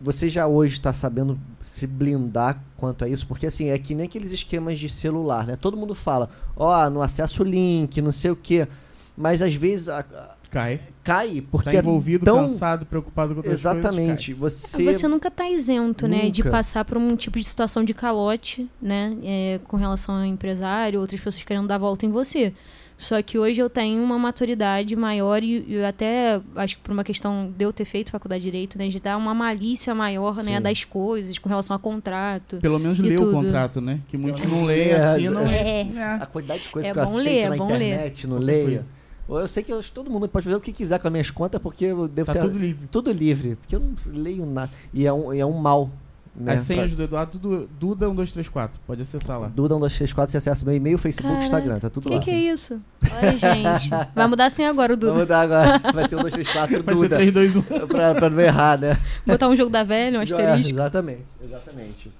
[0.00, 3.26] você já hoje está sabendo se blindar quanto a isso?
[3.26, 5.56] Porque assim, é que nem aqueles esquemas de celular, né?
[5.56, 8.68] Todo mundo fala, ó, oh, no acesso link, não sei o quê.
[9.16, 10.04] Mas às vezes a,
[10.48, 10.80] cai.
[11.02, 12.42] Cai, porque tá envolvido, é tão...
[12.42, 14.32] cansado, preocupado com outras Exatamente.
[14.32, 14.60] coisas.
[14.60, 16.22] Você você nunca está isento, nunca.
[16.22, 20.24] né, de passar por um tipo de situação de calote, né, é, com relação ao
[20.24, 22.54] empresário, outras pessoas querendo dar volta em você.
[22.96, 27.02] Só que hoje eu tenho uma maturidade maior e, e até acho que por uma
[27.02, 30.42] questão de eu ter feito faculdade de direito, né, de dar uma malícia maior, né,
[30.44, 30.50] Sim.
[30.50, 32.58] né, das coisas com relação a contrato.
[32.58, 34.00] Pelo menos ler o contrato, né?
[34.08, 35.88] Que muitos não leem assim, não é.
[35.94, 36.18] é.
[36.20, 38.32] A quantidade de coisas é que eu aceito ler, na é internet, ler.
[38.32, 38.84] não leio.
[39.28, 41.60] Eu sei que eu, todo mundo pode fazer o que quiser com as minhas contas,
[41.60, 42.40] porque eu devo tá ter.
[42.42, 42.88] tudo livre.
[42.90, 43.56] Tudo livre.
[43.56, 44.70] Porque eu não leio nada.
[44.92, 45.90] E é um, é um mal
[46.36, 46.96] né, As senhas pra...
[46.96, 48.70] do Eduardo, tudo Duda1234.
[48.86, 49.50] Pode acessar lá.
[49.50, 51.78] Duda1234, você acessa meu e-mail, Facebook, Caraca, Instagram.
[51.78, 52.20] Tá tudo que lá.
[52.20, 52.80] O que é isso?
[53.02, 53.90] Olha, gente.
[54.14, 55.12] Vai mudar assim agora o Duda.
[55.12, 55.92] Vai mudar agora.
[55.92, 57.16] Vai ser o 1234 Vai Duda.
[57.16, 57.86] Vai ser 3, 2, 1.
[57.86, 58.98] pra, pra não errar, né?
[59.26, 60.70] Botar um jogo da velha, um asterisco.
[60.70, 62.10] É, exatamente, exatamente.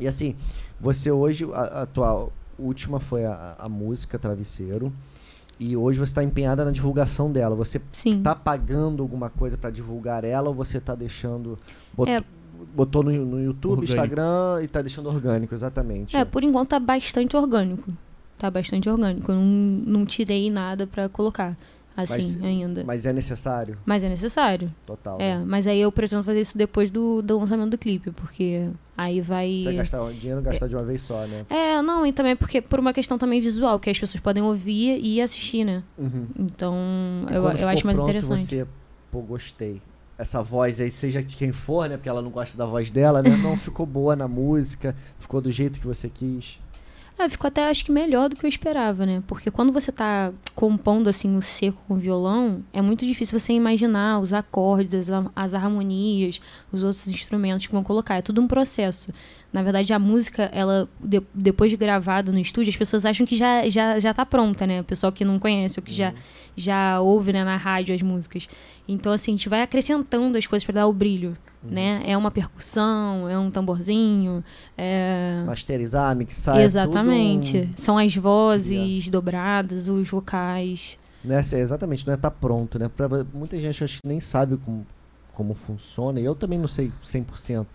[0.00, 0.34] E assim,
[0.80, 4.92] você hoje, a, a tua última foi a, a música Travesseiro.
[5.60, 7.54] E hoje você está empenhada na divulgação dela.
[7.54, 11.56] Você está pagando alguma coisa para divulgar ela ou você está deixando.
[11.94, 12.10] Bot...
[12.10, 12.24] É,
[12.74, 13.92] botou no, no YouTube, orgânico.
[13.92, 16.16] Instagram e tá deixando orgânico, exatamente.
[16.16, 17.92] É, por enquanto tá bastante orgânico.
[18.38, 19.30] Tá bastante orgânico.
[19.30, 21.56] Eu não, não tirei nada para colocar
[21.96, 22.84] assim mas, ainda.
[22.84, 23.76] Mas é necessário?
[23.84, 24.72] Mas é necessário.
[24.86, 25.20] Total.
[25.20, 25.44] É, né?
[25.46, 29.58] mas aí eu pretendo fazer isso depois do, do lançamento do clipe, porque aí vai.
[29.58, 31.44] Você vai gastar dinheiro gastar é, de uma vez só, né?
[31.48, 34.98] É, não, e também porque por uma questão também visual, que as pessoas podem ouvir
[35.02, 35.82] e assistir, né?
[35.98, 36.26] Uhum.
[36.38, 36.74] Então,
[37.30, 38.44] e eu, eu acho mais pronto, interessante.
[38.44, 38.66] Você,
[39.10, 39.80] pô, gostei
[40.18, 41.96] essa voz aí, seja de quem for, né?
[41.96, 43.30] Porque ela não gosta da voz dela, né?
[43.36, 46.58] Não ficou boa na música, ficou do jeito que você quis.
[47.18, 49.22] É, ficou até acho que melhor do que eu esperava, né?
[49.26, 53.52] Porque quando você tá compondo assim o seco com o violão, é muito difícil você
[53.52, 56.40] imaginar os acordes, as, as harmonias,
[56.72, 58.16] os outros instrumentos que vão colocar.
[58.16, 59.12] É tudo um processo.
[59.52, 63.36] Na verdade, a música, ela de, depois de gravada no estúdio, as pessoas acham que
[63.36, 64.80] já, já, já tá pronta, né?
[64.80, 66.16] O pessoal que não conhece ou que já, uhum.
[66.56, 68.48] já ouve né, na rádio as músicas.
[68.88, 71.70] Então, assim, a gente vai acrescentando as coisas para dar o brilho, uhum.
[71.70, 72.02] né?
[72.06, 74.42] É uma percussão, é um tamborzinho,
[74.76, 75.42] é...
[75.46, 77.58] Masterizar, mixar, é Exatamente.
[77.58, 80.98] É São as vozes dobradas, os vocais.
[81.22, 82.88] Né, exatamente, não é tá pronto, né?
[82.88, 84.84] Pra, muita gente acho que nem sabe como,
[85.34, 87.66] como funciona, e eu também não sei 100%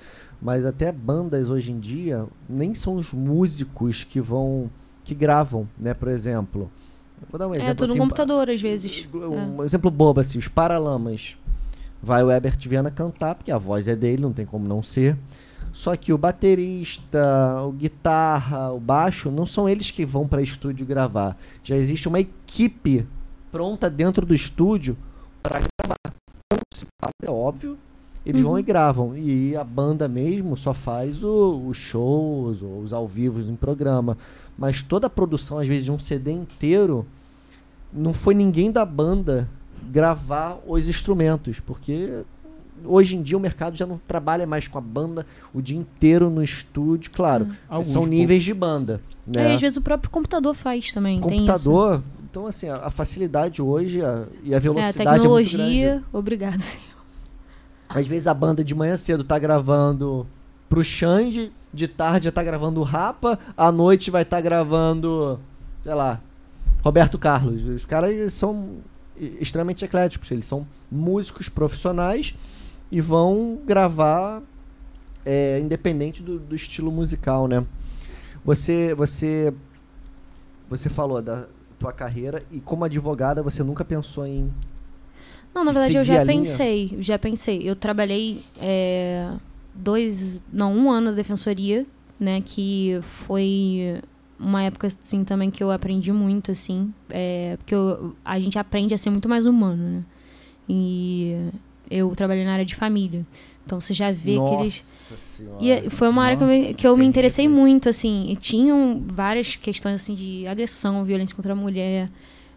[0.42, 4.70] mas até bandas hoje em dia nem são os músicos que vão
[5.04, 5.94] que gravam, né?
[5.94, 6.70] Por exemplo,
[7.30, 7.72] vou dar um é, exemplo.
[7.72, 9.08] É tudo assim, no computador às vezes.
[9.14, 9.66] Um é.
[9.66, 11.38] exemplo bobo assim, os Paralamas.
[12.04, 15.18] Vai o Herbert Viana cantar porque a voz é dele, não tem como não ser.
[15.74, 20.86] Só que o baterista, o guitarra, o baixo, não são eles que vão para estúdio
[20.86, 21.38] gravar.
[21.64, 23.08] Já existe uma equipe
[23.52, 24.98] pronta dentro do estúdio
[25.42, 25.60] para
[26.54, 27.78] Então, é óbvio
[28.28, 28.50] eles uhum.
[28.50, 29.18] vão e gravam.
[29.18, 34.18] E a banda mesmo só faz os shows, os ao vivo em programa.
[34.58, 37.06] Mas toda a produção, às vezes, de um CD inteiro,
[37.94, 39.48] não foi ninguém da banda
[39.90, 42.24] gravar os instrumentos, porque
[42.84, 46.30] hoje em dia o mercado já não trabalha mais com a banda o dia inteiro
[46.30, 47.48] no estúdio, claro.
[47.72, 47.84] Hum.
[47.86, 49.00] São níveis de banda.
[49.26, 49.52] Né?
[49.52, 51.22] É, às vezes o próprio computador faz também.
[51.22, 56.18] Computador, então assim, a, a facilidade hoje a, e a velocidade é, a tecnologia, é
[56.18, 56.86] obrigado, senhor.
[57.88, 60.28] Às vezes a banda de manhã cedo tá gravando
[60.68, 65.40] pro Xande, de tarde já tá gravando o Rapa, à noite vai estar tá gravando,
[65.84, 66.20] sei lá,
[66.84, 67.64] Roberto Carlos.
[67.64, 68.78] Os caras são
[69.18, 72.36] extremamente ecléticos, eles são músicos profissionais
[72.92, 74.42] e vão gravar
[75.26, 77.66] é, independente do, do, estilo musical, né?
[78.44, 79.54] Você, você,
[80.70, 81.48] você falou da
[81.80, 84.52] tua carreira e como advogada você nunca pensou em
[85.58, 87.68] não, na verdade eu já pensei, já pensei.
[87.68, 89.28] Eu trabalhei é,
[89.74, 91.84] dois, não, um ano na defensoria,
[92.20, 94.00] né, que foi
[94.40, 98.94] uma época assim também que eu aprendi muito assim, é, porque eu, a gente aprende
[98.94, 100.04] a ser muito mais humano, né?
[100.70, 101.50] E
[101.90, 103.26] eu trabalhei na área de família.
[103.68, 104.84] Então você já vê Nossa que eles
[105.38, 105.86] senhora.
[105.86, 109.04] E foi uma área que eu me, que eu me interessei muito assim, e tinham
[109.06, 112.10] várias questões assim de agressão, violência contra a mulher,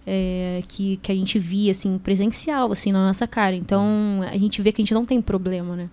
[0.06, 3.54] é, que, que a gente via, assim, presencial, assim, na nossa cara.
[3.54, 5.90] Então, a gente vê que a gente não tem problema, né?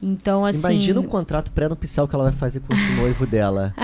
[0.00, 0.60] Então, assim...
[0.60, 3.74] Imagina o contrato pré-nupcial que ela vai fazer com o noivo dela.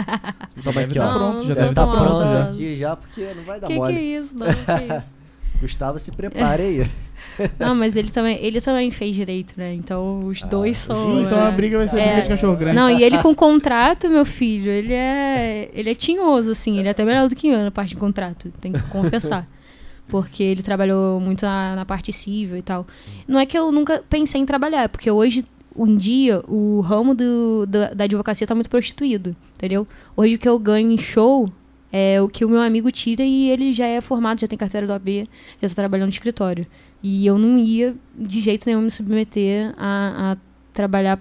[0.64, 1.14] Toma aqui, ó.
[1.14, 2.45] Pronto, já deve estar tá pronto já.
[2.45, 3.95] aqui já, porque não vai dar que mole.
[3.95, 5.20] Que é isso, não, que isso.
[5.61, 6.90] Gustavo, se prepare aí.
[7.59, 9.75] Não, mas ele também, ele também fez direito, né?
[9.75, 11.22] Então os ah, dois são.
[11.22, 11.49] Então né?
[11.49, 12.76] a briga vai ser é, briga de cachorro grande.
[12.76, 15.71] Não, e ele com contrato, meu filho, ele é.
[15.72, 18.53] Ele é tinhoso, assim, ele é até melhor do que eu na parte de contrato,
[18.61, 19.47] tem que confessar
[20.09, 22.87] porque ele trabalhou muito na, na parte civil e tal.
[23.29, 25.45] Não é que eu nunca pensei em trabalhar, porque hoje
[25.75, 29.87] um dia o ramo do, da, da advocacia está muito prostituído, entendeu?
[30.17, 31.49] Hoje o que eu ganho em show
[31.92, 34.87] é o que o meu amigo tira e ele já é formado, já tem carteira
[34.87, 35.29] do AB,
[35.61, 36.67] já está trabalhando no escritório.
[37.03, 40.37] E eu não ia de jeito nenhum me submeter a, a
[40.72, 41.21] trabalhar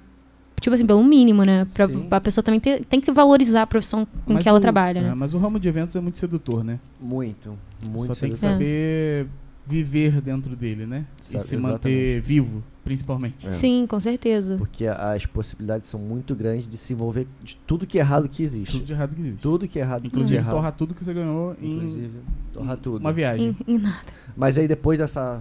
[0.59, 1.65] tipo assim, pelo mínimo, né?
[1.73, 5.01] Pra, a pessoa também ter, tem que valorizar a profissão com mas que ela trabalha,
[5.01, 5.09] né?
[5.09, 6.79] É, mas o ramo de eventos é muito sedutor, né?
[6.99, 9.27] Muito, muito Só tem que saber
[9.65, 11.05] viver dentro dele, né?
[11.21, 11.61] Sabe, e se exatamente.
[11.61, 13.47] manter vivo, principalmente.
[13.47, 13.51] É.
[13.51, 14.57] Sim, com certeza.
[14.57, 18.41] Porque as possibilidades são muito grandes de se envolver de tudo que é errado que
[18.41, 18.71] existe.
[18.77, 19.41] Tudo de errado que existe.
[19.43, 20.51] Tudo que é errado Inclusive, errado.
[20.55, 22.99] torra tudo que você ganhou Inclusive, em torra tudo.
[22.99, 23.55] uma viagem.
[23.67, 24.01] Em, em nada.
[24.35, 25.39] Mas aí depois dessa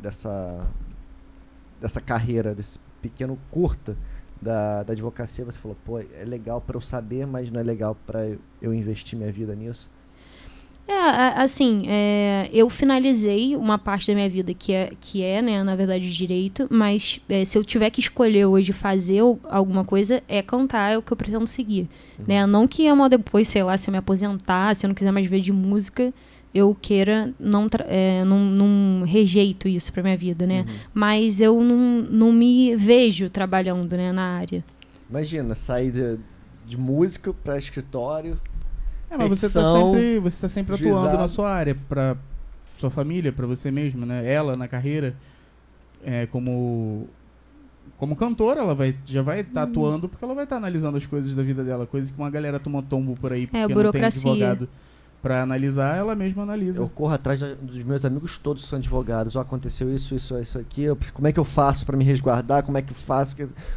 [0.00, 0.66] dessa
[1.80, 3.96] dessa carreira, desse pequeno curta
[4.42, 7.96] da, da advocacia, você falou, pô, é legal para eu saber, mas não é legal
[8.04, 8.26] para
[8.60, 9.88] eu investir minha vida nisso?
[10.86, 15.62] É, assim, é, eu finalizei uma parte da minha vida que é, que é né,
[15.62, 20.42] na verdade, direito, mas é, se eu tiver que escolher hoje fazer alguma coisa, é
[20.42, 21.88] cantar, é o que eu pretendo seguir.
[22.18, 22.24] Uhum.
[22.28, 22.46] Né?
[22.46, 25.26] Não que uma depois, sei lá, se eu me aposentar, se eu não quiser mais
[25.26, 26.12] ver de música,
[26.54, 30.60] eu queira, não, é, não, não rejeito isso pra minha vida, né?
[30.60, 30.74] Uhum.
[30.92, 34.62] Mas eu não, não me vejo trabalhando né, na área.
[35.10, 36.18] Imagina, sair de,
[36.64, 38.38] de músico para escritório
[39.14, 42.16] é, mas você está sempre, você tá sempre atuando na sua área, para
[42.76, 44.30] sua família, para você mesmo, né?
[44.30, 45.14] Ela na carreira,
[46.04, 47.08] é, como
[47.96, 49.70] como cantora, ela vai, já vai estar tá hum.
[49.70, 52.30] atuando porque ela vai estar tá analisando as coisas da vida dela, coisas que uma
[52.30, 54.68] galera toma tombo por aí porque é, não tem advogado
[55.24, 56.82] para analisar, ela mesma analisa.
[56.82, 59.34] Eu corro atrás dos meus amigos todos que são advogados.
[59.34, 60.82] Oh, aconteceu isso, isso, isso aqui.
[60.82, 62.62] Eu, como é que eu faço para me resguardar?
[62.62, 63.34] Como é que eu faço?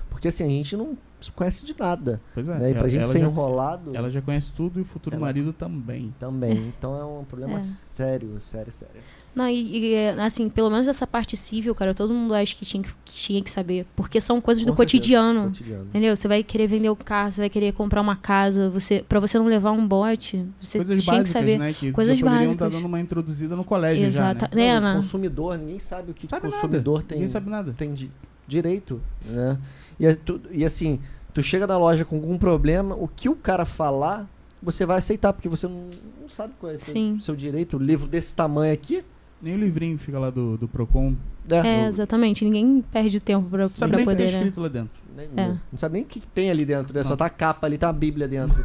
[0.09, 0.97] Porque assim, a gente não
[1.33, 2.19] conhece de nada.
[2.33, 2.59] Pois é.
[2.59, 2.71] Né?
[2.71, 3.95] E pra ela, gente ela ser já, enrolado.
[3.95, 6.13] Ela já conhece tudo e o futuro ela, marido também.
[6.19, 6.73] Também.
[6.77, 7.61] Então é um problema é.
[7.61, 9.01] sério, sério, sério.
[9.37, 12.81] Não, e, e, assim, pelo menos essa parte civil, cara, todo mundo acha que tinha
[12.81, 13.85] que, que tinha que saber.
[13.95, 16.15] Porque são coisas Com do cotidiano, cotidiano, Entendeu?
[16.15, 19.37] Você vai querer vender o carro, você vai querer comprar uma casa, você para você
[19.37, 21.59] não levar um bote, você coisas tinha básicas, que saber.
[21.59, 22.51] Né, que coisas já básicas.
[22.53, 24.49] estar tá dando uma introduzida no colégio Exata.
[24.51, 24.79] já, né?
[24.79, 27.07] Não, o consumidor, ninguém sabe o que o consumidor nada.
[27.07, 27.17] tem.
[27.17, 27.73] Ninguém sabe nada.
[27.77, 28.09] Tem di
[28.47, 29.55] direito, né?
[29.99, 30.17] E, é
[30.49, 30.99] e assim,
[31.31, 34.27] tu chega na loja com algum problema, o que o cara falar,
[34.63, 35.89] você vai aceitar, porque você não,
[36.21, 37.77] não sabe qual é o seu, seu direito.
[37.77, 39.03] O livro desse tamanho aqui,
[39.41, 41.15] nem o livrinho fica lá do, do Procon.
[41.49, 42.43] É, é exatamente.
[42.43, 44.23] Ninguém perde o tempo pra, sabe pra nem poder.
[44.23, 45.01] Não sabe escrito lá dentro.
[45.15, 45.47] Nem, é.
[45.47, 47.03] não, não, sabe nem o que tem ali dentro, né?
[47.03, 48.57] Só tá a capa ali, tá a Bíblia dentro.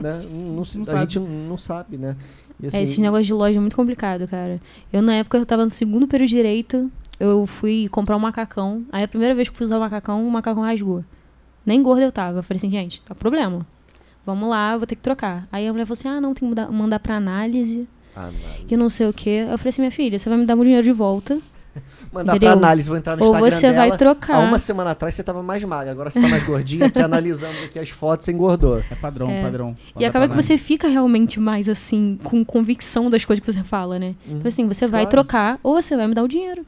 [0.00, 0.20] né?
[0.30, 1.00] não, não, a sabe.
[1.00, 2.16] gente não sabe, né?
[2.60, 4.60] E, assim, é, esse negócio de loja é muito complicado, cara.
[4.92, 8.84] Eu, na época, eu tava no segundo período de direito, eu fui comprar um macacão.
[8.90, 11.04] Aí, a primeira vez que fui usar o macacão, o macacão rasgou.
[11.64, 12.38] Nem gordo eu tava.
[12.38, 13.66] Eu falei assim, gente, tá problema.
[14.24, 15.48] Vamos lá, vou ter que trocar.
[15.50, 17.88] Aí a mulher falou assim: ah, não, tem que mandar, mandar pra análise.
[18.20, 18.64] Análise.
[18.66, 19.46] Que não sei o quê.
[19.50, 21.38] Eu falei assim, minha filha, você vai me dar meu dinheiro de volta.
[22.12, 22.56] Mandar Entendeu?
[22.56, 23.88] pra análise, vou entrar no Ou Instagram você dela.
[23.88, 24.36] vai trocar.
[24.36, 27.58] Há uma semana atrás você tava mais magra, agora você tá mais gordinha, aqui analisando
[27.64, 28.78] aqui as fotos, você engordou.
[28.90, 29.42] É padrão, é.
[29.42, 29.76] padrão.
[29.98, 33.98] e acaba que você fica realmente mais assim, com convicção das coisas que você fala,
[33.98, 34.14] né?
[34.20, 34.38] Então, uhum.
[34.38, 36.64] Então assim, você vai trocar ou você vai me dar o dinheiro.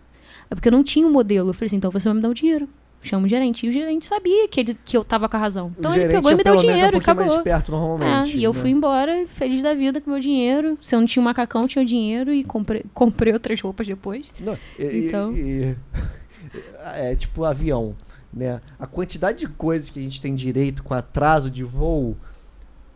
[0.50, 1.50] É porque eu não tinha um modelo.
[1.50, 2.68] Eu falei assim, então você vai me dar o dinheiro
[3.02, 3.66] chama o gerente.
[3.66, 5.72] E o gerente sabia que, ele, que eu tava com a razão.
[5.78, 7.24] Então ele pegou e me deu dinheiro um e acabou.
[7.24, 8.36] mais esperto normalmente.
[8.36, 8.60] É, e eu né?
[8.60, 10.78] fui embora feliz da vida com meu dinheiro.
[10.82, 14.30] Se eu não tinha um macacão, tinha o dinheiro e comprei, comprei outras roupas depois.
[14.40, 15.34] Não, e, então...
[15.36, 15.76] E,
[16.94, 17.94] é tipo avião,
[18.32, 18.60] né?
[18.78, 22.16] A quantidade de coisas que a gente tem direito com atraso de voo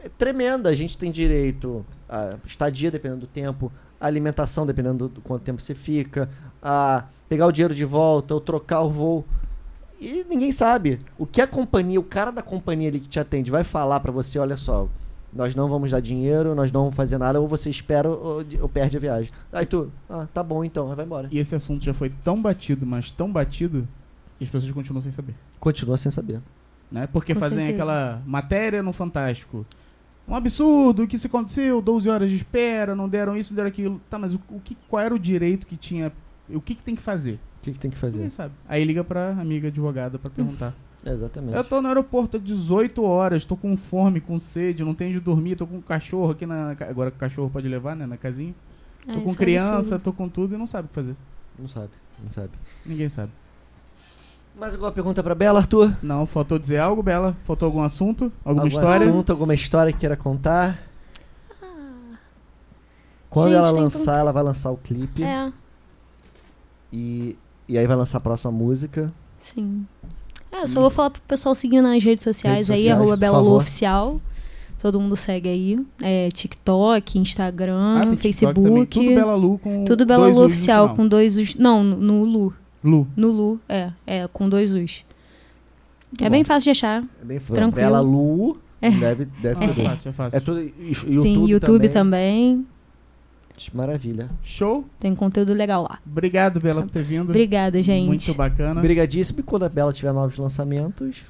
[0.00, 0.68] é tremenda.
[0.68, 5.62] A gente tem direito a estadia dependendo do tempo, a alimentação dependendo do quanto tempo
[5.62, 6.28] você fica,
[6.62, 9.24] a pegar o dinheiro de volta ou trocar o voo.
[10.04, 11.00] E ninguém sabe.
[11.18, 14.12] O que a companhia, o cara da companhia ali que te atende vai falar para
[14.12, 14.86] você, olha só,
[15.32, 18.68] nós não vamos dar dinheiro, nós não vamos fazer nada, ou você espera ou, ou
[18.68, 19.30] perde a viagem.
[19.50, 21.28] Aí tu, ah, tá bom então, vai embora.
[21.30, 23.88] E esse assunto já foi tão batido, mas tão batido,
[24.38, 25.34] que as pessoas continuam sem saber.
[25.58, 26.40] Continua sem saber.
[26.92, 27.06] Né?
[27.06, 27.82] Porque Com fazem certeza.
[27.82, 29.66] aquela matéria no Fantástico.
[30.28, 31.82] Um absurdo, o que se aconteceu?
[31.82, 34.00] 12 horas de espera, não deram isso, não deram aquilo.
[34.08, 36.12] Tá, mas o, o que, qual era o direito que tinha?
[36.48, 37.38] O que, que tem que fazer?
[37.64, 38.16] Que, que tem que fazer?
[38.18, 38.54] Ninguém sabe.
[38.68, 40.74] Aí liga pra amiga advogada pra perguntar.
[41.04, 41.56] exatamente.
[41.56, 45.20] Eu tô no aeroporto há 18 horas, tô com fome, com sede, não tenho de
[45.20, 46.76] dormir, tô com um cachorro aqui na.
[46.88, 48.06] Agora o cachorro pode levar, né?
[48.06, 48.54] Na casinha.
[49.06, 51.16] Tô é, com é criança, é tô com tudo e não sabe o que fazer.
[51.58, 51.90] Não sabe,
[52.22, 52.50] não sabe.
[52.84, 53.32] Ninguém sabe.
[54.56, 55.96] Mais alguma pergunta pra Bela, Arthur?
[56.00, 57.36] Não, faltou dizer algo, Bela?
[57.42, 58.32] Faltou algum assunto?
[58.44, 59.08] Alguma algum história?
[59.08, 60.80] assunto, alguma história que queira contar?
[61.60, 62.16] Ah.
[63.28, 65.24] Quando Gente, ela lançar, ela vai lançar o clipe.
[65.24, 65.52] É.
[66.92, 67.36] E
[67.68, 69.12] e aí vai lançar a próxima música.
[69.38, 69.86] Sim.
[70.50, 73.16] É, eu só vou falar pro pessoal seguir nas redes sociais, redes aí, sociais, arroba
[73.16, 74.20] Bela Lu Oficial.
[74.78, 75.86] Todo mundo segue aí.
[76.02, 78.86] É, TikTok, Instagram, ah, Facebook.
[79.00, 81.56] Tudo Bela Lu com Tudo Bela Lu Oficial com dois U's.
[81.56, 82.52] Não, no, Lu.
[82.82, 83.08] Lu.
[83.16, 83.90] No Lu, é.
[84.06, 85.04] É, com dois U's.
[86.20, 86.30] é bom.
[86.30, 87.02] bem fácil de achar.
[87.22, 87.54] É bem fácil.
[87.54, 87.86] Tranquilo.
[87.86, 88.58] Bela Lu.
[88.80, 88.90] É.
[88.90, 89.68] Deve, deve é.
[89.88, 90.36] fácil, é fácil.
[90.36, 92.58] É tudo, YouTube Sim, YouTube também.
[92.58, 92.66] também.
[93.72, 94.28] Maravilha.
[94.42, 94.84] Show?
[94.98, 95.98] Tem conteúdo legal lá.
[96.06, 97.30] Obrigado, Bela, por ter vindo.
[97.30, 98.06] Obrigada, gente.
[98.06, 98.80] Muito bacana.
[98.80, 99.40] Obrigadíssimo.
[99.40, 101.22] E quando a Bela tiver novos lançamentos,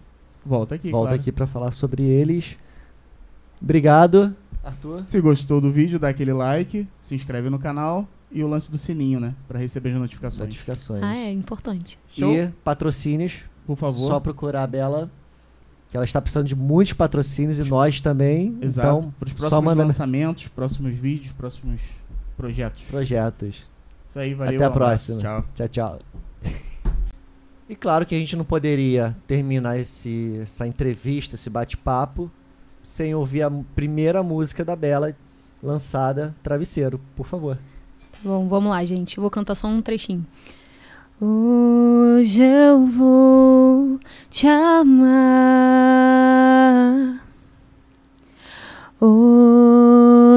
[0.44, 0.90] volta aqui.
[0.90, 1.20] Volta claro.
[1.20, 2.56] aqui para falar sobre eles.
[3.60, 4.34] Obrigado.
[4.62, 5.00] Arthur.
[5.00, 8.78] Se gostou do vídeo, dá aquele like, se inscreve no canal e o lance do
[8.78, 9.34] sininho, né?
[9.46, 10.48] Para receber as notificações.
[10.48, 11.02] Notificações.
[11.02, 11.98] Ah, é importante.
[12.08, 12.34] Show.
[12.34, 13.34] E patrocínios.
[13.66, 14.08] Por favor.
[14.08, 15.10] Só procurar a Bela
[15.94, 18.58] que ela está precisando de muitos patrocínios e nós também.
[18.60, 18.98] Exato.
[18.98, 21.82] Então, para os próximos lançamentos, próximos vídeos, próximos
[22.36, 22.82] projetos.
[22.84, 23.62] Projetos.
[24.08, 24.56] Isso aí, valeu.
[24.56, 25.20] Até a próxima.
[25.20, 25.44] Tchau.
[25.54, 25.98] Tchau, tchau.
[27.66, 32.30] E claro que a gente não poderia terminar esse, essa entrevista, esse bate-papo,
[32.82, 35.16] sem ouvir a primeira música da Bela
[35.62, 37.56] lançada, Travesseiro, por favor.
[38.22, 39.16] Bom, vamos lá, gente.
[39.16, 40.26] Eu vou cantar só um trechinho.
[41.20, 43.98] Hoje eu vou
[44.28, 45.54] te amar.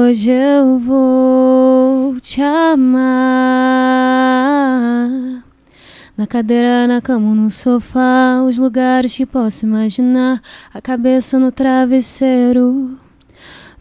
[0.08, 3.04] Hoje eu vou te amar.
[6.16, 10.40] Na cadeira, na cama, no sofá, os lugares que posso imaginar.
[10.72, 12.96] A cabeça no travesseiro.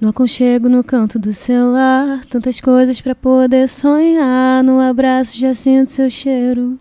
[0.01, 4.61] No aconchego, no canto do celular, tantas coisas para poder sonhar.
[4.65, 6.77] No abraço já sinto seu cheiro.